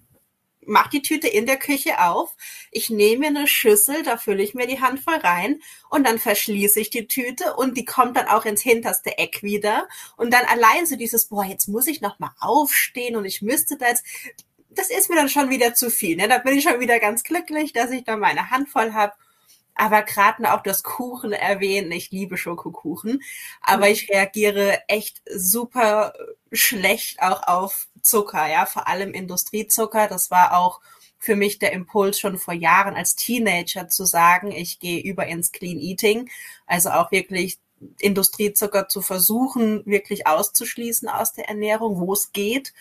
mache 0.70 0.90
die 0.92 1.02
Tüte 1.02 1.28
in 1.28 1.46
der 1.46 1.58
Küche 1.58 2.00
auf, 2.00 2.36
ich 2.72 2.90
nehme 2.90 3.28
eine 3.28 3.48
Schüssel, 3.48 4.04
da 4.04 4.18
fülle 4.18 4.44
ich 4.44 4.54
mir 4.54 4.68
die 4.68 4.80
Handvoll 4.80 5.16
rein 5.16 5.62
und 5.90 6.06
dann 6.06 6.20
verschließe 6.20 6.80
ich 6.80 6.90
die 6.90 7.08
Tüte 7.08 7.56
und 7.56 7.78
die 7.78 7.86
kommt 7.86 8.16
dann 8.16 8.28
auch 8.28 8.46
ins 8.46 8.62
hinterste 8.62 9.18
Eck 9.18 9.44
wieder 9.44 9.88
und 10.18 10.32
dann 10.34 10.46
allein 10.46 10.86
so 10.86 10.96
dieses, 10.96 11.26
boah, 11.26 11.44
jetzt 11.44 11.68
muss 11.68 11.88
ich 11.88 12.02
noch 12.02 12.20
mal 12.20 12.32
aufstehen 12.40 13.16
und 13.16 13.26
ich 13.26 13.42
müsste 13.42 13.78
da 13.78 13.88
jetzt, 13.88 14.06
das 14.70 14.90
ist 14.90 15.10
mir 15.10 15.16
dann 15.16 15.30
schon 15.30 15.50
wieder 15.50 15.74
zu 15.74 15.90
viel. 15.90 16.16
Ne? 16.16 16.28
Da 16.28 16.38
bin 16.38 16.58
ich 16.58 16.64
schon 16.64 16.80
wieder 16.80 17.00
ganz 17.00 17.24
glücklich, 17.24 17.74
dass 17.74 17.92
ich 17.92 18.04
da 18.04 18.18
meine 18.18 18.50
Handvoll 18.52 18.94
habe. 18.94 19.14
Aber 19.80 20.02
gerade 20.02 20.54
auch 20.54 20.62
das 20.62 20.84
Kuchen 20.84 21.32
erwähnen, 21.32 21.94
ich 21.94 22.12
liebe 22.12 22.36
Schokokuchen, 22.36 23.22
aber 23.62 23.86
mhm. 23.86 23.94
ich 23.94 24.10
reagiere 24.10 24.82
echt 24.90 25.22
super 25.34 26.12
schlecht 26.52 27.22
auch 27.22 27.48
auf 27.48 27.88
Zucker, 28.02 28.46
ja, 28.50 28.66
vor 28.66 28.90
allem 28.90 29.14
Industriezucker. 29.14 30.10
Das 30.10 30.32
war 30.32 30.58
auch 30.58 30.82
für 31.18 31.38
mich 31.38 31.60
der 31.60 31.72
Impuls 31.72 32.20
schon 32.20 32.38
vor 32.38 32.54
Jahren 32.54 32.96
als 32.96 33.16
Teenager 33.16 33.88
zu 33.88 34.04
sagen, 34.04 34.52
ich 34.52 34.80
gehe 34.80 35.02
über 35.02 35.28
ins 35.28 35.54
Clean 35.54 35.80
Eating, 35.80 36.30
also 36.68 36.90
auch 36.90 37.12
wirklich 37.12 37.60
Industriezucker 38.00 38.90
zu 38.90 39.02
versuchen, 39.02 39.86
wirklich 39.86 40.28
auszuschließen 40.28 41.08
aus 41.08 41.32
der 41.32 41.48
Ernährung, 41.48 42.02
wo 42.02 42.12
es 42.12 42.34
geht. 42.34 42.74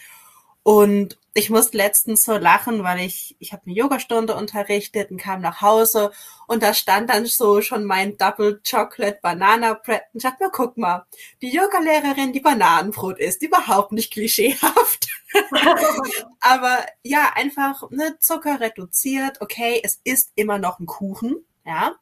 Und 0.62 1.18
ich 1.38 1.50
musste 1.50 1.76
letztens 1.76 2.24
so 2.24 2.36
lachen, 2.36 2.82
weil 2.82 3.00
ich, 3.00 3.36
ich 3.38 3.52
habe 3.52 3.62
eine 3.64 3.74
Yogastunde 3.74 4.34
unterrichtet 4.34 5.10
und 5.10 5.18
kam 5.18 5.40
nach 5.40 5.62
Hause 5.62 6.10
und 6.48 6.62
da 6.62 6.74
stand 6.74 7.10
dann 7.10 7.26
so 7.26 7.62
schon 7.62 7.84
mein 7.84 8.16
Double 8.16 8.60
Chocolate 8.68 9.20
Banana 9.22 9.74
Bread. 9.74 10.02
Und 10.12 10.18
ich 10.18 10.22
dachte 10.24 10.42
mir, 10.44 10.50
guck 10.50 10.76
mal, 10.76 11.06
die 11.40 11.52
Yogalehrerin, 11.52 12.32
die 12.32 12.40
Bananenbrot 12.40 13.18
ist, 13.18 13.42
überhaupt 13.42 13.92
nicht 13.92 14.12
klischeehaft. 14.12 15.06
Aber 16.40 16.84
ja, 17.02 17.30
einfach 17.34 17.88
ne, 17.90 18.18
Zucker 18.18 18.60
reduziert. 18.60 19.40
Okay, 19.40 19.80
es 19.84 20.00
ist 20.02 20.32
immer 20.34 20.58
noch 20.58 20.80
ein 20.80 20.86
Kuchen, 20.86 21.36
ja 21.68 21.94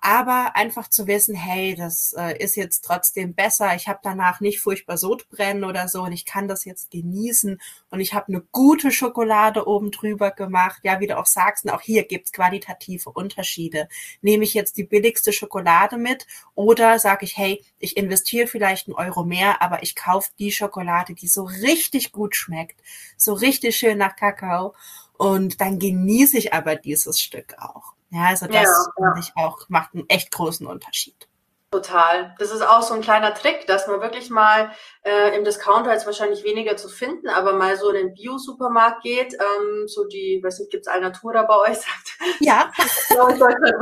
aber 0.00 0.56
einfach 0.56 0.88
zu 0.88 1.06
wissen, 1.06 1.34
hey, 1.34 1.74
das 1.74 2.14
äh, 2.14 2.38
ist 2.38 2.56
jetzt 2.56 2.84
trotzdem 2.84 3.34
besser, 3.34 3.74
ich 3.74 3.86
habe 3.86 4.00
danach 4.02 4.40
nicht 4.40 4.60
furchtbar 4.60 4.96
Sodbrennen 4.96 5.64
oder 5.64 5.88
so 5.88 6.02
und 6.02 6.12
ich 6.12 6.24
kann 6.24 6.48
das 6.48 6.64
jetzt 6.64 6.90
genießen 6.90 7.60
und 7.90 8.00
ich 8.00 8.14
habe 8.14 8.28
eine 8.28 8.40
gute 8.50 8.92
Schokolade 8.92 9.68
oben 9.68 9.90
drüber 9.90 10.30
gemacht. 10.30 10.80
Ja, 10.84 11.00
wie 11.00 11.06
du 11.06 11.18
auch 11.18 11.26
sagst, 11.26 11.64
und 11.64 11.70
auch 11.70 11.82
hier 11.82 12.04
gibt's 12.04 12.32
qualitative 12.32 13.10
Unterschiede. 13.10 13.88
Nehme 14.22 14.44
ich 14.44 14.54
jetzt 14.54 14.78
die 14.78 14.84
billigste 14.84 15.32
Schokolade 15.32 15.98
mit 15.98 16.26
oder 16.54 16.98
sage 16.98 17.26
ich, 17.26 17.36
hey, 17.36 17.62
ich 17.78 17.96
investiere 17.96 18.46
vielleicht 18.46 18.88
einen 18.88 18.94
Euro 18.94 19.24
mehr, 19.24 19.60
aber 19.60 19.82
ich 19.82 19.96
kaufe 19.96 20.30
die 20.38 20.52
Schokolade, 20.52 21.14
die 21.14 21.28
so 21.28 21.44
richtig 21.44 22.12
gut 22.12 22.34
schmeckt, 22.36 22.80
so 23.18 23.34
richtig 23.34 23.76
schön 23.76 23.98
nach 23.98 24.16
Kakao 24.16 24.74
und 25.18 25.60
dann 25.60 25.78
genieße 25.78 26.38
ich 26.38 26.54
aber 26.54 26.76
dieses 26.76 27.20
Stück 27.20 27.56
auch. 27.58 27.99
Ja, 28.10 28.26
also 28.26 28.46
das 28.46 28.90
ja, 28.98 29.14
ich 29.18 29.32
auch, 29.36 29.68
macht 29.68 29.94
einen 29.94 30.08
echt 30.08 30.30
großen 30.32 30.66
Unterschied. 30.66 31.28
Total. 31.72 32.34
Das 32.40 32.50
ist 32.50 32.62
auch 32.62 32.82
so 32.82 32.94
ein 32.94 33.00
kleiner 33.00 33.32
Trick, 33.32 33.64
dass 33.68 33.86
man 33.86 34.00
wirklich 34.00 34.28
mal 34.28 34.72
äh, 35.04 35.36
im 35.36 35.44
Discounter 35.44 35.94
ist 35.94 36.04
wahrscheinlich 36.04 36.42
weniger 36.42 36.76
zu 36.76 36.88
finden, 36.88 37.28
aber 37.28 37.52
mal 37.52 37.76
so 37.76 37.90
in 37.90 38.06
den 38.08 38.14
Bio-Supermarkt 38.14 39.04
geht, 39.04 39.34
ähm, 39.34 39.86
so 39.86 40.04
die, 40.08 40.40
weiß 40.42 40.58
nicht, 40.58 40.72
gibt's 40.72 40.88
Alnatura 40.88 41.44
bei 41.44 41.70
euch? 41.70 41.76
Sagt, 41.76 42.40
ja. 42.40 42.72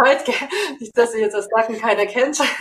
heute, 0.05 0.33
nicht, 0.79 0.99
dass 0.99 1.15
ihr 1.15 1.21
jetzt 1.21 1.33
das 1.33 1.49
Daten 1.49 1.81
keiner 1.81 2.05
kennt. 2.05 2.39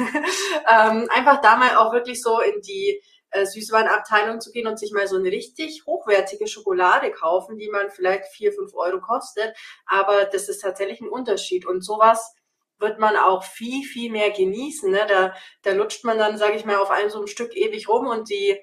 ähm, 0.70 1.10
einfach 1.14 1.42
da 1.42 1.58
mal 1.58 1.76
auch 1.76 1.92
wirklich 1.92 2.22
so 2.24 2.40
in 2.40 2.62
die 2.62 3.02
äh, 3.32 3.46
Süßwarenabteilung 3.46 4.42
zu 4.42 4.52
gehen 4.52 4.68
und 4.68 4.80
sich 4.80 4.92
mal 4.92 5.08
so 5.08 5.18
eine 5.18 5.32
richtig 5.32 5.86
hochwertige 5.86 6.48
Schokolade 6.48 7.12
kaufen, 7.12 7.58
die 7.58 7.70
man 7.70 7.90
vielleicht 7.90 8.26
vier, 8.28 8.54
fünf 8.54 8.74
Euro 8.74 9.00
kostet. 9.00 9.56
Aber 9.86 10.26
das 10.26 10.50
ist 10.50 10.62
tatsächlich 10.62 11.02
ein 11.02 11.10
Unterschied. 11.10 11.66
Und 11.66 11.82
sowas 11.82 12.34
wird 12.80 13.00
man 13.00 13.16
auch 13.16 13.44
viel, 13.44 13.84
viel 13.84 14.12
mehr 14.12 14.32
genießen. 14.32 14.92
Ne? 14.92 15.06
Da, 15.08 15.34
da 15.64 15.72
lutscht 15.74 16.04
man 16.04 16.18
dann, 16.18 16.38
sage 16.38 16.56
ich 16.56 16.66
mal, 16.66 16.78
auf 16.78 16.90
einem 16.90 17.10
so 17.10 17.22
ein 17.22 17.28
Stück 17.28 17.56
ewig 17.56 17.90
rum 17.90 18.08
und 18.08 18.30
die, 18.30 18.58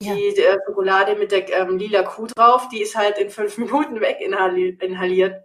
ja. 0.00 0.14
die 0.14 0.28
äh, 0.36 0.58
Schokolade 0.66 1.16
mit 1.16 1.32
der 1.32 1.48
ähm, 1.52 1.78
lila 1.78 2.02
Kuh 2.02 2.26
drauf, 2.26 2.68
die 2.68 2.82
ist 2.82 2.96
halt 2.96 3.18
in 3.18 3.30
fünf 3.30 3.58
Minuten 3.58 4.00
weg 4.00 4.18
inhaliert. 4.20 5.42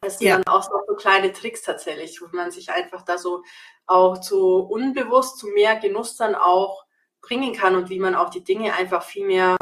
Das 0.00 0.18
sind 0.18 0.28
ja. 0.28 0.36
dann 0.38 0.46
auch 0.52 0.62
so 0.62 0.94
kleine 0.96 1.32
Tricks 1.32 1.62
tatsächlich, 1.62 2.20
wo 2.20 2.26
man 2.36 2.50
sich 2.50 2.70
einfach 2.70 3.02
da 3.02 3.18
so 3.18 3.42
auch 3.86 4.18
zu 4.18 4.58
unbewusst, 4.58 5.38
zu 5.38 5.46
mehr 5.48 5.76
Genuss 5.76 6.16
dann 6.16 6.34
auch 6.34 6.84
bringen 7.22 7.54
kann 7.54 7.76
und 7.76 7.88
wie 7.88 7.98
man 7.98 8.14
auch 8.14 8.28
die 8.28 8.44
Dinge 8.44 8.74
einfach 8.74 9.02
viel 9.04 9.26
mehr 9.26 9.56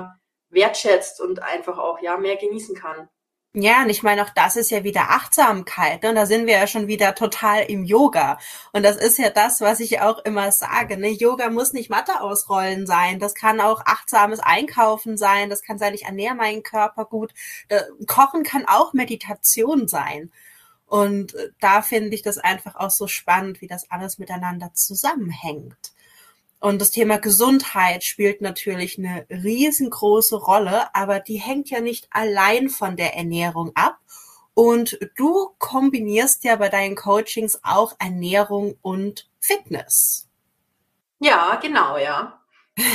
wertschätzt 0.49 1.20
und 1.20 1.42
einfach 1.42 1.79
auch 1.79 2.01
ja 2.01 2.16
mehr 2.16 2.37
genießen 2.37 2.75
kann. 2.75 3.09
Ja, 3.53 3.83
und 3.83 3.90
ich 3.90 4.05
meine, 4.05 4.23
auch 4.23 4.31
das 4.31 4.55
ist 4.55 4.70
ja 4.70 4.85
wieder 4.85 5.11
Achtsamkeit. 5.11 6.05
Ne? 6.05 6.11
Und 6.11 6.14
da 6.14 6.25
sind 6.25 6.46
wir 6.46 6.55
ja 6.55 6.68
schon 6.68 6.87
wieder 6.87 7.16
total 7.16 7.64
im 7.64 7.85
Yoga. 7.85 8.38
Und 8.73 8.85
das 8.85 8.96
ist 8.96 9.18
ja 9.18 9.29
das, 9.29 9.61
was 9.61 9.81
ich 9.81 10.01
auch 10.01 10.20
immer 10.20 10.53
sage. 10.53 10.96
Ne? 10.96 11.09
Yoga 11.09 11.51
muss 11.51 11.73
nicht 11.73 11.90
Mathe 11.90 12.20
ausrollen 12.20 12.87
sein. 12.87 13.18
Das 13.18 13.35
kann 13.35 13.61
auch 13.61 13.83
achtsames 13.85 14.38
Einkaufen 14.38 15.16
sein. 15.16 15.51
Das 15.51 15.62
kann 15.62 15.79
sein, 15.79 15.94
ich 15.94 16.05
ernähre 16.05 16.37
meinen 16.37 16.62
Körper 16.62 17.05
gut. 17.05 17.35
Kochen 18.07 18.44
kann 18.44 18.66
auch 18.66 18.92
Meditation 18.92 19.88
sein. 19.88 20.31
Und 20.87 21.35
da 21.59 21.83
finde 21.83 22.14
ich 22.14 22.23
das 22.23 22.38
einfach 22.38 22.77
auch 22.77 22.90
so 22.90 23.09
spannend, 23.09 23.61
wie 23.61 23.66
das 23.66 23.90
alles 23.90 24.18
miteinander 24.18 24.75
zusammenhängt. 24.75 25.92
Und 26.61 26.81
das 26.81 26.90
Thema 26.90 27.18
Gesundheit 27.18 28.05
spielt 28.05 28.42
natürlich 28.42 28.99
eine 28.99 29.27
riesengroße 29.31 30.37
Rolle, 30.37 30.94
aber 30.94 31.18
die 31.18 31.38
hängt 31.38 31.70
ja 31.70 31.81
nicht 31.81 32.07
allein 32.11 32.68
von 32.68 32.96
der 32.96 33.16
Ernährung 33.16 33.73
ab. 33.75 33.99
Und 34.53 34.99
du 35.16 35.55
kombinierst 35.59 36.44
ja 36.44 36.57
bei 36.57 36.68
deinen 36.68 36.96
Coachings 36.96 37.61
auch 37.62 37.94
Ernährung 37.99 38.77
und 38.83 39.29
Fitness. 39.40 40.29
Ja, 41.18 41.57
genau, 41.57 41.96
ja. 41.96 42.40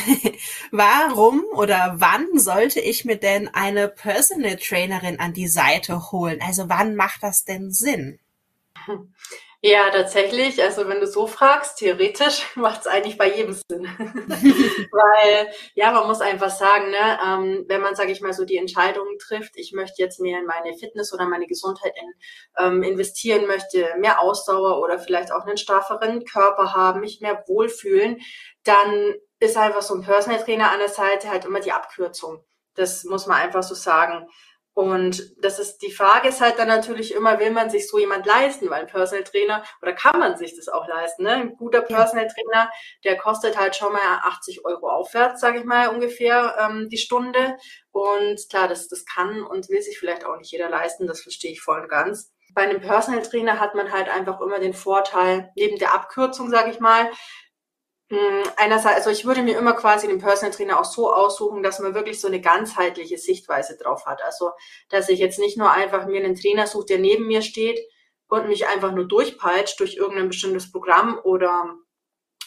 Warum 0.71 1.43
oder 1.53 1.95
wann 1.97 2.37
sollte 2.37 2.79
ich 2.79 3.03
mir 3.03 3.17
denn 3.17 3.47
eine 3.47 3.87
Personal 3.87 4.57
Trainerin 4.57 5.19
an 5.19 5.33
die 5.33 5.47
Seite 5.47 6.11
holen? 6.11 6.39
Also 6.41 6.69
wann 6.69 6.95
macht 6.95 7.23
das 7.23 7.45
denn 7.45 7.71
Sinn? 7.71 8.19
Ja, 9.67 9.89
tatsächlich. 9.89 10.61
Also 10.61 10.87
wenn 10.87 10.99
du 10.99 11.07
so 11.07 11.25
fragst, 11.25 11.79
theoretisch 11.79 12.45
macht 12.55 12.81
es 12.81 12.87
eigentlich 12.87 13.17
bei 13.17 13.35
jedem 13.35 13.53
Sinn. 13.53 13.87
Weil, 14.91 15.47
ja, 15.73 15.91
man 15.91 16.05
muss 16.05 16.21
einfach 16.21 16.51
sagen, 16.51 16.91
ne, 16.91 17.19
ähm, 17.25 17.65
wenn 17.67 17.81
man, 17.81 17.95
sage 17.95 18.11
ich 18.11 18.21
mal, 18.21 18.31
so 18.31 18.45
die 18.45 18.57
Entscheidungen 18.57 19.17
trifft, 19.17 19.53
ich 19.55 19.73
möchte 19.73 20.03
jetzt 20.03 20.19
mehr 20.19 20.37
in 20.37 20.45
meine 20.45 20.77
Fitness 20.77 21.11
oder 21.13 21.25
meine 21.25 21.47
Gesundheit 21.47 21.93
in, 21.99 22.13
ähm, 22.63 22.83
investieren, 22.83 23.47
möchte 23.47 23.89
mehr 23.97 24.21
Ausdauer 24.21 24.81
oder 24.81 24.99
vielleicht 24.99 25.31
auch 25.31 25.47
einen 25.47 25.57
strafferen 25.57 26.23
Körper 26.25 26.73
haben, 26.73 26.99
mich 26.99 27.21
mehr 27.21 27.43
wohlfühlen, 27.47 28.21
dann 28.65 29.15
ist 29.39 29.57
einfach 29.57 29.81
so 29.81 29.95
ein 29.95 30.03
Personal 30.03 30.43
Trainer 30.43 30.69
an 30.73 30.79
der 30.79 30.89
Seite 30.89 31.31
halt 31.31 31.43
immer 31.45 31.59
die 31.59 31.71
Abkürzung. 31.71 32.45
Das 32.75 33.03
muss 33.03 33.25
man 33.25 33.37
einfach 33.37 33.63
so 33.63 33.73
sagen. 33.73 34.27
Und 34.75 35.33
das 35.41 35.57
ist, 35.57 35.77
die 35.77 35.91
Frage 35.91 36.27
ist 36.27 36.41
halt 36.41 36.59
dann 36.59 36.67
natürlich 36.67 37.13
immer, 37.13 37.39
will 37.39 37.51
man 37.51 37.69
sich 37.69 37.87
so 37.87 37.97
jemand 37.97 38.25
leisten? 38.25 38.69
Weil 38.69 38.81
ein 38.81 38.87
Personal 38.87 39.23
Trainer, 39.23 39.63
oder 39.81 39.93
kann 39.93 40.19
man 40.19 40.35
sich 40.35 40.53
das 40.53 40.67
auch 40.67 40.85
leisten? 40.85 41.23
Ne? 41.23 41.31
Ein 41.31 41.55
guter 41.55 41.81
Personal 41.81 42.27
Trainer, 42.27 42.69
der 43.05 43.15
kostet 43.17 43.57
halt 43.57 43.77
schon 43.77 43.93
mal 43.93 44.19
80 44.23 44.65
Euro 44.65 44.89
aufwärts, 44.89 45.39
sage 45.39 45.59
ich 45.59 45.63
mal, 45.63 45.87
ungefähr 45.87 46.57
ähm, 46.59 46.89
die 46.89 46.97
Stunde. 46.97 47.55
Und 47.91 48.37
klar, 48.49 48.67
das, 48.67 48.89
das 48.89 49.05
kann 49.05 49.43
und 49.43 49.69
will 49.69 49.81
sich 49.81 49.97
vielleicht 49.97 50.25
auch 50.25 50.35
nicht 50.35 50.51
jeder 50.51 50.69
leisten, 50.69 51.07
das 51.07 51.21
verstehe 51.21 51.53
ich 51.53 51.61
voll 51.61 51.79
und 51.79 51.87
ganz. 51.87 52.33
Bei 52.53 52.63
einem 52.63 52.81
Personal 52.81 53.21
Trainer 53.21 53.61
hat 53.61 53.75
man 53.75 53.93
halt 53.93 54.09
einfach 54.09 54.41
immer 54.41 54.59
den 54.59 54.73
Vorteil, 54.73 55.51
neben 55.55 55.77
der 55.77 55.93
Abkürzung, 55.93 56.49
sage 56.49 56.71
ich 56.71 56.81
mal, 56.81 57.09
einerseits, 58.57 58.97
also 58.97 59.09
ich 59.09 59.25
würde 59.25 59.41
mir 59.41 59.57
immer 59.57 59.73
quasi 59.73 60.07
den 60.07 60.19
Personal 60.19 60.53
Trainer 60.53 60.79
auch 60.79 60.85
so 60.85 61.13
aussuchen, 61.13 61.63
dass 61.63 61.79
man 61.79 61.95
wirklich 61.95 62.21
so 62.21 62.27
eine 62.27 62.39
ganzheitliche 62.39 63.17
Sichtweise 63.17 63.77
drauf 63.77 64.05
hat. 64.05 64.21
Also, 64.23 64.51
dass 64.89 65.09
ich 65.09 65.19
jetzt 65.19 65.39
nicht 65.39 65.57
nur 65.57 65.71
einfach 65.71 66.05
mir 66.05 66.23
einen 66.23 66.35
Trainer 66.35 66.67
suche, 66.67 66.85
der 66.85 66.99
neben 66.99 67.25
mir 67.25 67.41
steht 67.41 67.79
und 68.27 68.47
mich 68.47 68.67
einfach 68.67 68.91
nur 68.91 69.07
durchpeitscht 69.07 69.79
durch 69.79 69.95
irgendein 69.95 70.27
bestimmtes 70.27 70.71
Programm 70.71 71.19
oder 71.23 71.75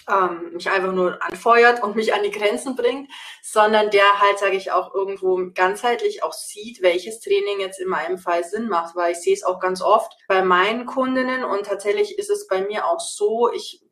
ähm, 0.08 0.52
mich 0.52 0.70
einfach 0.70 0.92
nur 0.92 1.22
anfeuert 1.22 1.82
und 1.82 1.96
mich 1.96 2.14
an 2.14 2.22
die 2.22 2.30
Grenzen 2.30 2.76
bringt, 2.76 3.10
sondern 3.42 3.90
der 3.90 4.20
halt, 4.20 4.38
sage 4.38 4.56
ich, 4.56 4.72
auch 4.72 4.94
irgendwo 4.94 5.38
ganzheitlich 5.54 6.22
auch 6.22 6.32
sieht, 6.32 6.82
welches 6.82 7.20
Training 7.20 7.60
jetzt 7.60 7.80
in 7.80 7.88
meinem 7.88 8.18
Fall 8.18 8.44
Sinn 8.44 8.68
macht, 8.68 8.96
weil 8.96 9.12
ich 9.12 9.18
sehe 9.18 9.34
es 9.34 9.44
auch 9.44 9.60
ganz 9.60 9.82
oft 9.82 10.12
bei 10.28 10.42
meinen 10.42 10.86
Kundinnen 10.86 11.44
und 11.44 11.66
tatsächlich 11.66 12.18
ist 12.18 12.30
es 12.30 12.46
bei 12.46 12.62
mir 12.62 12.86
auch 12.86 13.00
so, 13.00 13.52
ich 13.52 13.87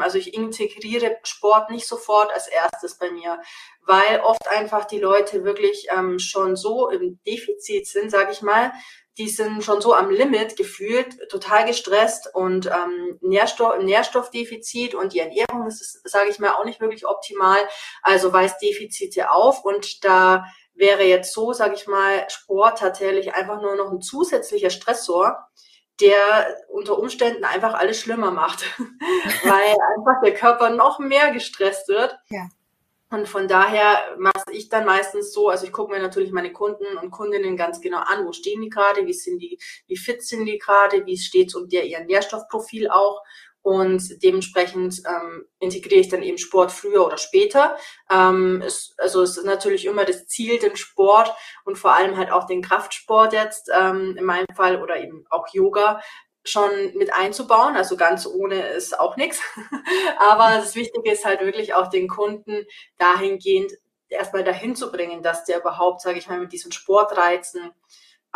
also 0.00 0.18
ich 0.18 0.34
integriere 0.34 1.16
Sport 1.22 1.70
nicht 1.70 1.86
sofort 1.86 2.32
als 2.32 2.48
erstes 2.48 2.98
bei 2.98 3.10
mir, 3.10 3.40
weil 3.84 4.20
oft 4.20 4.48
einfach 4.48 4.84
die 4.84 4.98
Leute 4.98 5.44
wirklich 5.44 5.88
ähm, 5.96 6.18
schon 6.18 6.56
so 6.56 6.88
im 6.88 7.20
Defizit 7.26 7.86
sind, 7.86 8.10
sage 8.10 8.32
ich 8.32 8.42
mal, 8.42 8.72
die 9.18 9.28
sind 9.28 9.64
schon 9.64 9.80
so 9.80 9.94
am 9.94 10.10
Limit 10.10 10.56
gefühlt, 10.56 11.16
total 11.30 11.64
gestresst 11.64 12.34
und 12.34 12.66
ähm, 12.66 13.18
Nährstoff, 13.22 13.78
Nährstoffdefizit 13.78 14.94
und 14.94 15.14
die 15.14 15.20
Ernährung 15.20 15.66
ist, 15.66 16.02
sage 16.04 16.28
ich 16.28 16.38
mal, 16.38 16.52
auch 16.52 16.64
nicht 16.64 16.80
wirklich 16.80 17.06
optimal. 17.06 17.58
Also 18.02 18.32
weist 18.32 18.60
Defizite 18.60 19.30
auf 19.30 19.64
und 19.64 20.04
da 20.04 20.44
wäre 20.74 21.04
jetzt 21.04 21.32
so, 21.32 21.54
sage 21.54 21.74
ich 21.74 21.86
mal, 21.86 22.28
Sport 22.28 22.78
tatsächlich 22.78 23.34
einfach 23.34 23.62
nur 23.62 23.76
noch 23.76 23.90
ein 23.90 24.02
zusätzlicher 24.02 24.70
Stressor, 24.70 25.48
der 26.00 26.56
unter 26.68 26.98
Umständen 26.98 27.44
einfach 27.44 27.74
alles 27.74 28.00
schlimmer 28.00 28.30
macht, 28.30 28.64
weil 28.78 29.76
einfach 29.96 30.20
der 30.22 30.34
Körper 30.34 30.70
noch 30.70 30.98
mehr 30.98 31.32
gestresst 31.32 31.88
wird. 31.88 32.18
Ja. 32.28 32.48
Und 33.08 33.28
von 33.28 33.46
daher 33.46 34.16
mache 34.18 34.50
ich 34.50 34.68
dann 34.68 34.84
meistens 34.84 35.32
so, 35.32 35.48
also 35.48 35.64
ich 35.64 35.72
gucke 35.72 35.92
mir 35.92 36.02
natürlich 36.02 36.32
meine 36.32 36.52
Kunden 36.52 36.98
und 37.00 37.12
Kundinnen 37.12 37.56
ganz 37.56 37.80
genau 37.80 37.98
an, 37.98 38.26
wo 38.26 38.32
stehen 38.32 38.60
die 38.60 38.68
gerade, 38.68 39.06
wie 39.06 39.12
sind 39.12 39.38
die, 39.38 39.60
wie 39.86 39.96
fit 39.96 40.24
sind 40.24 40.44
die 40.44 40.58
gerade, 40.58 41.06
wie 41.06 41.16
steht 41.16 41.48
es 41.48 41.54
um 41.54 41.68
der 41.68 41.84
ihr 41.86 42.00
Nährstoffprofil 42.00 42.88
auch. 42.88 43.22
Und 43.66 44.22
dementsprechend 44.22 45.02
ähm, 45.08 45.44
integriere 45.58 45.98
ich 45.98 46.08
dann 46.08 46.22
eben 46.22 46.38
Sport 46.38 46.70
früher 46.70 47.04
oder 47.04 47.18
später. 47.18 47.76
Ähm, 48.08 48.62
es, 48.64 48.94
also 48.96 49.22
es 49.22 49.36
ist 49.38 49.44
natürlich 49.44 49.86
immer 49.86 50.04
das 50.04 50.28
Ziel, 50.28 50.60
den 50.60 50.76
Sport 50.76 51.34
und 51.64 51.76
vor 51.76 51.92
allem 51.92 52.16
halt 52.16 52.30
auch 52.30 52.46
den 52.46 52.62
Kraftsport 52.62 53.32
jetzt 53.32 53.68
ähm, 53.76 54.14
in 54.16 54.24
meinem 54.24 54.46
Fall 54.54 54.80
oder 54.80 55.00
eben 55.00 55.26
auch 55.30 55.48
Yoga 55.52 56.00
schon 56.44 56.70
mit 56.94 57.12
einzubauen. 57.12 57.74
Also 57.74 57.96
ganz 57.96 58.24
ohne 58.24 58.68
ist 58.68 59.00
auch 59.00 59.16
nichts. 59.16 59.42
Aber 60.20 60.58
das 60.58 60.76
Wichtige 60.76 61.10
ist 61.10 61.24
halt 61.24 61.40
wirklich 61.40 61.74
auch 61.74 61.88
den 61.88 62.06
Kunden 62.06 62.66
dahingehend 62.98 63.72
erstmal 64.08 64.44
dahin 64.44 64.76
zu 64.76 64.92
bringen, 64.92 65.24
dass 65.24 65.44
der 65.44 65.58
überhaupt, 65.58 66.02
sage 66.02 66.20
ich 66.20 66.28
mal, 66.28 66.38
mit 66.38 66.52
diesen 66.52 66.70
Sportreizen 66.70 67.72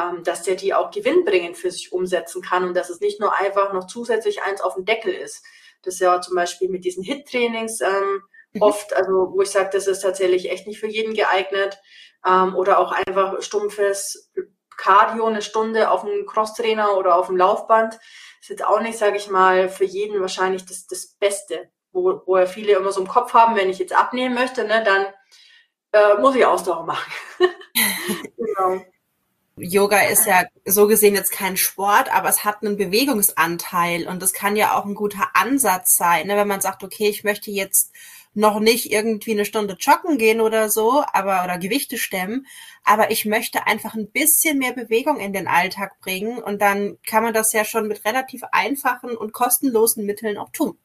ähm, 0.00 0.22
dass 0.24 0.42
der 0.42 0.54
die 0.54 0.74
auch 0.74 0.90
gewinnbringend 0.90 1.56
für 1.56 1.70
sich 1.70 1.92
umsetzen 1.92 2.42
kann 2.42 2.64
und 2.64 2.74
dass 2.74 2.90
es 2.90 3.00
nicht 3.00 3.20
nur 3.20 3.36
einfach 3.36 3.72
noch 3.72 3.86
zusätzlich 3.86 4.42
eins 4.42 4.60
auf 4.60 4.74
dem 4.74 4.84
Deckel 4.84 5.12
ist. 5.12 5.44
Das 5.82 5.94
ist 5.94 6.00
ja 6.00 6.20
zum 6.20 6.34
Beispiel 6.34 6.68
mit 6.68 6.84
diesen 6.84 7.02
Hit-Trainings 7.02 7.80
ähm, 7.80 8.22
mhm. 8.52 8.62
oft, 8.62 8.92
also 8.94 9.32
wo 9.32 9.42
ich 9.42 9.50
sage, 9.50 9.70
das 9.72 9.86
ist 9.86 10.00
tatsächlich 10.00 10.50
echt 10.50 10.66
nicht 10.66 10.80
für 10.80 10.88
jeden 10.88 11.14
geeignet. 11.14 11.78
Ähm, 12.26 12.54
oder 12.54 12.78
auch 12.78 12.92
einfach 12.92 13.40
stumpfes 13.42 14.30
Cardio 14.76 15.26
eine 15.26 15.42
Stunde 15.42 15.90
auf 15.90 16.02
dem 16.02 16.26
Crosstrainer 16.26 16.96
oder 16.96 17.16
auf 17.16 17.26
dem 17.26 17.36
Laufband. 17.36 17.94
Das 17.94 18.00
ist 18.42 18.48
jetzt 18.48 18.64
auch 18.64 18.80
nicht, 18.80 18.98
sage 18.98 19.16
ich 19.16 19.30
mal, 19.30 19.68
für 19.68 19.84
jeden 19.84 20.20
wahrscheinlich 20.20 20.64
das, 20.64 20.86
das 20.86 21.06
Beste, 21.18 21.70
wo, 21.92 22.22
wo 22.24 22.38
ja 22.38 22.46
viele 22.46 22.72
immer 22.72 22.92
so 22.92 23.00
im 23.00 23.08
Kopf 23.08 23.34
haben, 23.34 23.56
wenn 23.56 23.68
ich 23.68 23.78
jetzt 23.78 23.92
abnehmen 23.92 24.34
möchte, 24.34 24.64
ne, 24.64 24.82
dann 24.82 25.06
äh, 25.92 26.20
muss 26.20 26.34
ich 26.34 26.46
Ausdauer 26.46 26.84
machen. 26.84 27.12
genau. 28.36 28.84
Yoga 29.60 30.00
ist 30.02 30.26
ja 30.26 30.44
so 30.64 30.86
gesehen 30.86 31.14
jetzt 31.14 31.32
kein 31.32 31.56
Sport, 31.56 32.12
aber 32.12 32.28
es 32.28 32.44
hat 32.44 32.62
einen 32.62 32.76
Bewegungsanteil 32.76 34.06
und 34.08 34.20
das 34.22 34.32
kann 34.32 34.56
ja 34.56 34.76
auch 34.76 34.84
ein 34.84 34.94
guter 34.94 35.30
Ansatz 35.34 35.96
sein, 35.96 36.26
ne? 36.26 36.36
wenn 36.36 36.48
man 36.48 36.60
sagt, 36.60 36.82
okay, 36.82 37.08
ich 37.08 37.24
möchte 37.24 37.50
jetzt 37.50 37.92
noch 38.32 38.60
nicht 38.60 38.92
irgendwie 38.92 39.32
eine 39.32 39.44
Stunde 39.44 39.76
joggen 39.78 40.16
gehen 40.16 40.40
oder 40.40 40.68
so, 40.70 41.02
aber 41.12 41.42
oder 41.44 41.58
Gewichte 41.58 41.98
stemmen, 41.98 42.46
aber 42.84 43.10
ich 43.10 43.24
möchte 43.24 43.66
einfach 43.66 43.94
ein 43.94 44.10
bisschen 44.10 44.58
mehr 44.58 44.72
Bewegung 44.72 45.18
in 45.18 45.32
den 45.32 45.48
Alltag 45.48 46.00
bringen 46.00 46.38
und 46.42 46.62
dann 46.62 46.98
kann 47.06 47.24
man 47.24 47.34
das 47.34 47.52
ja 47.52 47.64
schon 47.64 47.88
mit 47.88 48.04
relativ 48.04 48.42
einfachen 48.52 49.16
und 49.16 49.32
kostenlosen 49.32 50.06
Mitteln 50.06 50.38
auch 50.38 50.50
tun. 50.50 50.78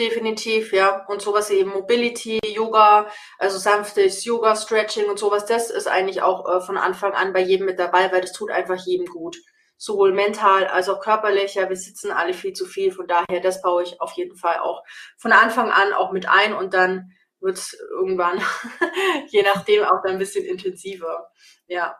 Definitiv, 0.00 0.72
ja. 0.72 1.04
Und 1.08 1.20
sowas 1.20 1.50
eben 1.50 1.70
Mobility, 1.70 2.40
Yoga, 2.46 3.06
also 3.38 3.58
sanftes 3.58 4.24
Yoga, 4.24 4.56
Stretching 4.56 5.10
und 5.10 5.18
sowas, 5.18 5.44
das 5.44 5.70
ist 5.70 5.88
eigentlich 5.88 6.22
auch 6.22 6.48
äh, 6.48 6.62
von 6.62 6.78
Anfang 6.78 7.12
an 7.12 7.34
bei 7.34 7.40
jedem 7.40 7.66
mit 7.66 7.78
dabei, 7.78 8.10
weil 8.10 8.22
das 8.22 8.32
tut 8.32 8.50
einfach 8.50 8.78
jedem 8.86 9.04
gut. 9.04 9.36
Sowohl 9.76 10.14
mental 10.14 10.66
als 10.66 10.88
auch 10.88 11.00
körperlich. 11.00 11.56
Ja, 11.56 11.68
wir 11.68 11.76
sitzen 11.76 12.12
alle 12.12 12.32
viel 12.32 12.54
zu 12.54 12.64
viel. 12.64 12.92
Von 12.92 13.06
daher, 13.08 13.40
das 13.42 13.60
baue 13.60 13.82
ich 13.82 14.00
auf 14.00 14.12
jeden 14.12 14.36
Fall 14.36 14.58
auch 14.60 14.82
von 15.18 15.32
Anfang 15.32 15.70
an 15.70 15.92
auch 15.92 16.12
mit 16.12 16.26
ein 16.26 16.54
und 16.54 16.72
dann 16.72 17.10
wird 17.40 17.58
es 17.58 17.78
irgendwann, 17.90 18.40
je 19.28 19.42
nachdem, 19.42 19.84
auch 19.84 20.00
dann 20.02 20.12
ein 20.12 20.18
bisschen 20.18 20.46
intensiver. 20.46 21.28
Ja. 21.66 21.94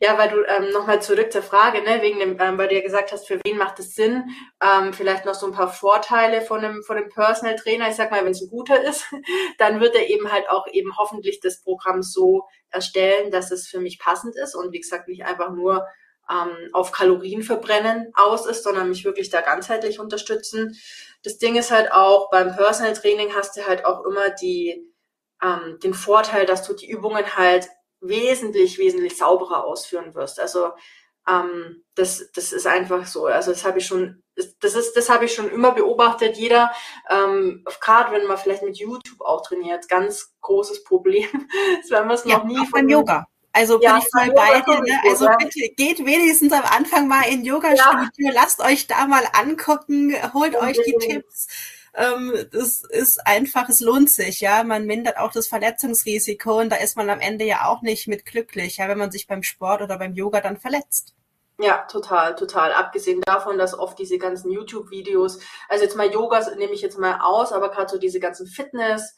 Ja, 0.00 0.18
weil 0.18 0.30
du 0.30 0.42
ähm, 0.44 0.70
nochmal 0.72 1.00
zurück 1.00 1.32
zur 1.32 1.42
Frage, 1.42 1.82
ne, 1.82 2.02
wegen 2.02 2.18
dem, 2.18 2.38
ähm, 2.40 2.58
weil 2.58 2.68
du 2.68 2.74
ja 2.74 2.82
gesagt 2.82 3.12
hast, 3.12 3.26
für 3.26 3.40
wen 3.44 3.56
macht 3.56 3.78
es 3.78 3.94
Sinn? 3.94 4.24
Ähm, 4.62 4.92
vielleicht 4.92 5.24
noch 5.24 5.34
so 5.34 5.46
ein 5.46 5.52
paar 5.52 5.72
Vorteile 5.72 6.42
von 6.42 6.64
einem, 6.64 6.82
von 6.82 6.96
einem 6.96 7.08
Personal 7.08 7.56
Trainer. 7.56 7.88
Ich 7.88 7.96
sag 7.96 8.10
mal, 8.10 8.24
wenn 8.24 8.32
es 8.32 8.42
ein 8.42 8.50
guter 8.50 8.82
ist, 8.82 9.06
dann 9.58 9.80
wird 9.80 9.94
er 9.94 10.08
eben 10.08 10.30
halt 10.30 10.48
auch 10.48 10.66
eben 10.72 10.96
hoffentlich 10.96 11.40
das 11.40 11.62
Programm 11.62 12.02
so 12.02 12.46
erstellen, 12.70 13.30
dass 13.30 13.50
es 13.50 13.66
für 13.66 13.80
mich 13.80 13.98
passend 13.98 14.36
ist 14.36 14.54
und 14.54 14.72
wie 14.72 14.80
gesagt 14.80 15.08
nicht 15.08 15.24
einfach 15.24 15.50
nur 15.50 15.86
ähm, 16.30 16.70
auf 16.72 16.92
Kalorien 16.92 17.42
verbrennen 17.42 18.10
aus 18.14 18.46
ist, 18.46 18.64
sondern 18.64 18.88
mich 18.88 19.04
wirklich 19.04 19.30
da 19.30 19.40
ganzheitlich 19.40 20.00
unterstützen. 20.00 20.76
Das 21.22 21.38
Ding 21.38 21.56
ist 21.56 21.70
halt 21.70 21.92
auch, 21.92 22.30
beim 22.30 22.54
Personal 22.54 22.94
Training 22.94 23.34
hast 23.34 23.56
du 23.56 23.66
halt 23.66 23.84
auch 23.84 24.04
immer 24.04 24.30
die, 24.30 24.90
ähm, 25.42 25.78
den 25.82 25.94
Vorteil, 25.94 26.46
dass 26.46 26.66
du 26.66 26.74
die 26.74 26.90
Übungen 26.90 27.36
halt 27.36 27.68
wesentlich, 28.06 28.78
wesentlich 28.78 29.16
sauberer 29.16 29.64
ausführen 29.64 30.14
wirst. 30.14 30.40
Also 30.40 30.72
ähm, 31.28 31.82
das, 31.94 32.30
das 32.34 32.52
ist 32.52 32.66
einfach 32.66 33.06
so. 33.06 33.26
Also 33.26 33.50
das 33.50 33.64
habe 33.64 33.78
ich 33.78 33.86
schon, 33.86 34.22
das 34.60 34.74
ist, 34.74 34.94
das 34.94 35.08
habe 35.08 35.24
ich 35.24 35.34
schon 35.34 35.50
immer 35.50 35.72
beobachtet. 35.72 36.36
Jeder, 36.36 36.70
ähm, 37.08 37.64
gerade 37.80 38.12
wenn 38.12 38.26
man 38.26 38.38
vielleicht 38.38 38.62
mit 38.62 38.76
YouTube 38.76 39.20
auch 39.20 39.42
trainiert, 39.42 39.88
ganz 39.88 40.34
großes 40.40 40.84
Problem. 40.84 41.28
das 41.80 41.90
werden 41.90 42.08
wir 42.08 42.14
es 42.14 42.24
ja, 42.24 42.38
noch 42.38 42.44
nie 42.44 42.66
von 42.66 42.88
Yoga. 42.88 43.26
Also 43.52 43.80
ja, 43.80 43.92
bin 43.92 44.02
ich 44.02 44.08
voll 44.10 44.34
bei 44.34 44.60
dir. 44.60 44.80
Ne? 44.80 45.00
Also 45.08 45.28
bitte 45.38 45.60
geht 45.76 46.04
wenigstens 46.04 46.52
am 46.52 46.64
Anfang 46.64 47.06
mal 47.06 47.22
in 47.22 47.44
Yoga-Studio, 47.44 48.08
ja. 48.18 48.32
lasst 48.32 48.60
euch 48.60 48.88
da 48.88 49.06
mal 49.06 49.22
angucken, 49.32 50.12
holt 50.34 50.56
euch 50.56 50.76
die 50.84 50.96
Tipps 50.98 51.46
ähm, 51.94 52.32
das 52.52 52.82
ist 52.82 53.26
einfach, 53.26 53.68
es 53.68 53.80
lohnt 53.80 54.10
sich, 54.10 54.40
ja. 54.40 54.64
Man 54.64 54.86
mindert 54.86 55.18
auch 55.18 55.30
das 55.30 55.46
Verletzungsrisiko 55.46 56.60
und 56.60 56.70
da 56.70 56.76
ist 56.76 56.96
man 56.96 57.10
am 57.10 57.20
Ende 57.20 57.44
ja 57.44 57.66
auch 57.66 57.82
nicht 57.82 58.08
mit 58.08 58.24
glücklich, 58.24 58.78
ja, 58.78 58.88
wenn 58.88 58.98
man 58.98 59.10
sich 59.10 59.26
beim 59.26 59.42
Sport 59.42 59.82
oder 59.82 59.98
beim 59.98 60.14
Yoga 60.14 60.40
dann 60.40 60.56
verletzt. 60.56 61.14
Ja, 61.58 61.86
total, 61.88 62.34
total. 62.34 62.72
Abgesehen 62.72 63.20
davon, 63.20 63.58
dass 63.58 63.78
oft 63.78 63.98
diese 63.98 64.18
ganzen 64.18 64.50
YouTube-Videos, 64.50 65.38
also 65.68 65.84
jetzt 65.84 65.96
mal 65.96 66.10
Yoga 66.12 66.40
nehme 66.56 66.72
ich 66.72 66.82
jetzt 66.82 66.98
mal 66.98 67.20
aus, 67.20 67.52
aber 67.52 67.70
gerade 67.70 67.90
so 67.90 67.98
diese 67.98 68.18
ganzen 68.18 68.48
Fitness, 68.48 69.14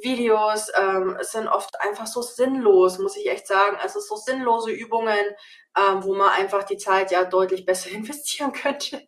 Videos 0.00 0.70
ähm, 0.76 1.16
sind 1.20 1.48
oft 1.48 1.80
einfach 1.80 2.06
so 2.06 2.22
sinnlos, 2.22 2.98
muss 2.98 3.16
ich 3.16 3.30
echt 3.30 3.46
sagen. 3.46 3.76
Also 3.80 4.00
so 4.00 4.16
sinnlose 4.16 4.70
Übungen, 4.70 5.16
ähm, 5.76 6.02
wo 6.02 6.14
man 6.14 6.30
einfach 6.30 6.62
die 6.64 6.78
Zeit 6.78 7.10
ja 7.10 7.24
deutlich 7.24 7.66
besser 7.66 7.90
investieren 7.94 8.52
könnte. 8.52 9.02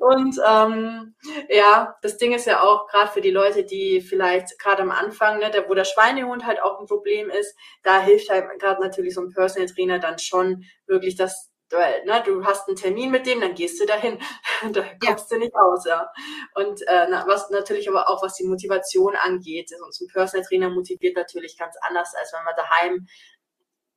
und 0.00 0.38
ähm, 0.46 1.14
ja, 1.48 1.96
das 2.02 2.18
Ding 2.18 2.32
ist 2.32 2.46
ja 2.46 2.62
auch 2.62 2.86
gerade 2.88 3.10
für 3.10 3.20
die 3.20 3.30
Leute, 3.30 3.64
die 3.64 4.00
vielleicht 4.00 4.58
gerade 4.58 4.82
am 4.82 4.90
Anfang, 4.90 5.38
ne, 5.38 5.50
der, 5.50 5.68
wo 5.68 5.74
der 5.74 5.84
Schweinehund 5.84 6.44
halt 6.44 6.62
auch 6.62 6.78
ein 6.78 6.86
Problem 6.86 7.30
ist, 7.30 7.56
da 7.82 8.00
hilft 8.00 8.30
halt 8.30 8.46
gerade 8.58 8.80
natürlich 8.80 9.14
so 9.14 9.22
ein 9.22 9.32
Personal 9.32 9.68
Trainer 9.68 9.98
dann 9.98 10.18
schon 10.18 10.64
wirklich, 10.86 11.16
dass 11.16 11.47
weil 11.70 12.04
ne, 12.04 12.22
du 12.24 12.44
hast 12.44 12.68
einen 12.68 12.76
Termin 12.76 13.10
mit 13.10 13.26
dem, 13.26 13.40
dann 13.40 13.54
gehst 13.54 13.80
du 13.80 13.86
dahin. 13.86 14.18
da 14.72 14.84
kommst 15.04 15.30
ja. 15.30 15.36
du 15.36 15.38
nicht 15.38 15.54
aus, 15.54 15.84
ja. 15.84 16.10
Und 16.54 16.82
äh, 16.82 17.06
was 17.26 17.50
natürlich 17.50 17.88
aber 17.88 18.08
auch, 18.08 18.22
was 18.22 18.34
die 18.34 18.46
Motivation 18.46 19.14
angeht, 19.16 19.70
so 19.90 20.04
ein 20.04 20.08
Personal 20.12 20.46
Trainer 20.46 20.70
motiviert 20.70 21.16
natürlich 21.16 21.56
ganz 21.58 21.74
anders, 21.82 22.14
als 22.14 22.32
wenn 22.32 22.44
man 22.44 22.54
daheim 22.56 23.06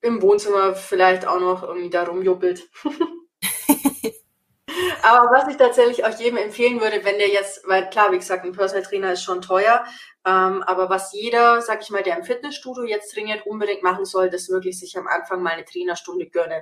im 0.01 0.21
Wohnzimmer 0.21 0.73
vielleicht 0.73 1.27
auch 1.27 1.39
noch 1.39 1.63
irgendwie 1.63 1.89
da 1.89 2.03
rumjuppelt. 2.03 2.69
Aber 5.03 5.31
was 5.31 5.47
ich 5.47 5.57
tatsächlich 5.57 6.05
auch 6.05 6.17
jedem 6.17 6.37
empfehlen 6.37 6.81
würde, 6.81 7.03
wenn 7.03 7.17
der 7.17 7.29
jetzt, 7.29 7.67
weil 7.67 7.89
klar, 7.89 8.11
wie 8.11 8.17
gesagt, 8.17 8.45
ein 8.45 8.51
Personal 8.51 8.83
Trainer 8.83 9.13
ist 9.13 9.23
schon 9.23 9.41
teuer, 9.41 9.83
ähm, 10.25 10.63
aber 10.63 10.89
was 10.89 11.13
jeder, 11.13 11.61
sag 11.61 11.81
ich 11.81 11.89
mal, 11.89 12.03
der 12.03 12.17
im 12.17 12.23
Fitnessstudio 12.23 12.83
jetzt 12.83 13.13
trainiert, 13.13 13.45
unbedingt 13.45 13.83
machen 13.83 14.05
soll, 14.05 14.29
das 14.29 14.49
wirklich 14.49 14.79
sich 14.79 14.97
am 14.97 15.07
Anfang 15.07 15.41
mal 15.41 15.53
eine 15.53 15.65
Trainerstunde 15.65 16.27
gönnen. 16.27 16.61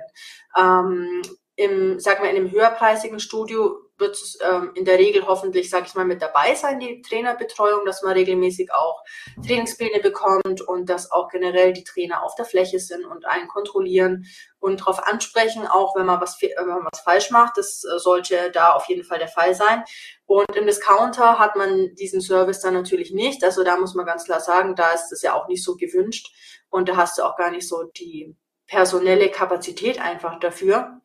Ähm, 0.58 1.22
Im, 1.56 2.00
sag 2.00 2.20
mal, 2.20 2.30
in 2.30 2.36
einem 2.36 2.50
höherpreisigen 2.50 3.20
Studio 3.20 3.76
wird 4.00 4.14
es 4.14 4.38
ähm, 4.42 4.72
in 4.74 4.84
der 4.84 4.98
Regel 4.98 5.26
hoffentlich, 5.26 5.70
sage 5.70 5.86
ich 5.86 5.94
mal, 5.94 6.04
mit 6.04 6.22
dabei 6.22 6.54
sein, 6.54 6.80
die 6.80 7.02
Trainerbetreuung, 7.02 7.84
dass 7.84 8.02
man 8.02 8.12
regelmäßig 8.12 8.72
auch 8.72 9.02
Trainingspläne 9.46 10.00
bekommt 10.00 10.60
und 10.62 10.88
dass 10.88 11.12
auch 11.12 11.28
generell 11.28 11.72
die 11.72 11.84
Trainer 11.84 12.24
auf 12.24 12.34
der 12.34 12.44
Fläche 12.44 12.80
sind 12.80 13.04
und 13.04 13.26
einen 13.26 13.48
kontrollieren 13.48 14.26
und 14.58 14.80
darauf 14.80 15.06
ansprechen, 15.06 15.66
auch 15.66 15.94
wenn 15.96 16.06
man 16.06 16.20
was, 16.20 16.40
wenn 16.40 16.66
man 16.66 16.86
was 16.90 17.00
falsch 17.00 17.30
macht. 17.30 17.56
Das 17.56 17.84
äh, 17.84 17.98
sollte 17.98 18.50
da 18.52 18.72
auf 18.72 18.86
jeden 18.88 19.04
Fall 19.04 19.18
der 19.18 19.28
Fall 19.28 19.54
sein. 19.54 19.84
Und 20.26 20.54
im 20.56 20.66
Discounter 20.66 21.38
hat 21.38 21.56
man 21.56 21.94
diesen 21.94 22.20
Service 22.20 22.60
dann 22.60 22.74
natürlich 22.74 23.12
nicht. 23.12 23.42
Also 23.44 23.64
da 23.64 23.76
muss 23.76 23.94
man 23.94 24.06
ganz 24.06 24.24
klar 24.24 24.40
sagen, 24.40 24.76
da 24.76 24.92
ist 24.92 25.12
es 25.12 25.22
ja 25.22 25.34
auch 25.34 25.48
nicht 25.48 25.64
so 25.64 25.76
gewünscht 25.76 26.32
und 26.70 26.88
da 26.88 26.96
hast 26.96 27.18
du 27.18 27.22
auch 27.22 27.36
gar 27.36 27.50
nicht 27.50 27.68
so 27.68 27.84
die 27.84 28.36
personelle 28.66 29.28
Kapazität 29.30 30.00
einfach 30.00 30.38
dafür. 30.38 31.00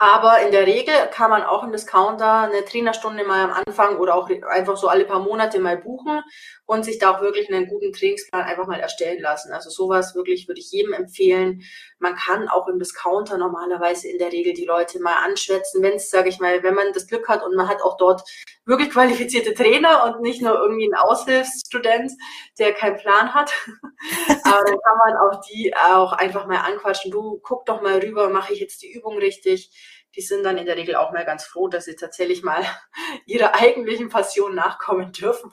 Aber 0.00 0.40
in 0.42 0.52
der 0.52 0.64
Regel 0.64 0.94
kann 1.10 1.28
man 1.28 1.42
auch 1.42 1.64
im 1.64 1.72
Discounter 1.72 2.42
eine 2.42 2.64
Trainerstunde 2.64 3.24
mal 3.24 3.50
am 3.50 3.50
Anfang 3.50 3.98
oder 3.98 4.14
auch 4.14 4.30
einfach 4.48 4.76
so 4.76 4.86
alle 4.86 5.04
paar 5.04 5.18
Monate 5.18 5.58
mal 5.58 5.76
buchen 5.76 6.22
und 6.66 6.84
sich 6.84 6.98
da 6.98 7.16
auch 7.16 7.20
wirklich 7.20 7.52
einen 7.52 7.66
guten 7.66 7.92
Trainingsplan 7.92 8.44
einfach 8.44 8.68
mal 8.68 8.78
erstellen 8.78 9.20
lassen. 9.20 9.52
Also 9.52 9.70
sowas 9.70 10.14
wirklich 10.14 10.46
würde 10.46 10.60
ich 10.60 10.70
jedem 10.70 10.92
empfehlen. 10.92 11.62
Man 11.98 12.14
kann 12.14 12.48
auch 12.48 12.68
im 12.68 12.78
Discounter 12.78 13.38
normalerweise 13.38 14.08
in 14.08 14.18
der 14.18 14.32
Regel 14.32 14.52
die 14.52 14.64
Leute 14.64 15.00
mal 15.00 15.24
anschwätzen, 15.24 15.82
wenn 15.82 15.94
es, 15.94 16.10
sage 16.10 16.28
ich 16.28 16.38
mal, 16.38 16.62
wenn 16.62 16.74
man 16.74 16.92
das 16.92 17.06
Glück 17.06 17.28
hat 17.28 17.42
und 17.44 17.56
man 17.56 17.68
hat 17.68 17.82
auch 17.82 17.96
dort 17.96 18.22
wirklich 18.64 18.90
qualifizierte 18.90 19.54
Trainer 19.54 20.04
und 20.04 20.22
nicht 20.22 20.42
nur 20.42 20.54
irgendwie 20.54 20.84
einen 20.84 20.94
Aushilfsstudent, 20.94 22.12
der 22.58 22.72
keinen 22.72 22.96
Plan 22.96 23.34
hat. 23.34 23.52
Aber 24.44 24.64
dann 24.64 24.78
kann 24.78 24.98
man 25.06 25.16
auch 25.16 25.40
die 25.48 25.74
auch 25.74 26.12
einfach 26.12 26.46
mal 26.46 26.58
anquatschen. 26.58 27.10
Du 27.10 27.40
guck 27.42 27.66
doch 27.66 27.82
mal 27.82 27.98
rüber, 27.98 28.28
mache 28.28 28.52
ich 28.52 28.60
jetzt 28.60 28.82
die 28.82 28.92
Übung 28.92 29.18
richtig? 29.18 29.70
Die 30.14 30.22
sind 30.22 30.44
dann 30.44 30.58
in 30.58 30.66
der 30.66 30.76
Regel 30.76 30.96
auch 30.96 31.12
mal 31.12 31.24
ganz 31.24 31.44
froh, 31.44 31.68
dass 31.68 31.84
sie 31.86 31.96
tatsächlich 31.96 32.42
mal 32.42 32.64
ihrer 33.26 33.54
eigentlichen 33.54 34.08
Passion 34.08 34.54
nachkommen 34.54 35.12
dürfen. 35.12 35.52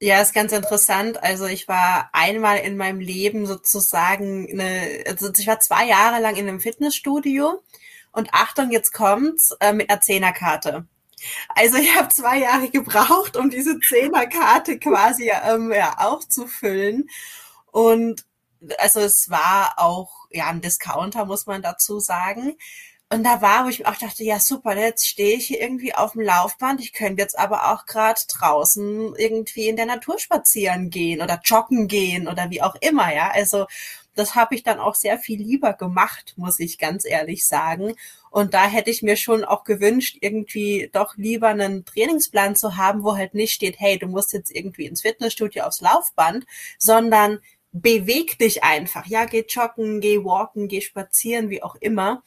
Ja, 0.00 0.20
ist 0.20 0.34
ganz 0.34 0.52
interessant. 0.52 1.22
Also 1.22 1.46
ich 1.46 1.68
war 1.68 2.10
einmal 2.12 2.58
in 2.58 2.76
meinem 2.76 3.00
Leben 3.00 3.46
sozusagen 3.46 4.48
eine, 4.50 5.04
also 5.06 5.30
ich 5.36 5.46
war 5.46 5.60
zwei 5.60 5.86
Jahre 5.86 6.20
lang 6.20 6.36
in 6.36 6.48
einem 6.48 6.60
Fitnessstudio 6.60 7.62
und 8.12 8.34
Achtung, 8.34 8.70
jetzt 8.70 8.92
kommt's, 8.92 9.56
äh, 9.60 9.72
mit 9.72 9.88
einer 9.90 10.00
Zehnerkarte. 10.00 10.86
Also 11.48 11.78
ich 11.78 11.96
habe 11.96 12.08
zwei 12.08 12.38
Jahre 12.40 12.70
gebraucht, 12.70 13.36
um 13.36 13.50
diese 13.50 13.78
Zehnerkarte 13.80 14.78
quasi 14.78 15.30
ähm, 15.30 15.72
ja, 15.72 15.96
aufzufüllen. 15.98 17.08
Und 17.72 18.24
also 18.78 19.00
es 19.00 19.30
war 19.30 19.74
auch 19.78 20.26
ja 20.30 20.48
ein 20.48 20.60
Discounter, 20.60 21.24
muss 21.26 21.46
man 21.46 21.62
dazu 21.62 22.00
sagen. 22.00 22.56
Und 23.10 23.22
da 23.22 23.42
war, 23.42 23.64
wo 23.64 23.68
ich 23.68 23.86
auch 23.86 23.96
dachte, 23.96 24.24
ja 24.24 24.40
super, 24.40 24.76
jetzt 24.76 25.06
stehe 25.06 25.36
ich 25.36 25.46
hier 25.46 25.60
irgendwie 25.60 25.94
auf 25.94 26.12
dem 26.12 26.22
Laufband. 26.22 26.80
Ich 26.80 26.92
könnte 26.92 27.22
jetzt 27.22 27.38
aber 27.38 27.72
auch 27.72 27.86
gerade 27.86 28.20
draußen 28.28 29.14
irgendwie 29.16 29.68
in 29.68 29.76
der 29.76 29.86
Natur 29.86 30.18
spazieren 30.18 30.90
gehen 30.90 31.22
oder 31.22 31.40
joggen 31.44 31.86
gehen 31.86 32.26
oder 32.28 32.50
wie 32.50 32.62
auch 32.62 32.74
immer, 32.80 33.14
ja. 33.14 33.30
Also 33.30 33.66
das 34.14 34.34
habe 34.34 34.54
ich 34.54 34.62
dann 34.62 34.78
auch 34.78 34.94
sehr 34.94 35.18
viel 35.18 35.40
lieber 35.40 35.74
gemacht, 35.74 36.34
muss 36.36 36.60
ich 36.60 36.78
ganz 36.78 37.04
ehrlich 37.04 37.46
sagen. 37.46 37.94
Und 38.30 38.54
da 38.54 38.66
hätte 38.66 38.90
ich 38.90 39.02
mir 39.02 39.16
schon 39.16 39.44
auch 39.44 39.64
gewünscht, 39.64 40.18
irgendwie 40.20 40.90
doch 40.92 41.16
lieber 41.16 41.48
einen 41.48 41.84
Trainingsplan 41.84 42.56
zu 42.56 42.76
haben, 42.76 43.04
wo 43.04 43.16
halt 43.16 43.34
nicht 43.34 43.52
steht, 43.52 43.78
hey, 43.80 43.98
du 43.98 44.06
musst 44.06 44.32
jetzt 44.32 44.50
irgendwie 44.54 44.86
ins 44.86 45.02
Fitnessstudio 45.02 45.64
aufs 45.64 45.80
Laufband, 45.80 46.46
sondern 46.78 47.40
beweg 47.72 48.38
dich 48.38 48.62
einfach. 48.62 49.06
Ja, 49.06 49.24
geh 49.24 49.44
joggen, 49.48 50.00
geh 50.00 50.24
walken, 50.24 50.68
geh 50.68 50.80
spazieren, 50.80 51.50
wie 51.50 51.62
auch 51.62 51.74
immer 51.76 52.22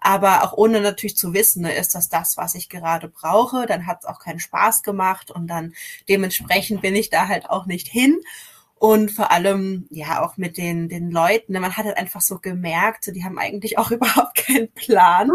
aber 0.00 0.44
auch 0.44 0.52
ohne 0.52 0.80
natürlich 0.80 1.16
zu 1.16 1.32
wissen, 1.32 1.62
ne, 1.62 1.74
ist 1.74 1.94
das 1.94 2.08
das, 2.08 2.36
was 2.36 2.54
ich 2.54 2.68
gerade 2.68 3.08
brauche, 3.08 3.66
dann 3.66 3.86
hat 3.86 4.00
es 4.00 4.06
auch 4.06 4.20
keinen 4.20 4.40
Spaß 4.40 4.82
gemacht 4.82 5.30
und 5.30 5.48
dann 5.48 5.74
dementsprechend 6.08 6.82
bin 6.82 6.94
ich 6.94 7.10
da 7.10 7.28
halt 7.28 7.50
auch 7.50 7.66
nicht 7.66 7.88
hin. 7.88 8.20
Und 8.78 9.10
vor 9.10 9.30
allem, 9.30 9.86
ja, 9.90 10.22
auch 10.22 10.36
mit 10.36 10.58
den, 10.58 10.90
den 10.90 11.10
Leuten, 11.10 11.52
ne, 11.52 11.60
man 11.60 11.76
hat 11.76 11.86
halt 11.86 11.96
einfach 11.96 12.20
so 12.20 12.38
gemerkt, 12.38 13.04
so, 13.04 13.12
die 13.12 13.24
haben 13.24 13.38
eigentlich 13.38 13.78
auch 13.78 13.90
überhaupt 13.92 14.36
keinen 14.36 14.70
Plan. 14.72 15.30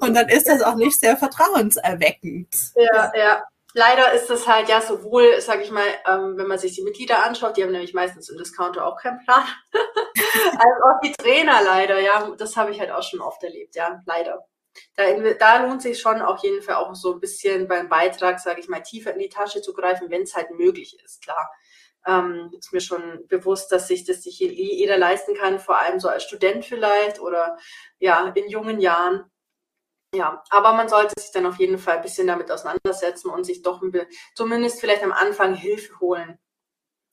Und 0.00 0.14
dann 0.14 0.28
ist 0.28 0.46
das 0.46 0.62
auch 0.62 0.76
nicht 0.76 1.00
sehr 1.00 1.16
vertrauenserweckend. 1.16 2.54
Ja, 2.76 3.12
ja 3.16 3.42
leider 3.76 4.12
ist 4.12 4.30
es 4.30 4.48
halt 4.48 4.68
ja 4.68 4.80
sowohl, 4.80 5.40
sage 5.40 5.62
ich 5.62 5.70
mal, 5.70 5.86
ähm, 6.06 6.36
wenn 6.36 6.46
man 6.46 6.58
sich 6.58 6.74
die 6.74 6.82
Mitglieder 6.82 7.24
anschaut, 7.24 7.56
die 7.56 7.62
haben 7.62 7.72
nämlich 7.72 7.94
meistens 7.94 8.28
im 8.30 8.38
Discounter 8.38 8.86
auch 8.86 8.96
keinen 8.96 9.18
Plan, 9.18 9.44
als 9.72 10.82
auch 10.82 11.00
die 11.04 11.12
Trainer 11.12 11.60
leider, 11.62 12.00
ja, 12.00 12.34
das 12.38 12.56
habe 12.56 12.70
ich 12.70 12.80
halt 12.80 12.90
auch 12.90 13.02
schon 13.02 13.20
oft 13.20 13.42
erlebt, 13.44 13.76
ja, 13.76 14.02
leider. 14.06 14.46
Da, 14.94 15.04
da 15.38 15.64
lohnt 15.64 15.82
sich 15.82 16.00
schon 16.00 16.20
auf 16.20 16.42
jeden 16.42 16.62
Fall 16.62 16.76
auch 16.76 16.94
so 16.94 17.14
ein 17.14 17.20
bisschen 17.20 17.68
beim 17.68 17.88
Beitrag, 17.88 18.40
sage 18.40 18.60
ich 18.60 18.68
mal, 18.68 18.82
tiefer 18.82 19.12
in 19.12 19.18
die 19.18 19.28
Tasche 19.28 19.62
zu 19.62 19.72
greifen, 19.74 20.10
wenn 20.10 20.22
es 20.22 20.34
halt 20.34 20.50
möglich 20.50 20.98
ist, 21.04 21.22
klar. 21.22 21.50
Ähm, 22.06 22.50
ist 22.56 22.72
mir 22.72 22.80
schon 22.80 23.26
bewusst, 23.28 23.72
dass 23.72 23.88
sich 23.88 24.04
das 24.04 24.22
sich 24.22 24.38
jeder 24.38 24.96
leisten 24.96 25.34
kann, 25.34 25.58
vor 25.58 25.80
allem 25.80 25.98
so 25.98 26.08
als 26.08 26.24
Student 26.24 26.64
vielleicht 26.64 27.20
oder 27.20 27.58
ja, 27.98 28.28
in 28.34 28.48
jungen 28.48 28.80
Jahren. 28.80 29.30
Ja, 30.16 30.42
aber 30.50 30.72
man 30.72 30.88
sollte 30.88 31.20
sich 31.20 31.30
dann 31.30 31.46
auf 31.46 31.58
jeden 31.58 31.78
Fall 31.78 31.96
ein 31.96 32.02
bisschen 32.02 32.26
damit 32.26 32.50
auseinandersetzen 32.50 33.28
und 33.30 33.44
sich 33.44 33.62
doch 33.62 33.82
zumindest 34.34 34.80
vielleicht 34.80 35.02
am 35.02 35.12
Anfang 35.12 35.54
Hilfe 35.54 36.00
holen 36.00 36.38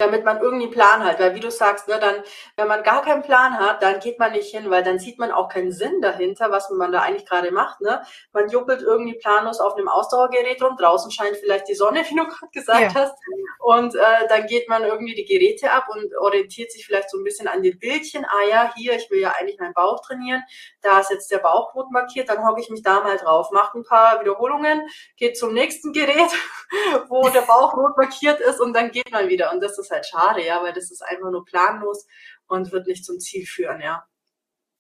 damit 0.04 0.26
man 0.26 0.42
irgendwie 0.42 0.66
einen 0.66 0.74
Plan 0.74 1.04
hat. 1.04 1.20
Weil 1.20 1.36
wie 1.36 1.40
du 1.40 1.52
sagst, 1.52 1.88
ne, 1.88 2.00
dann, 2.00 2.24
wenn 2.58 2.68
man 2.68 2.84
gar 2.84 3.04
keinen 3.04 3.22
Plan 3.22 3.58
hat, 3.58 3.82
dann 3.82 4.00
geht 4.00 4.20
man 4.20 4.32
nicht 4.32 4.52
hin, 4.52 4.70
weil 4.70 4.84
dann 4.84 5.00
sieht 5.00 5.20
man 5.20 5.32
auch 5.32 5.50
keinen 5.50 5.72
Sinn 5.72 6.02
dahinter, 6.02 6.52
was 6.52 6.70
man 6.70 6.92
da 6.92 7.02
eigentlich 7.02 7.28
gerade 7.28 7.52
macht. 7.52 7.82
Ne? 7.82 8.02
Man 8.32 8.50
juckelt 8.50 8.82
irgendwie 8.82 9.18
planlos 9.18 9.60
auf 9.60 9.76
einem 9.76 9.88
Ausdauergerät 9.88 10.62
rum, 10.62 10.76
draußen 10.78 11.12
scheint 11.12 11.38
vielleicht 11.38 11.68
die 11.68 11.76
Sonne, 11.76 12.04
wie 12.10 12.16
du 12.16 12.26
gerade 12.26 12.52
gesagt 12.52 12.82
ja. 12.82 12.96
hast. 12.96 13.16
Und 13.60 13.96
äh, 13.96 14.28
dann 14.30 14.46
geht 14.48 14.68
man 14.68 14.84
irgendwie 14.84 15.16
die 15.16 15.26
Geräte 15.26 15.72
ab 15.72 15.88
und 15.90 16.16
orientiert 16.18 16.72
sich 16.72 16.86
vielleicht 16.86 17.10
so 17.10 17.18
ein 17.18 17.24
bisschen 17.24 17.48
an 17.48 17.62
den 17.62 17.80
Bildchen. 17.80 18.26
Ah 18.26 18.50
ja, 18.50 18.74
hier, 18.76 18.94
ich 18.94 19.10
will 19.10 19.20
ja 19.20 19.34
eigentlich 19.40 19.60
meinen 19.60 19.74
Bauch 19.74 20.02
trainieren. 20.06 20.44
Da 20.84 21.00
ist 21.00 21.10
jetzt 21.10 21.32
der 21.32 21.40
Bauch 21.40 21.74
rot 21.74 21.90
markiert, 21.92 22.30
dann 22.30 22.46
hocke 22.46 22.62
ich 22.62 22.70
mich 22.70 22.84
da 22.84 23.02
mal 23.02 23.18
drauf, 23.18 23.50
mache 23.52 23.80
ein 23.80 23.84
paar 23.84 24.20
Wiederholungen, 24.20 24.88
geht 25.18 25.38
zum 25.38 25.54
nächsten 25.54 25.94
Gerät, 25.94 26.32
wo 27.10 27.28
der 27.30 27.42
Bauch 27.42 27.76
rot 27.76 27.98
markiert 27.98 28.40
ist 28.42 28.60
und 28.60 28.74
dann 28.74 28.92
geht 28.92 29.12
man 29.12 29.30
wieder. 29.30 29.52
Und 29.52 29.62
das 29.62 29.80
ist 29.80 29.90
halt 29.90 30.06
schade, 30.06 30.46
ja, 30.46 30.62
weil 30.62 30.74
das 30.74 30.92
ist 30.92 31.02
einfach 31.02 31.32
nur 31.32 31.46
planlos 31.46 32.06
und 32.48 32.72
wird 32.72 32.88
nicht 32.88 33.06
zum 33.06 33.20
Ziel 33.20 33.46
führen, 33.46 33.82
ja. 33.82 34.06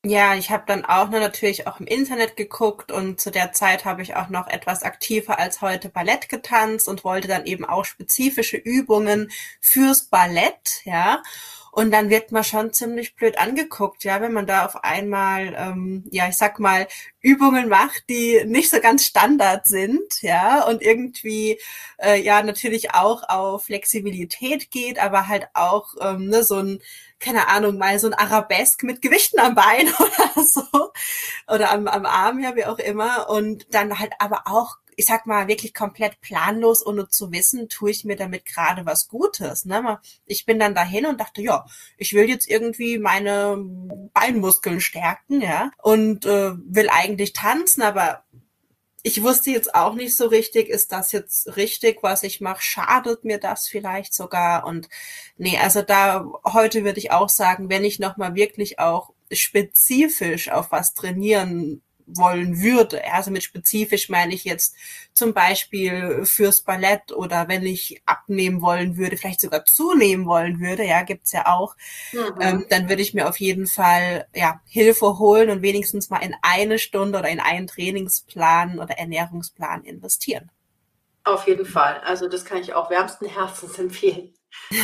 Ja, 0.06 0.36
ich 0.36 0.51
habe 0.51 0.66
dann 0.68 0.84
auch 0.84 1.10
nur 1.10 1.22
natürlich 1.22 1.66
auch 1.66 1.80
im 1.80 1.88
Internet 1.88 2.36
geguckt 2.36 2.91
und 2.91 3.22
zu 3.22 3.32
der 3.32 3.54
Zeit 3.54 3.86
habe 3.86 4.01
ich 4.01 4.18
auch 4.18 4.28
noch 4.28 4.47
etwas 4.47 4.84
aktiver 4.84 5.39
als 5.39 5.62
heute 5.62 5.88
Ballett 5.88 6.28
getanzt 6.28 6.89
und 6.89 7.06
wollte 7.06 7.30
dann 7.30 7.45
eben 7.45 7.64
auch 7.64 7.86
spezifische 7.86 8.58
Übungen 8.58 9.32
fürs 9.62 10.10
Ballett, 10.10 10.82
ja. 10.84 11.24
Und 11.74 11.89
dann 11.89 12.11
wird 12.11 12.32
man 12.32 12.43
schon 12.43 12.71
ziemlich 12.71 13.15
blöd 13.15 13.39
angeguckt, 13.39 14.03
ja, 14.03 14.21
wenn 14.21 14.32
man 14.32 14.45
da 14.45 14.63
auf 14.63 14.84
einmal, 14.84 15.55
ähm, 15.57 16.03
ja, 16.11 16.28
ich 16.30 16.36
sag 16.36 16.59
mal, 16.59 16.88
Übungen 17.19 17.67
macht, 17.67 18.03
die 18.09 18.43
nicht 18.45 18.69
so 18.69 18.80
ganz 18.80 19.05
Standard 19.05 19.65
sind, 19.65 20.21
ja, 20.21 20.65
und 20.67 20.84
irgendwie, 20.84 21.59
äh, 21.97 22.21
ja, 22.21 22.43
natürlich 22.43 22.93
auch 22.93 23.28
auf 23.28 23.65
Flexibilität 23.65 24.69
geht, 24.69 24.99
aber 24.99 25.28
halt 25.28 25.47
auch 25.55 25.95
ähm, 25.99 26.28
ne, 26.28 26.43
so 26.43 26.57
ein 26.57 26.80
keine 27.19 27.47
Ahnung, 27.47 27.78
mal 27.78 27.97
so 27.99 28.07
ein 28.07 28.13
Arabesk 28.13 28.84
mit 28.84 29.01
Gewichten 29.01 29.39
am 29.39 29.55
Bein 29.55 29.88
oder 29.99 30.43
so. 30.45 30.91
Oder 31.47 31.71
am, 31.71 31.88
am 31.88 32.05
Arm, 32.05 32.39
ja, 32.39 32.55
wie 32.55 32.65
auch 32.65 32.80
immer. 32.80 33.30
Und 33.30 33.65
dann 33.74 33.97
halt 33.97 34.11
aber 34.19 34.43
auch 34.45 34.78
ich 34.98 35.06
sag 35.06 35.26
mal, 35.26 35.48
wirklich 35.48 35.74
komplett 35.74 36.22
planlos, 36.22 36.86
ohne 36.86 37.08
zu 37.08 37.32
wissen, 37.32 37.70
tue 37.70 37.91
ich 37.91 38.04
mir 38.06 38.16
damit 38.16 38.46
gerade 38.46 38.86
was 38.86 39.08
Gutes. 39.08 39.66
Ne? 39.66 40.00
Ich 40.26 40.46
bin 40.46 40.60
dann 40.60 40.76
dahin 40.76 41.06
und 41.06 41.20
dachte, 41.20 41.41
ja, 41.41 41.66
ich 41.98 42.14
will 42.14 42.30
jetzt 42.30 42.50
irgendwie 42.50 42.98
meine 42.98 43.58
Beinmuskeln 44.14 44.82
stärken, 44.82 45.41
ja, 45.41 45.72
und 45.82 46.26
äh, 46.26 46.54
will 46.56 46.89
eigentlich 46.89 47.34
tanzen, 47.34 47.82
aber 47.82 48.24
ich 49.06 49.22
wusste 49.22 49.52
jetzt 49.52 49.76
auch 49.76 49.96
nicht 49.96 50.16
so 50.16 50.28
richtig, 50.28 50.70
ist 50.70 50.94
das 50.94 51.12
jetzt 51.12 51.58
richtig, 51.58 52.02
was 52.02 52.24
ich 52.24 52.39
mache? 52.39 52.62
Schadet 52.62 53.26
mir 53.26 53.38
das 53.38 53.68
vielleicht 53.68 54.14
sogar? 54.14 54.66
Und 54.66 54.88
nee, 55.38 55.58
also 55.58 55.82
da 55.82 56.26
heute 56.46 56.86
würde 56.86 57.00
ich 57.00 57.12
auch 57.12 57.28
sagen, 57.28 57.70
wenn 57.70 57.84
ich 57.84 58.00
nochmal 58.00 58.34
wirklich 58.36 58.80
auch 58.80 59.14
spezifisch 59.30 60.50
auf 60.50 60.72
was 60.72 60.94
trainieren 60.94 61.82
wollen 62.06 62.62
würde. 62.62 63.04
Also 63.12 63.32
mit 63.32 63.43
spezifisch 63.43 64.10
meine 64.10 64.34
ich 64.34 64.43
jetzt 64.43 64.76
zum 65.14 65.34
Beispiel 65.34 66.26
fürs 66.26 66.62
Ballett 66.62 67.12
oder 67.12 67.47
wenn 67.47 67.66
ich 67.66 68.01
abnehmen 68.06 68.62
wollen 68.62 68.97
würde, 68.97 69.18
vielleicht 69.18 69.41
sogar 69.41 69.66
zunehmen 69.66 70.26
wollen 70.26 70.60
würde, 70.60 70.84
ja, 70.84 71.04
gibt's 71.04 71.32
ja 71.32 71.47
auch, 71.47 71.76
mhm. 72.12 72.41
ähm, 72.41 72.66
dann 72.70 72.89
würde 72.89 73.01
ich 73.01 73.14
mir 73.14 73.28
auf 73.28 73.39
jeden 73.39 73.68
Fall 73.68 74.28
ja 74.34 74.62
Hilfe 74.68 75.20
holen 75.20 75.49
und 75.49 75.62
wenigstens 75.62 76.10
mal 76.10 76.20
in 76.20 76.36
eine 76.41 76.80
Stunde 76.80 77.20
oder 77.20 77.30
in 77.30 77.39
einen 77.39 77.68
Trainingsplan 77.68 78.80
oder 78.80 78.97
Ernährungsplan 78.97 79.84
investieren. 79.84 80.51
Auf 81.26 81.47
jeden 81.47 81.66
Fall. 81.66 82.01
Also 82.06 82.28
das 82.28 82.43
kann 82.43 82.60
ich 82.60 82.74
auch 82.74 82.89
wärmsten 82.89 83.28
Herzens 83.28 83.80
empfehlen. 83.80 84.34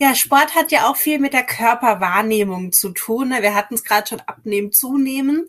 Ja, 0.00 0.14
Sport 0.14 0.54
hat 0.54 0.70
ja 0.70 0.88
auch 0.88 0.96
viel 0.96 1.18
mit 1.18 1.32
der 1.32 1.42
Körperwahrnehmung 1.42 2.70
zu 2.70 2.90
tun. 2.90 3.30
Ne? 3.30 3.42
Wir 3.42 3.56
hatten 3.56 3.74
es 3.74 3.82
gerade 3.82 4.06
schon 4.06 4.20
abnehmen, 4.20 4.70
zunehmen. 4.70 5.48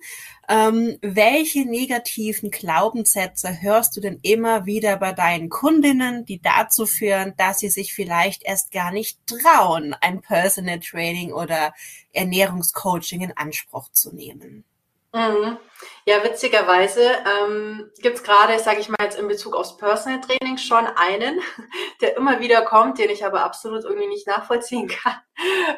Ähm, 0.51 0.97
welche 1.03 1.63
negativen 1.63 2.49
Glaubenssätze 2.49 3.61
hörst 3.61 3.95
du 3.95 4.01
denn 4.01 4.19
immer 4.23 4.65
wieder 4.65 4.97
bei 4.97 5.13
deinen 5.13 5.49
Kundinnen, 5.49 6.25
die 6.25 6.41
dazu 6.41 6.87
führen, 6.87 7.35
dass 7.37 7.59
sie 7.59 7.69
sich 7.69 7.93
vielleicht 7.93 8.41
erst 8.43 8.71
gar 8.71 8.91
nicht 8.91 9.19
trauen, 9.27 9.93
ein 10.01 10.21
Personal 10.21 10.79
Training 10.79 11.33
oder 11.33 11.75
Ernährungscoaching 12.13 13.21
in 13.21 13.37
Anspruch 13.37 13.91
zu 13.91 14.15
nehmen? 14.15 14.65
Mhm. 15.11 15.57
Ja, 16.05 16.23
witzigerweise 16.23 17.01
ähm, 17.03 17.91
gibt 17.99 18.23
gerade, 18.23 18.59
sage 18.59 18.79
ich 18.79 18.89
mal 18.89 18.97
jetzt 19.01 19.17
in 19.17 19.27
Bezug 19.27 19.55
aufs 19.55 19.75
Personal 19.77 20.21
Training 20.21 20.57
schon 20.59 20.85
einen, 20.85 21.41
der 22.01 22.15
immer 22.15 22.39
wieder 22.39 22.61
kommt, 22.61 22.99
den 22.99 23.09
ich 23.09 23.25
aber 23.25 23.43
absolut 23.43 23.85
irgendwie 23.85 24.07
nicht 24.07 24.27
nachvollziehen 24.27 24.87
kann. 24.87 25.15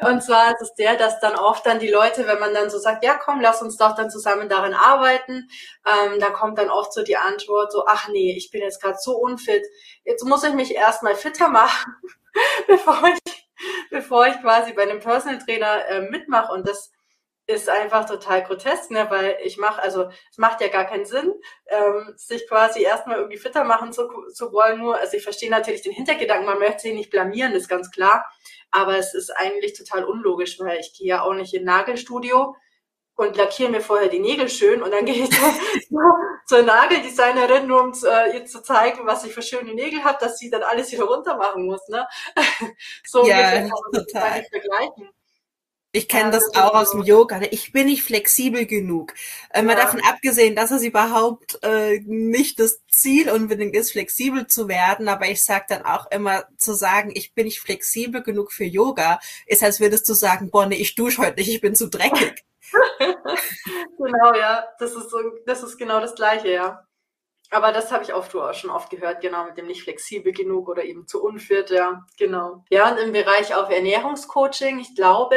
Und 0.06 0.22
zwar 0.22 0.52
ist 0.52 0.60
es 0.60 0.74
der, 0.74 0.96
dass 0.96 1.18
dann 1.20 1.36
oft 1.36 1.64
dann 1.64 1.78
die 1.78 1.90
Leute, 1.90 2.26
wenn 2.26 2.40
man 2.40 2.52
dann 2.52 2.68
so 2.68 2.78
sagt, 2.78 3.04
ja 3.04 3.14
komm, 3.14 3.40
lass 3.40 3.62
uns 3.62 3.78
doch 3.78 3.94
dann 3.94 4.10
zusammen 4.10 4.50
daran 4.50 4.74
arbeiten, 4.74 5.48
ähm, 5.86 6.20
da 6.20 6.28
kommt 6.30 6.58
dann 6.58 6.68
oft 6.68 6.92
so 6.92 7.02
die 7.02 7.16
Antwort 7.16 7.72
so, 7.72 7.84
ach 7.86 8.08
nee, 8.08 8.34
ich 8.36 8.50
bin 8.50 8.60
jetzt 8.60 8.82
gerade 8.82 8.98
so 9.00 9.16
unfit, 9.16 9.64
jetzt 10.04 10.24
muss 10.24 10.44
ich 10.44 10.52
mich 10.52 10.74
erstmal 10.74 11.14
fitter 11.14 11.48
machen, 11.48 11.94
bevor 12.66 13.02
ich, 13.06 13.48
bevor 13.90 14.26
ich 14.26 14.38
quasi 14.42 14.74
bei 14.74 14.82
einem 14.82 15.00
Personal 15.00 15.38
Trainer 15.38 15.86
äh, 15.86 16.00
mitmache 16.02 16.52
und 16.52 16.68
das 16.68 16.90
ist 17.46 17.68
einfach 17.68 18.06
total 18.06 18.42
grotesk, 18.44 18.90
ne? 18.90 19.06
weil 19.10 19.36
ich 19.42 19.58
mache, 19.58 19.82
also 19.82 20.08
es 20.30 20.38
macht 20.38 20.60
ja 20.60 20.68
gar 20.68 20.84
keinen 20.84 21.04
Sinn, 21.04 21.32
ähm, 21.66 22.14
sich 22.16 22.48
quasi 22.48 22.82
erstmal 22.82 23.18
irgendwie 23.18 23.38
fitter 23.38 23.64
machen 23.64 23.92
zu, 23.92 24.08
zu 24.32 24.52
wollen. 24.52 24.78
Nur, 24.78 24.98
also 24.98 25.16
ich 25.16 25.24
verstehe 25.24 25.50
natürlich 25.50 25.82
den 25.82 25.92
Hintergedanken, 25.92 26.46
man 26.46 26.58
möchte 26.58 26.82
sich 26.82 26.94
nicht 26.94 27.10
blamieren, 27.10 27.52
ist 27.52 27.68
ganz 27.68 27.90
klar. 27.90 28.24
Aber 28.70 28.96
es 28.96 29.14
ist 29.14 29.30
eigentlich 29.30 29.76
total 29.76 30.04
unlogisch, 30.04 30.58
weil 30.60 30.78
ich 30.78 30.94
gehe 30.96 31.08
ja 31.08 31.22
auch 31.22 31.34
nicht 31.34 31.52
in 31.52 31.64
Nagelstudio 31.64 32.54
und 33.16 33.36
lackiere 33.36 33.70
mir 33.70 33.80
vorher 33.80 34.08
die 34.08 34.20
Nägel 34.20 34.48
schön 34.48 34.82
und 34.82 34.92
dann 34.92 35.04
gehe 35.04 35.24
ich 35.24 35.30
zur 36.46 36.62
Nageldesignerin, 36.62 37.66
nur 37.66 37.82
um 37.82 37.92
äh, 38.04 38.36
ihr 38.36 38.44
zu 38.46 38.62
zeigen, 38.62 39.06
was 39.06 39.24
ich 39.24 39.34
für 39.34 39.42
schöne 39.42 39.74
Nägel 39.74 40.04
habe, 40.04 40.18
dass 40.20 40.38
sie 40.38 40.48
dann 40.48 40.62
alles 40.62 40.92
wieder 40.92 41.04
runter 41.04 41.36
machen 41.36 41.66
muss. 41.66 41.86
Ne? 41.88 42.06
so 43.04 43.26
ja, 43.26 43.36
ungefähr 43.36 43.60
kann 43.60 43.68
man 43.68 43.92
das 43.92 44.48
vergleichen. 44.48 45.10
Ich 45.94 46.08
kenne 46.08 46.30
das 46.30 46.54
auch 46.54 46.74
aus 46.74 46.92
dem 46.92 47.02
Yoga. 47.02 47.38
Ne? 47.38 47.48
Ich 47.48 47.70
bin 47.70 47.86
nicht 47.86 48.02
flexibel 48.02 48.64
genug. 48.64 49.12
Äh, 49.50 49.60
mal 49.62 49.76
davon 49.76 50.00
abgesehen, 50.08 50.56
dass 50.56 50.70
es 50.70 50.82
überhaupt 50.82 51.58
äh, 51.62 52.00
nicht 52.06 52.58
das 52.58 52.80
Ziel 52.90 53.30
unbedingt 53.30 53.76
ist, 53.76 53.92
flexibel 53.92 54.46
zu 54.46 54.68
werden. 54.68 55.08
Aber 55.08 55.26
ich 55.26 55.44
sage 55.44 55.66
dann 55.68 55.84
auch 55.84 56.10
immer, 56.10 56.44
zu 56.56 56.72
sagen, 56.72 57.12
ich 57.14 57.34
bin 57.34 57.44
nicht 57.44 57.60
flexibel 57.60 58.22
genug 58.22 58.52
für 58.52 58.64
Yoga, 58.64 59.20
ist, 59.46 59.62
als 59.62 59.80
würdest 59.80 60.08
du 60.08 60.14
sagen, 60.14 60.50
boah, 60.50 60.64
nee, 60.64 60.76
ich 60.76 60.94
dusche 60.94 61.20
heute 61.20 61.38
nicht, 61.40 61.50
ich 61.50 61.60
bin 61.60 61.74
zu 61.74 61.88
dreckig. 61.88 62.42
genau, 63.98 64.34
ja. 64.34 64.66
Das 64.78 64.94
ist 64.94 65.10
so, 65.10 65.18
das 65.44 65.62
ist 65.62 65.76
genau 65.76 66.00
das 66.00 66.14
Gleiche, 66.14 66.50
ja. 66.50 66.86
Aber 67.52 67.70
das 67.70 67.92
habe 67.92 68.02
ich 68.02 68.14
oft 68.14 68.34
auch 68.34 68.54
schon 68.54 68.70
oft 68.70 68.88
gehört, 68.88 69.20
genau, 69.20 69.44
mit 69.44 69.58
dem 69.58 69.66
nicht 69.66 69.82
flexibel 69.82 70.32
genug 70.32 70.70
oder 70.70 70.84
eben 70.84 71.06
zu 71.06 71.22
unfit, 71.22 71.68
ja, 71.68 72.02
genau. 72.16 72.64
Ja, 72.70 72.90
und 72.90 72.96
im 72.96 73.12
Bereich 73.12 73.54
auf 73.54 73.68
Ernährungscoaching, 73.68 74.78
ich 74.78 74.94
glaube, 74.94 75.36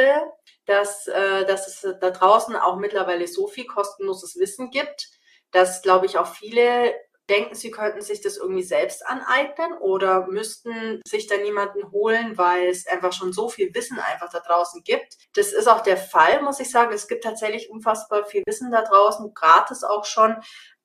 dass, 0.66 1.06
äh, 1.06 1.44
dass 1.46 1.66
es 1.66 1.98
da 2.00 2.10
draußen 2.10 2.56
auch 2.56 2.76
mittlerweile 2.76 3.26
so 3.26 3.46
viel 3.46 3.66
kostenloses 3.66 4.36
Wissen 4.38 4.70
gibt, 4.70 5.08
dass, 5.52 5.82
glaube 5.82 6.06
ich, 6.06 6.18
auch 6.18 6.26
viele 6.26 6.94
denken, 7.28 7.54
sie 7.54 7.70
könnten 7.70 8.02
sich 8.02 8.20
das 8.20 8.36
irgendwie 8.36 8.62
selbst 8.62 9.04
aneignen 9.06 9.72
oder 9.78 10.26
müssten 10.28 11.00
sich 11.06 11.26
da 11.26 11.36
niemanden 11.36 11.90
holen, 11.90 12.38
weil 12.38 12.68
es 12.68 12.86
einfach 12.86 13.12
schon 13.12 13.32
so 13.32 13.48
viel 13.48 13.74
Wissen 13.74 13.98
einfach 13.98 14.30
da 14.30 14.40
draußen 14.40 14.82
gibt. 14.84 15.16
Das 15.34 15.52
ist 15.52 15.68
auch 15.68 15.80
der 15.80 15.96
Fall, 15.96 16.42
muss 16.42 16.60
ich 16.60 16.70
sagen. 16.70 16.92
Es 16.92 17.08
gibt 17.08 17.24
tatsächlich 17.24 17.70
unfassbar 17.70 18.24
viel 18.26 18.42
Wissen 18.46 18.70
da 18.70 18.82
draußen, 18.82 19.34
gratis 19.34 19.82
auch 19.82 20.04
schon. 20.04 20.36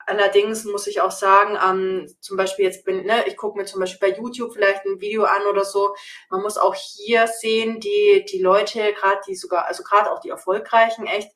Allerdings 0.06 0.66
muss 0.66 0.88
ich 0.88 1.02
auch 1.02 1.12
sagen, 1.12 1.58
ähm, 1.64 2.08
zum 2.20 2.38
Beispiel 2.38 2.66
jetzt 2.66 2.86
bin, 2.86 3.06
ne, 3.06 3.24
ich 3.28 3.38
gucke 3.38 3.58
mir 3.58 3.66
zum 3.66 3.80
Beispiel 3.80 4.10
bei 4.10 4.18
YouTube 4.18 4.54
vielleicht 4.54 4.86
ein 4.86 5.00
Video 5.00 5.24
an 5.24 5.44
oder 5.50 5.66
so. 5.66 5.96
Man 6.30 6.42
muss 6.42 6.58
auch 6.58 6.76
hier 6.76 7.28
sehen, 7.28 7.80
die 7.80 8.26
die 8.32 8.42
Leute, 8.42 8.94
gerade 8.94 9.22
die 9.28 9.36
sogar, 9.36 9.68
also 9.68 9.84
gerade 9.84 10.12
auch 10.12 10.20
die 10.20 10.30
erfolgreichen, 10.30 11.06
echt 11.08 11.32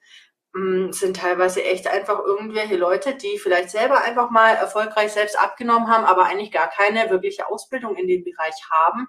mh, 0.53 0.87
mm, 0.87 0.93
sind 0.93 1.17
teilweise 1.17 1.63
echt 1.63 1.87
einfach 1.87 2.19
irgendwelche 2.19 2.77
Leute, 2.77 3.15
die 3.15 3.37
vielleicht 3.37 3.69
selber 3.69 4.03
einfach 4.03 4.29
mal 4.29 4.55
erfolgreich 4.55 5.11
selbst 5.11 5.39
abgenommen 5.39 5.89
haben, 5.89 6.05
aber 6.05 6.25
eigentlich 6.25 6.51
gar 6.51 6.69
keine 6.69 7.09
wirkliche 7.09 7.47
Ausbildung 7.49 7.95
in 7.95 8.07
dem 8.07 8.23
Bereich 8.23 8.55
haben 8.71 9.07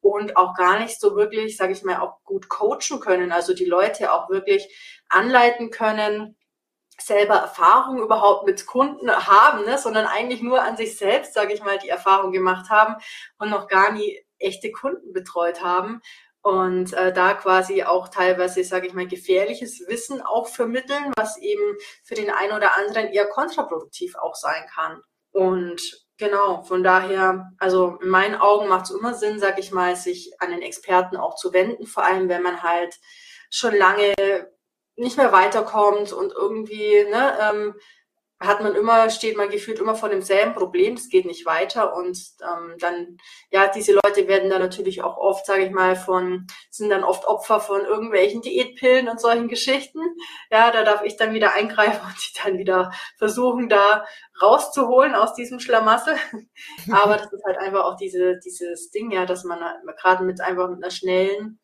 und 0.00 0.36
auch 0.36 0.54
gar 0.54 0.78
nicht 0.80 1.00
so 1.00 1.16
wirklich, 1.16 1.56
sage 1.56 1.72
ich 1.72 1.82
mal, 1.82 2.00
auch 2.00 2.22
gut 2.24 2.48
coachen 2.48 3.00
können. 3.00 3.32
Also 3.32 3.54
die 3.54 3.64
Leute 3.64 4.12
auch 4.12 4.28
wirklich 4.30 4.68
anleiten 5.08 5.70
können 5.70 6.36
selber 7.00 7.36
Erfahrung 7.36 8.00
überhaupt 8.02 8.46
mit 8.46 8.66
Kunden 8.66 9.10
haben, 9.10 9.64
ne, 9.64 9.78
sondern 9.78 10.06
eigentlich 10.06 10.42
nur 10.42 10.62
an 10.62 10.76
sich 10.76 10.96
selbst, 10.98 11.34
sage 11.34 11.52
ich 11.52 11.62
mal, 11.62 11.78
die 11.78 11.88
Erfahrung 11.88 12.32
gemacht 12.32 12.70
haben 12.70 12.96
und 13.38 13.50
noch 13.50 13.68
gar 13.68 13.92
nie 13.92 14.24
echte 14.38 14.70
Kunden 14.70 15.12
betreut 15.12 15.62
haben 15.62 16.00
und 16.42 16.92
äh, 16.94 17.12
da 17.12 17.34
quasi 17.34 17.82
auch 17.82 18.08
teilweise, 18.08 18.64
sage 18.64 18.86
ich 18.86 18.94
mal, 18.94 19.06
gefährliches 19.06 19.86
Wissen 19.88 20.22
auch 20.22 20.48
vermitteln, 20.48 21.12
was 21.16 21.36
eben 21.38 21.76
für 22.02 22.14
den 22.14 22.30
einen 22.30 22.52
oder 22.52 22.76
anderen 22.76 23.08
eher 23.08 23.26
kontraproduktiv 23.26 24.14
auch 24.16 24.34
sein 24.34 24.64
kann. 24.72 25.02
Und 25.32 26.06
genau, 26.16 26.62
von 26.62 26.82
daher, 26.82 27.50
also 27.58 27.98
in 28.02 28.08
meinen 28.08 28.36
Augen 28.36 28.68
macht 28.68 28.86
es 28.86 28.92
immer 28.92 29.14
Sinn, 29.14 29.38
sage 29.38 29.60
ich 29.60 29.72
mal, 29.72 29.96
sich 29.96 30.32
an 30.38 30.50
den 30.50 30.62
Experten 30.62 31.16
auch 31.16 31.34
zu 31.34 31.52
wenden, 31.52 31.86
vor 31.86 32.04
allem 32.04 32.28
wenn 32.28 32.42
man 32.42 32.62
halt 32.62 32.94
schon 33.50 33.74
lange 33.74 34.14
nicht 34.98 35.16
mehr 35.16 35.32
weiterkommt 35.32 36.12
und 36.12 36.32
irgendwie 36.32 37.04
ne, 37.10 37.38
ähm, 37.40 37.74
hat 38.40 38.62
man 38.62 38.76
immer, 38.76 39.10
steht 39.10 39.36
man 39.36 39.48
gefühlt 39.48 39.80
immer 39.80 39.96
vor 39.96 40.08
demselben 40.08 40.54
Problem, 40.54 40.94
es 40.94 41.08
geht 41.08 41.26
nicht 41.26 41.44
weiter 41.44 41.96
und 41.96 42.16
ähm, 42.40 42.76
dann, 42.78 43.16
ja, 43.50 43.66
diese 43.66 43.92
Leute 43.92 44.28
werden 44.28 44.48
dann 44.48 44.60
natürlich 44.60 45.02
auch 45.02 45.16
oft, 45.16 45.44
sage 45.44 45.64
ich 45.64 45.72
mal, 45.72 45.96
von, 45.96 46.46
sind 46.70 46.90
dann 46.90 47.02
oft 47.02 47.26
Opfer 47.26 47.58
von 47.58 47.84
irgendwelchen 47.84 48.40
Diätpillen 48.40 49.08
und 49.08 49.20
solchen 49.20 49.48
Geschichten. 49.48 50.00
Ja, 50.52 50.70
da 50.70 50.84
darf 50.84 51.02
ich 51.02 51.16
dann 51.16 51.34
wieder 51.34 51.52
eingreifen 51.52 52.00
und 52.06 52.16
die 52.16 52.40
dann 52.44 52.58
wieder 52.58 52.92
versuchen, 53.16 53.68
da 53.68 54.04
rauszuholen 54.40 55.16
aus 55.16 55.34
diesem 55.34 55.58
Schlamassel. 55.58 56.14
Aber 56.92 57.16
das 57.16 57.32
ist 57.32 57.44
halt 57.44 57.58
einfach 57.58 57.84
auch 57.84 57.96
diese, 57.96 58.38
dieses 58.38 58.90
Ding, 58.90 59.10
ja, 59.10 59.26
dass 59.26 59.42
man 59.42 59.58
gerade 60.00 60.22
mit 60.22 60.40
einfach 60.40 60.68
mit 60.68 60.82
einer 60.82 60.92
schnellen 60.92 61.58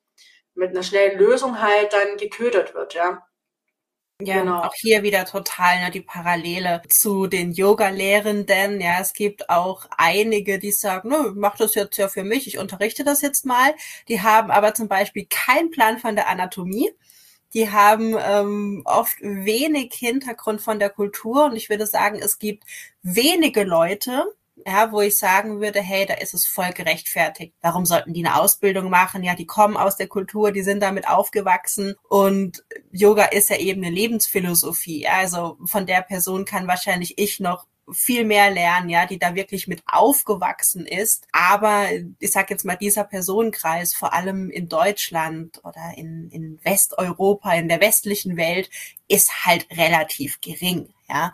mit 0.55 0.71
einer 0.71 0.83
schnellen 0.83 1.19
Lösung 1.19 1.61
halt 1.61 1.93
dann 1.93 2.17
geködert 2.17 2.75
wird, 2.75 2.95
ja. 2.95 3.27
Ja, 4.21 4.41
genau. 4.41 4.61
auch 4.61 4.75
hier 4.75 5.03
wieder 5.03 5.25
total 5.25 5.81
ne, 5.81 5.91
die 5.91 6.01
Parallele 6.01 6.83
zu 6.89 7.27
den 7.27 7.53
Yoga-Lehrenden. 7.53 8.81
Ja, 8.81 9.01
es 9.01 9.13
gibt 9.13 9.51
auch 9.51 9.87
einige, 9.99 10.61
die 10.61 10.71
sagen, 10.71 11.09
ne, 11.09 11.33
mach 11.35 11.57
das 11.57 11.75
jetzt 11.75 11.97
ja 11.97 12.07
für 12.07 12.23
mich, 12.23 12.47
ich 12.47 12.59
unterrichte 12.59 13.03
das 13.03 13.23
jetzt 13.23 13.45
mal. 13.45 13.75
Die 14.09 14.23
haben 14.23 14.53
aber 14.53 14.73
zum 14.75 14.87
Beispiel 14.87 15.27
keinen 15.29 15.71
Plan 15.73 15.99
von 15.99 16.15
der 16.15 16.29
Anatomie. 16.29 16.91
Die 17.55 17.71
haben 17.71 18.17
ähm, 18.19 18.83
oft 18.85 19.17
wenig 19.21 19.95
Hintergrund 19.95 20.61
von 20.61 20.79
der 20.79 20.91
Kultur 20.91 21.47
und 21.47 21.57
ich 21.57 21.69
würde 21.69 21.87
sagen, 21.87 22.19
es 22.23 22.39
gibt 22.39 22.65
wenige 23.03 23.65
Leute, 23.65 24.25
ja, 24.67 24.93
wo 24.93 25.01
ich 25.01 25.19
sagen 25.19 25.61
würde, 25.61 25.81
hey, 25.81 26.07
da 26.07 26.15
ist 26.15 26.35
es 26.35 26.47
voll 26.47 26.71
gerechtfertigt. 26.73 27.55
Warum 27.61 27.85
sollten 27.85 28.13
die 28.13 28.25
eine 28.25 28.41
Ausbildung 28.41 28.89
machen? 28.89 29.25
Ja, 29.25 29.35
die 29.35 29.47
kommen 29.47 29.77
aus 29.77 29.97
der 29.97 30.07
Kultur, 30.07 30.53
die 30.53 30.63
sind 30.63 30.81
damit 30.81 31.09
aufgewachsen 31.09 31.97
und 32.09 32.65
Yoga 32.93 33.25
ist 33.25 33.51
ja 33.51 33.57
eben 33.57 33.85
eine 33.85 33.95
Lebensphilosophie. 33.95 35.09
Also 35.09 35.59
von 35.65 35.87
der 35.87 36.03
Person 36.03 36.45
kann 36.45 36.69
wahrscheinlich 36.69 37.19
ich 37.19 37.41
noch 37.41 37.67
viel 37.93 38.25
mehr 38.25 38.51
lernen, 38.51 38.89
ja, 38.89 39.07
die 39.07 39.19
da 39.19 39.35
wirklich 39.35 39.67
mit 39.67 39.83
aufgewachsen 39.87 40.87
ist. 40.87 41.27
Aber 41.33 41.89
ich 42.19 42.33
sag 42.33 42.51
jetzt 42.51 42.65
mal, 42.65 42.77
dieser 42.77 43.05
Personenkreis, 43.05 43.95
vor 43.95 44.15
allem 44.15 44.51
in 44.51 44.69
Deutschland 44.69 45.61
oder 45.65 45.93
in, 45.97 46.31
in 46.31 46.59
Westeuropa, 46.63 47.53
in 47.55 47.69
der 47.69 47.81
westlichen 47.81 48.37
Welt, 48.37 48.71
ist 49.09 49.45
halt 49.45 49.67
relativ 49.71 50.41
gering, 50.41 50.95
ja. 51.09 51.33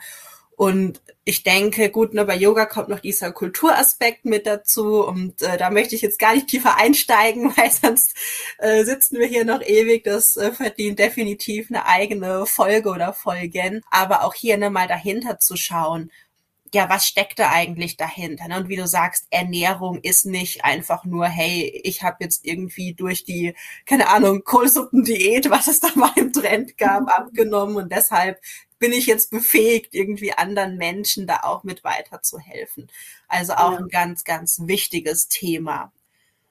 Und 0.60 1.00
ich 1.24 1.42
denke, 1.42 1.88
gut, 1.88 2.12
ne, 2.12 2.26
bei 2.26 2.36
Yoga 2.36 2.66
kommt 2.66 2.90
noch 2.90 3.00
dieser 3.00 3.32
Kulturaspekt 3.32 4.26
mit 4.26 4.46
dazu 4.46 5.02
und 5.06 5.40
äh, 5.40 5.56
da 5.56 5.70
möchte 5.70 5.94
ich 5.94 6.02
jetzt 6.02 6.18
gar 6.18 6.34
nicht 6.34 6.48
tiefer 6.48 6.76
einsteigen, 6.76 7.50
weil 7.56 7.70
sonst 7.70 8.14
äh, 8.58 8.84
sitzen 8.84 9.18
wir 9.18 9.26
hier 9.26 9.46
noch 9.46 9.62
ewig. 9.62 10.04
Das 10.04 10.36
äh, 10.36 10.52
verdient 10.52 10.98
definitiv 10.98 11.70
eine 11.70 11.86
eigene 11.86 12.44
Folge 12.44 12.90
oder 12.90 13.14
Folgen. 13.14 13.80
Aber 13.90 14.22
auch 14.22 14.34
hier 14.34 14.58
ne, 14.58 14.68
mal 14.68 14.86
dahinter 14.86 15.38
zu 15.38 15.56
schauen, 15.56 16.10
ja, 16.74 16.90
was 16.90 17.06
steckt 17.06 17.38
da 17.38 17.50
eigentlich 17.50 17.96
dahinter? 17.96 18.46
Ne? 18.46 18.58
Und 18.58 18.68
wie 18.68 18.76
du 18.76 18.86
sagst, 18.86 19.28
Ernährung 19.30 19.98
ist 20.02 20.26
nicht 20.26 20.62
einfach 20.62 21.06
nur, 21.06 21.24
hey, 21.26 21.80
ich 21.84 22.02
habe 22.02 22.18
jetzt 22.20 22.44
irgendwie 22.44 22.92
durch 22.92 23.24
die, 23.24 23.54
keine 23.86 24.08
Ahnung, 24.08 24.44
Kohlsuppendiät, 24.44 25.48
was 25.48 25.68
es 25.68 25.80
da 25.80 25.88
mal 25.94 26.12
im 26.16 26.34
Trend 26.34 26.76
gab, 26.76 27.08
abgenommen 27.18 27.76
und 27.76 27.90
deshalb 27.90 28.38
bin 28.80 28.92
ich 28.92 29.06
jetzt 29.06 29.30
befähigt, 29.30 29.94
irgendwie 29.94 30.32
anderen 30.32 30.76
Menschen 30.76 31.26
da 31.26 31.40
auch 31.44 31.62
mit 31.62 31.84
weiterzuhelfen. 31.84 32.90
Also 33.28 33.52
auch 33.52 33.72
ja. 33.72 33.78
ein 33.78 33.88
ganz, 33.88 34.24
ganz 34.24 34.62
wichtiges 34.64 35.28
Thema. 35.28 35.92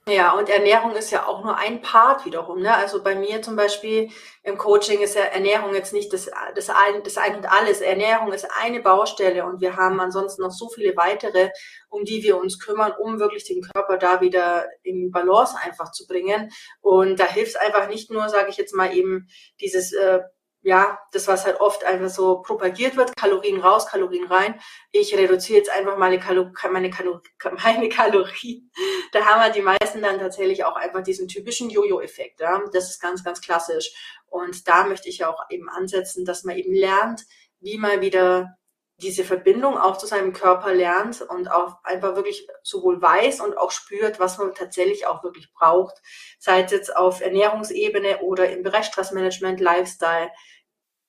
Ja, 0.07 0.31
und 0.31 0.49
Ernährung 0.49 0.95
ist 0.95 1.11
ja 1.11 1.27
auch 1.27 1.43
nur 1.43 1.55
ein 1.57 1.81
Part 1.81 2.25
wiederum. 2.25 2.61
Ne? 2.61 2.73
Also 2.73 3.03
bei 3.03 3.15
mir 3.15 3.41
zum 3.41 3.55
Beispiel 3.55 4.09
im 4.43 4.57
Coaching 4.57 5.01
ist 5.01 5.15
ja 5.15 5.21
Ernährung 5.21 5.73
jetzt 5.73 5.93
nicht 5.93 6.11
das, 6.13 6.31
das, 6.55 6.69
ein, 6.69 7.03
das 7.03 7.17
ein 7.17 7.35
und 7.35 7.45
alles. 7.51 7.81
Ernährung 7.81 8.31
ist 8.31 8.47
eine 8.59 8.79
Baustelle 8.79 9.45
und 9.45 9.61
wir 9.61 9.75
haben 9.75 9.99
ansonsten 9.99 10.41
noch 10.41 10.51
so 10.51 10.69
viele 10.69 10.95
weitere, 10.97 11.49
um 11.89 12.05
die 12.05 12.23
wir 12.23 12.39
uns 12.39 12.59
kümmern, 12.59 12.93
um 12.99 13.19
wirklich 13.19 13.43
den 13.43 13.61
Körper 13.61 13.97
da 13.97 14.19
wieder 14.21 14.65
in 14.81 15.11
Balance 15.11 15.55
einfach 15.63 15.91
zu 15.91 16.07
bringen. 16.07 16.49
Und 16.81 17.19
da 17.19 17.25
hilft 17.25 17.55
es 17.55 17.55
einfach 17.55 17.87
nicht 17.87 18.09
nur, 18.09 18.29
sage 18.29 18.49
ich 18.49 18.57
jetzt 18.57 18.73
mal 18.73 18.95
eben, 18.95 19.27
dieses 19.59 19.93
äh, 19.93 20.21
ja, 20.69 20.99
das, 21.13 21.27
was 21.27 21.45
halt 21.45 21.59
oft 21.59 21.83
einfach 21.83 22.09
so 22.09 22.43
propagiert 22.43 22.95
wird, 22.95 23.15
Kalorien 23.15 23.59
raus, 23.59 23.87
Kalorien 23.87 24.27
rein. 24.27 24.59
Ich 24.91 25.17
reduziere 25.17 25.57
jetzt 25.57 25.71
einfach 25.71 25.97
meine, 25.97 26.19
Kalo 26.19 26.51
meine, 26.71 26.91
Kalo 26.91 27.21
meine 27.63 27.89
Kalorien. 27.89 28.71
Da 29.11 29.25
haben 29.25 29.41
halt 29.41 29.55
die 29.55 29.63
meisten 29.63 30.03
dann 30.03 30.19
tatsächlich 30.19 30.63
auch 30.63 30.75
einfach 30.75 31.01
diesen 31.01 31.27
typischen 31.27 31.71
Jojo-Effekt. 31.71 32.39
Ja? 32.39 32.61
Das 32.71 32.91
ist 32.91 33.01
ganz, 33.01 33.23
ganz 33.23 33.41
klassisch. 33.41 33.91
Und 34.27 34.67
da 34.67 34.83
möchte 34.83 35.09
ich 35.09 35.17
ja 35.17 35.29
auch 35.29 35.49
eben 35.49 35.67
ansetzen, 35.67 36.23
dass 36.23 36.43
man 36.43 36.55
eben 36.55 36.75
lernt, 36.75 37.25
wie 37.59 37.79
man 37.79 38.01
wieder 38.01 38.59
diese 39.01 39.23
Verbindung 39.23 39.77
auch 39.77 39.97
zu 39.97 40.05
seinem 40.05 40.33
Körper 40.33 40.73
lernt 40.73 41.21
und 41.21 41.49
auch 41.49 41.83
einfach 41.83 42.15
wirklich 42.15 42.47
sowohl 42.63 43.01
weiß 43.01 43.39
und 43.39 43.57
auch 43.57 43.71
spürt, 43.71 44.19
was 44.19 44.37
man 44.37 44.53
tatsächlich 44.53 45.07
auch 45.07 45.23
wirklich 45.23 45.51
braucht, 45.53 46.01
sei 46.37 46.63
es 46.63 46.71
jetzt 46.71 46.95
auf 46.95 47.21
Ernährungsebene 47.21 48.19
oder 48.19 48.49
im 48.49 48.63
Bereich 48.63 48.85
Stressmanagement, 48.85 49.59
Lifestyle. 49.59 50.29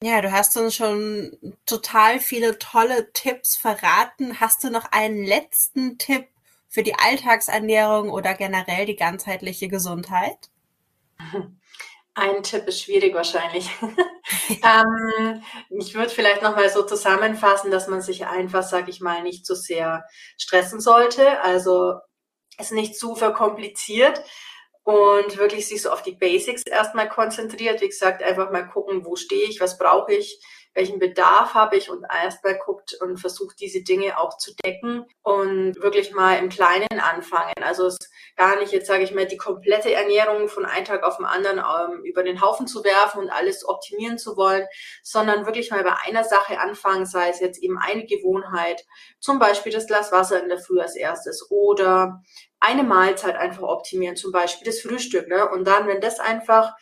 Ja, 0.02 0.22
du 0.22 0.32
hast 0.32 0.56
uns 0.56 0.74
schon 0.74 1.36
total 1.66 2.20
viele 2.20 2.58
tolle 2.58 3.12
Tipps 3.12 3.56
verraten. 3.56 4.40
Hast 4.40 4.64
du 4.64 4.70
noch 4.70 4.90
einen 4.92 5.24
letzten 5.24 5.98
Tipp 5.98 6.26
für 6.68 6.82
die 6.82 6.94
Alltagsernährung 6.94 8.08
oder 8.08 8.32
generell 8.32 8.86
die 8.86 8.96
ganzheitliche 8.96 9.68
Gesundheit? 9.68 10.48
Ein 12.14 12.42
Tipp 12.42 12.66
ist 12.66 12.82
schwierig 12.82 13.14
wahrscheinlich. 13.14 13.70
ähm, 14.48 15.42
ich 15.68 15.94
würde 15.94 16.10
vielleicht 16.10 16.42
nochmal 16.42 16.70
so 16.70 16.82
zusammenfassen, 16.82 17.70
dass 17.70 17.86
man 17.86 18.00
sich 18.00 18.26
einfach, 18.26 18.62
sag 18.62 18.88
ich 18.88 19.00
mal, 19.00 19.22
nicht 19.22 19.46
so 19.46 19.54
sehr 19.54 20.04
stressen 20.36 20.80
sollte. 20.80 21.40
Also 21.42 21.94
es 22.56 22.70
nicht 22.70 22.98
zu 22.98 23.14
verkompliziert. 23.14 24.22
Und 24.84 25.36
wirklich 25.36 25.66
sich 25.66 25.82
so 25.82 25.90
auf 25.90 26.02
die 26.02 26.16
Basics 26.16 26.62
erstmal 26.62 27.08
konzentriert. 27.08 27.80
Wie 27.80 27.88
gesagt, 27.88 28.22
einfach 28.22 28.50
mal 28.50 28.66
gucken, 28.66 29.04
wo 29.04 29.16
stehe 29.16 29.48
ich, 29.48 29.60
was 29.60 29.78
brauche 29.78 30.14
ich, 30.14 30.40
welchen 30.74 30.98
Bedarf 30.98 31.54
habe 31.54 31.76
ich 31.76 31.90
und 31.90 32.04
erstmal 32.04 32.58
guckt 32.58 32.96
und 33.00 33.18
versucht 33.18 33.60
diese 33.60 33.82
Dinge 33.82 34.18
auch 34.18 34.38
zu 34.38 34.52
decken 34.64 35.04
und 35.22 35.80
wirklich 35.82 36.12
mal 36.12 36.38
im 36.38 36.48
Kleinen 36.48 37.00
anfangen. 37.00 37.54
Also 37.62 37.86
es 37.86 37.98
gar 38.40 38.58
nicht 38.58 38.72
jetzt 38.72 38.86
sage 38.86 39.04
ich 39.04 39.12
mal 39.12 39.26
die 39.26 39.36
komplette 39.36 39.92
Ernährung 39.92 40.48
von 40.48 40.64
einem 40.64 40.86
Tag 40.86 41.02
auf 41.02 41.18
den 41.18 41.26
anderen 41.26 41.58
ähm, 41.58 42.02
über 42.04 42.22
den 42.22 42.40
Haufen 42.40 42.66
zu 42.66 42.82
werfen 42.84 43.20
und 43.20 43.28
alles 43.28 43.68
optimieren 43.68 44.16
zu 44.16 44.34
wollen, 44.34 44.66
sondern 45.02 45.44
wirklich 45.44 45.70
mal 45.70 45.84
bei 45.84 45.92
einer 46.06 46.24
Sache 46.24 46.58
anfangen, 46.58 47.04
sei 47.04 47.28
es 47.28 47.40
jetzt 47.40 47.62
eben 47.62 47.78
eine 47.78 48.06
Gewohnheit, 48.06 48.86
zum 49.18 49.38
Beispiel 49.38 49.70
das 49.70 49.86
Glas 49.86 50.10
Wasser 50.10 50.42
in 50.42 50.48
der 50.48 50.56
Früh 50.56 50.80
als 50.80 50.96
erstes 50.96 51.50
oder 51.50 52.22
eine 52.60 52.82
Mahlzeit 52.82 53.36
einfach 53.36 53.64
optimieren, 53.64 54.16
zum 54.16 54.32
Beispiel 54.32 54.64
das 54.64 54.80
Frühstück. 54.80 55.28
Ne? 55.28 55.46
Und 55.50 55.66
dann, 55.66 55.86
wenn 55.86 56.00
das 56.00 56.18
einfach 56.18 56.72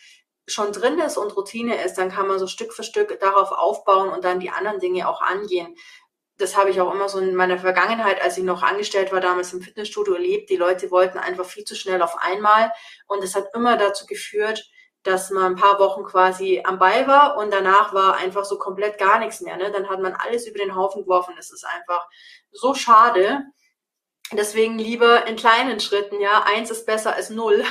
schon 0.47 0.71
drin 0.71 1.01
ist 1.01 1.17
und 1.17 1.37
Routine 1.37 1.83
ist, 1.85 1.99
dann 1.99 2.11
kann 2.11 2.29
man 2.29 2.39
so 2.39 2.47
Stück 2.47 2.73
für 2.73 2.85
Stück 2.85 3.19
darauf 3.19 3.51
aufbauen 3.51 4.11
und 4.11 4.23
dann 4.23 4.39
die 4.39 4.51
anderen 4.51 4.79
Dinge 4.79 5.09
auch 5.09 5.23
angehen. 5.23 5.75
Das 6.39 6.57
habe 6.57 6.70
ich 6.70 6.80
auch 6.80 6.93
immer 6.95 7.09
so 7.09 7.18
in 7.18 7.34
meiner 7.34 7.59
Vergangenheit, 7.59 8.22
als 8.22 8.39
ich 8.39 8.45
noch 8.45 8.62
angestellt 8.62 9.12
war, 9.12 9.20
damals 9.20 9.53
im 9.53 9.61
Fitnessstudio 9.61 10.14
erlebt. 10.14 10.51
Die 10.51 10.57
Leute 10.57 10.91
wollten 10.91 11.18
einfach 11.18 11.45
viel 11.45 11.64
zu 11.64 11.74
schnell 11.74 12.01
auf 12.01 12.16
einmal 12.20 12.72
und 13.07 13.22
es 13.24 13.34
hat 13.34 13.49
immer 13.55 13.76
dazu 13.76 14.07
geführt, 14.07 14.70
dass 15.03 15.30
man 15.30 15.53
ein 15.53 15.57
paar 15.57 15.78
Wochen 15.78 16.05
quasi 16.05 16.62
am 16.64 16.78
Ball 16.78 17.07
war 17.07 17.36
und 17.36 17.53
danach 17.53 17.93
war 17.95 18.16
einfach 18.16 18.45
so 18.45 18.59
komplett 18.59 18.99
gar 18.99 19.18
nichts 19.18 19.41
mehr. 19.41 19.57
Ne? 19.57 19.70
Dann 19.70 19.89
hat 19.89 20.01
man 20.01 20.14
alles 20.14 20.47
über 20.47 20.59
den 20.59 20.76
Haufen 20.76 21.03
geworfen. 21.03 21.34
Das 21.36 21.51
ist 21.51 21.64
einfach 21.64 22.07
so 22.53 22.74
schade. 22.74 23.45
Deswegen 24.32 24.78
lieber 24.78 25.26
in 25.26 25.36
kleinen 25.36 25.80
Schritten, 25.80 26.20
ja, 26.20 26.45
eins 26.45 26.70
ist 26.70 26.84
besser 26.84 27.14
als 27.14 27.30
null 27.30 27.64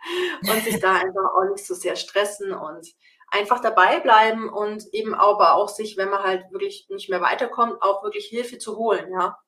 und 0.42 0.64
sich 0.64 0.80
da 0.80 0.94
einfach 0.94 1.34
auch 1.34 1.48
nicht 1.50 1.64
so 1.64 1.74
sehr 1.74 1.94
stressen 1.94 2.52
und 2.52 2.88
einfach 3.30 3.60
dabei 3.60 4.00
bleiben 4.00 4.48
und 4.48 4.92
eben 4.92 5.14
aber 5.14 5.54
auch 5.54 5.68
sich, 5.68 5.96
wenn 5.96 6.10
man 6.10 6.22
halt 6.22 6.50
wirklich 6.50 6.86
nicht 6.90 7.08
mehr 7.08 7.20
weiterkommt, 7.20 7.80
auch 7.80 8.02
wirklich 8.02 8.26
Hilfe 8.26 8.58
zu 8.58 8.76
holen, 8.76 9.12
ja. 9.12 9.38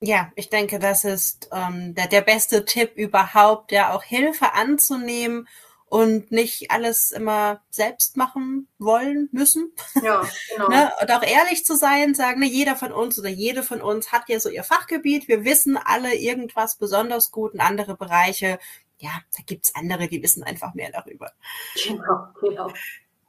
Ja, 0.00 0.30
ich 0.36 0.50
denke, 0.50 0.78
das 0.78 1.04
ist 1.04 1.48
ähm, 1.52 1.94
der, 1.94 2.06
der 2.06 2.20
beste 2.20 2.66
Tipp 2.66 2.92
überhaupt, 2.96 3.72
ja, 3.72 3.94
auch 3.94 4.02
Hilfe 4.02 4.52
anzunehmen 4.52 5.48
und 5.88 6.32
nicht 6.32 6.70
alles 6.70 7.12
immer 7.12 7.62
selbst 7.70 8.16
machen 8.16 8.68
wollen 8.78 9.28
müssen. 9.32 9.72
Ja, 10.02 10.28
genau. 10.50 10.68
ne? 10.68 10.92
Und 11.00 11.10
auch 11.12 11.22
ehrlich 11.22 11.64
zu 11.64 11.76
sein, 11.76 12.14
sagen, 12.14 12.40
ne, 12.40 12.46
jeder 12.46 12.76
von 12.76 12.92
uns 12.92 13.18
oder 13.18 13.28
jede 13.28 13.62
von 13.62 13.80
uns 13.80 14.12
hat 14.12 14.28
ja 14.28 14.40
so 14.40 14.50
ihr 14.50 14.64
Fachgebiet. 14.64 15.28
Wir 15.28 15.44
wissen 15.44 15.78
alle 15.78 16.14
irgendwas 16.14 16.76
besonders 16.76 17.30
gut 17.30 17.54
und 17.54 17.60
andere 17.60 17.96
Bereiche. 17.96 18.58
Ja, 18.98 19.10
da 19.36 19.42
gibt's 19.44 19.74
andere, 19.74 20.08
die 20.08 20.22
wissen 20.22 20.42
einfach 20.42 20.74
mehr 20.74 20.90
darüber. 20.90 21.32
Genau, 21.84 22.28
genau. 22.40 22.70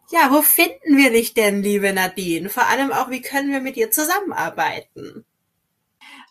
Ja, 0.09 0.31
wo 0.31 0.41
finden 0.41 0.95
wir 0.95 1.11
dich 1.11 1.33
denn, 1.33 1.61
liebe 1.61 1.91
Nadine? 1.91 2.49
Vor 2.49 2.67
allem 2.67 2.93
auch, 2.93 3.09
wie 3.09 3.21
können 3.21 3.51
wir 3.51 3.59
mit 3.59 3.75
dir 3.75 3.91
zusammenarbeiten? 3.91 5.25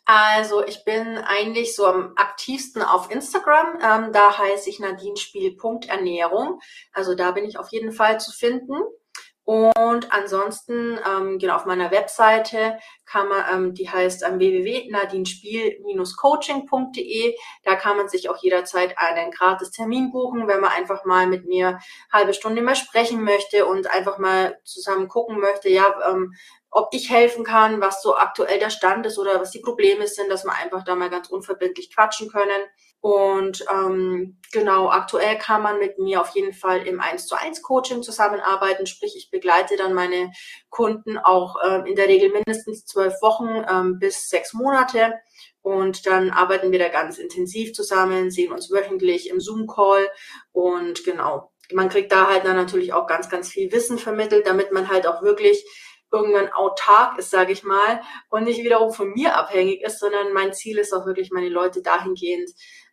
Also 0.06 0.64
ich 0.64 0.84
bin 0.84 1.18
eigentlich 1.18 1.74
so 1.74 1.84
am 1.84 2.12
aktivsten 2.16 2.80
auf 2.80 3.10
Instagram. 3.10 3.78
Ähm, 3.82 4.12
da 4.12 4.38
heiße 4.38 4.70
ich 4.70 4.78
nadinespiel.ernährung. 4.78 6.60
Also 6.92 7.14
da 7.14 7.32
bin 7.32 7.44
ich 7.44 7.58
auf 7.58 7.70
jeden 7.70 7.92
Fall 7.92 8.20
zu 8.20 8.30
finden. 8.30 8.80
Und 9.44 10.12
ansonsten, 10.12 10.98
ähm, 11.06 11.38
genau, 11.38 11.56
auf 11.56 11.66
meiner 11.66 11.90
Webseite 11.90 12.78
kann 13.06 13.28
man, 13.28 13.44
ähm, 13.52 13.74
die 13.74 13.88
heißt 13.88 14.24
ähm, 14.24 14.38
www.nadinespiel-coaching.de. 14.38 17.36
Da 17.64 17.76
kann 17.76 17.96
man 17.96 18.08
sich 18.08 18.28
auch 18.28 18.36
jederzeit 18.42 18.98
einen 18.98 19.30
gratis 19.30 19.70
Termin 19.70 20.12
buchen, 20.12 20.48
wenn 20.48 20.60
man 20.60 20.72
einfach 20.72 21.04
mal 21.04 21.26
mit 21.26 21.46
mir 21.46 21.78
halbe 22.12 22.34
Stunde 22.34 22.60
mal 22.62 22.76
sprechen 22.76 23.22
möchte 23.22 23.66
und 23.66 23.90
einfach 23.90 24.18
mal 24.18 24.58
zusammen 24.64 25.08
gucken 25.08 25.40
möchte, 25.40 25.68
ja, 25.68 25.94
ähm, 26.10 26.34
ob 26.70 26.88
ich 26.92 27.08
helfen 27.08 27.42
kann, 27.42 27.80
was 27.80 28.02
so 28.02 28.16
aktuell 28.16 28.58
der 28.58 28.68
Stand 28.68 29.06
ist 29.06 29.18
oder 29.18 29.40
was 29.40 29.50
die 29.50 29.60
Probleme 29.60 30.06
sind, 30.06 30.30
dass 30.30 30.44
wir 30.44 30.52
einfach 30.52 30.84
da 30.84 30.94
mal 30.94 31.08
ganz 31.08 31.28
unverbindlich 31.28 31.94
quatschen 31.94 32.28
können. 32.28 32.60
Und 33.00 33.64
ähm, 33.72 34.38
genau, 34.52 34.90
aktuell 34.90 35.38
kann 35.38 35.62
man 35.62 35.78
mit 35.78 35.98
mir 35.98 36.20
auf 36.20 36.34
jeden 36.34 36.52
Fall 36.52 36.86
im 36.86 37.00
1 37.00 37.28
zu 37.28 37.36
1 37.36 37.62
Coaching 37.62 38.02
zusammenarbeiten. 38.02 38.86
Sprich, 38.86 39.14
ich 39.16 39.30
begleite 39.30 39.76
dann 39.76 39.94
meine 39.94 40.32
Kunden 40.70 41.16
auch 41.16 41.56
ähm, 41.64 41.86
in 41.86 41.94
der 41.94 42.08
Regel 42.08 42.30
mindestens 42.30 42.84
zwölf 42.96 43.20
Wochen 43.20 43.64
ähm, 43.70 43.98
bis 43.98 44.28
sechs 44.28 44.54
Monate. 44.54 45.14
Und 45.60 46.06
dann 46.06 46.30
arbeiten 46.30 46.72
wir 46.72 46.78
da 46.78 46.88
ganz 46.88 47.18
intensiv 47.18 47.72
zusammen, 47.72 48.30
sehen 48.30 48.52
uns 48.52 48.70
wöchentlich 48.70 49.28
im 49.28 49.40
Zoom-Call 49.40 50.08
und 50.52 51.02
genau, 51.04 51.50
man 51.72 51.88
kriegt 51.88 52.12
da 52.12 52.28
halt 52.28 52.44
dann 52.44 52.54
natürlich 52.54 52.92
auch 52.92 53.08
ganz, 53.08 53.28
ganz 53.28 53.48
viel 53.48 53.72
Wissen 53.72 53.98
vermittelt, 53.98 54.46
damit 54.46 54.70
man 54.70 54.88
halt 54.88 55.08
auch 55.08 55.22
wirklich 55.22 55.64
irgendwann 56.12 56.52
autark 56.52 57.18
ist, 57.18 57.30
sage 57.30 57.52
ich 57.52 57.64
mal, 57.64 58.00
und 58.30 58.44
nicht 58.44 58.62
wiederum 58.62 58.92
von 58.92 59.10
mir 59.10 59.36
abhängig 59.36 59.82
ist, 59.82 59.98
sondern 59.98 60.32
mein 60.32 60.54
Ziel 60.54 60.78
ist 60.78 60.92
auch 60.92 61.04
wirklich, 61.04 61.32
meine 61.32 61.48
Leute 61.48 61.82
dahingehend 61.82 62.48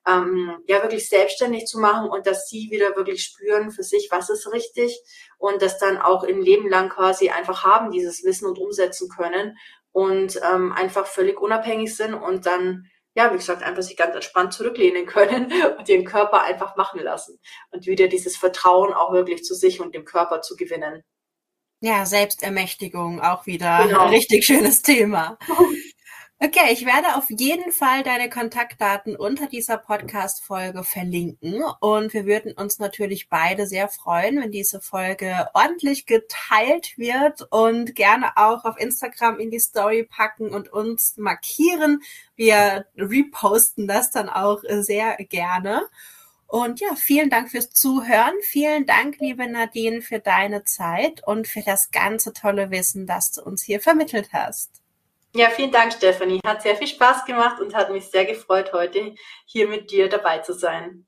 ähm, 0.07 0.57
ja 0.67 0.81
wirklich 0.81 1.07
selbstständig 1.07 1.65
zu 1.65 1.79
machen 1.79 2.09
und 2.09 2.25
dass 2.25 2.49
sie 2.49 2.69
wieder 2.71 2.95
wirklich 2.95 3.23
spüren 3.23 3.71
für 3.71 3.83
sich, 3.83 4.09
was 4.11 4.29
ist 4.29 4.51
richtig 4.51 4.99
und 5.37 5.61
das 5.61 5.77
dann 5.77 5.97
auch 5.97 6.23
im 6.23 6.41
Leben 6.41 6.67
lang 6.69 6.89
quasi 6.89 7.29
einfach 7.29 7.63
haben, 7.63 7.91
dieses 7.91 8.23
Wissen 8.23 8.47
und 8.47 8.57
umsetzen 8.57 9.09
können 9.09 9.55
und 9.93 10.39
ähm, 10.53 10.73
einfach 10.73 11.07
völlig 11.07 11.39
unabhängig 11.39 11.95
sind 11.95 12.13
und 12.13 12.45
dann 12.45 12.89
ja, 13.15 13.31
wie 13.31 13.37
gesagt, 13.37 13.61
einfach 13.61 13.83
sich 13.83 13.95
ganz 13.95 14.15
entspannt 14.15 14.53
zurücklehnen 14.53 15.05
können 15.07 15.51
und 15.77 15.87
ihren 15.87 16.05
Körper 16.05 16.41
einfach 16.41 16.75
machen 16.75 16.99
lassen 17.01 17.39
und 17.71 17.85
wieder 17.85 18.07
dieses 18.07 18.35
Vertrauen 18.35 18.93
auch 18.93 19.13
wirklich 19.13 19.43
zu 19.43 19.53
sich 19.55 19.79
und 19.79 19.95
dem 19.95 20.05
Körper 20.05 20.41
zu 20.41 20.55
gewinnen. 20.55 21.03
Ja, 21.79 22.05
Selbstermächtigung, 22.05 23.19
auch 23.21 23.45
wieder 23.45 23.85
genau. 23.85 24.03
ein 24.03 24.09
richtig 24.09 24.45
schönes 24.45 24.81
Thema. 24.81 25.37
Okay, 26.39 26.73
ich 26.73 26.85
werde 26.85 27.15
auf 27.15 27.29
jeden 27.29 27.71
Fall 27.71 28.03
deine 28.03 28.29
Kontaktdaten 28.29 29.15
unter 29.15 29.47
dieser 29.47 29.77
Podcast-Folge 29.77 30.83
verlinken 30.83 31.63
und 31.79 32.13
wir 32.13 32.25
würden 32.25 32.51
uns 32.51 32.79
natürlich 32.79 33.29
beide 33.29 33.65
sehr 33.65 33.87
freuen, 33.87 34.41
wenn 34.41 34.51
diese 34.51 34.81
Folge 34.81 35.47
ordentlich 35.53 36.05
geteilt 36.05 36.97
wird 36.97 37.47
und 37.49 37.95
gerne 37.95 38.35
auch 38.35 38.65
auf 38.65 38.77
Instagram 38.77 39.39
in 39.39 39.51
die 39.51 39.59
Story 39.59 40.03
packen 40.03 40.49
und 40.49 40.71
uns 40.71 41.15
markieren. 41.17 42.01
Wir 42.35 42.87
reposten 42.97 43.87
das 43.87 44.11
dann 44.11 44.27
auch 44.27 44.61
sehr 44.67 45.15
gerne. 45.29 45.83
Und 46.47 46.81
ja, 46.81 46.93
vielen 46.95 47.29
Dank 47.29 47.51
fürs 47.51 47.69
Zuhören. 47.71 48.35
Vielen 48.41 48.85
Dank, 48.85 49.17
liebe 49.19 49.47
Nadine, 49.49 50.01
für 50.01 50.19
deine 50.19 50.65
Zeit 50.65 51.25
und 51.25 51.47
für 51.47 51.61
das 51.61 51.89
ganze 51.91 52.33
tolle 52.33 52.69
Wissen, 52.69 53.07
das 53.07 53.31
du 53.31 53.41
uns 53.43 53.63
hier 53.63 53.79
vermittelt 53.79 54.29
hast. 54.33 54.82
Ja, 55.35 55.49
vielen 55.49 55.71
Dank, 55.71 55.91
Stephanie. 55.93 56.39
Hat 56.45 56.61
sehr 56.61 56.75
viel 56.75 56.87
Spaß 56.87 57.25
gemacht 57.25 57.59
und 57.59 57.73
hat 57.75 57.91
mich 57.91 58.05
sehr 58.05 58.25
gefreut, 58.25 58.71
heute 58.73 59.15
hier 59.45 59.67
mit 59.67 59.89
dir 59.91 60.07
dabei 60.09 60.39
zu 60.39 60.53
sein. 60.53 61.07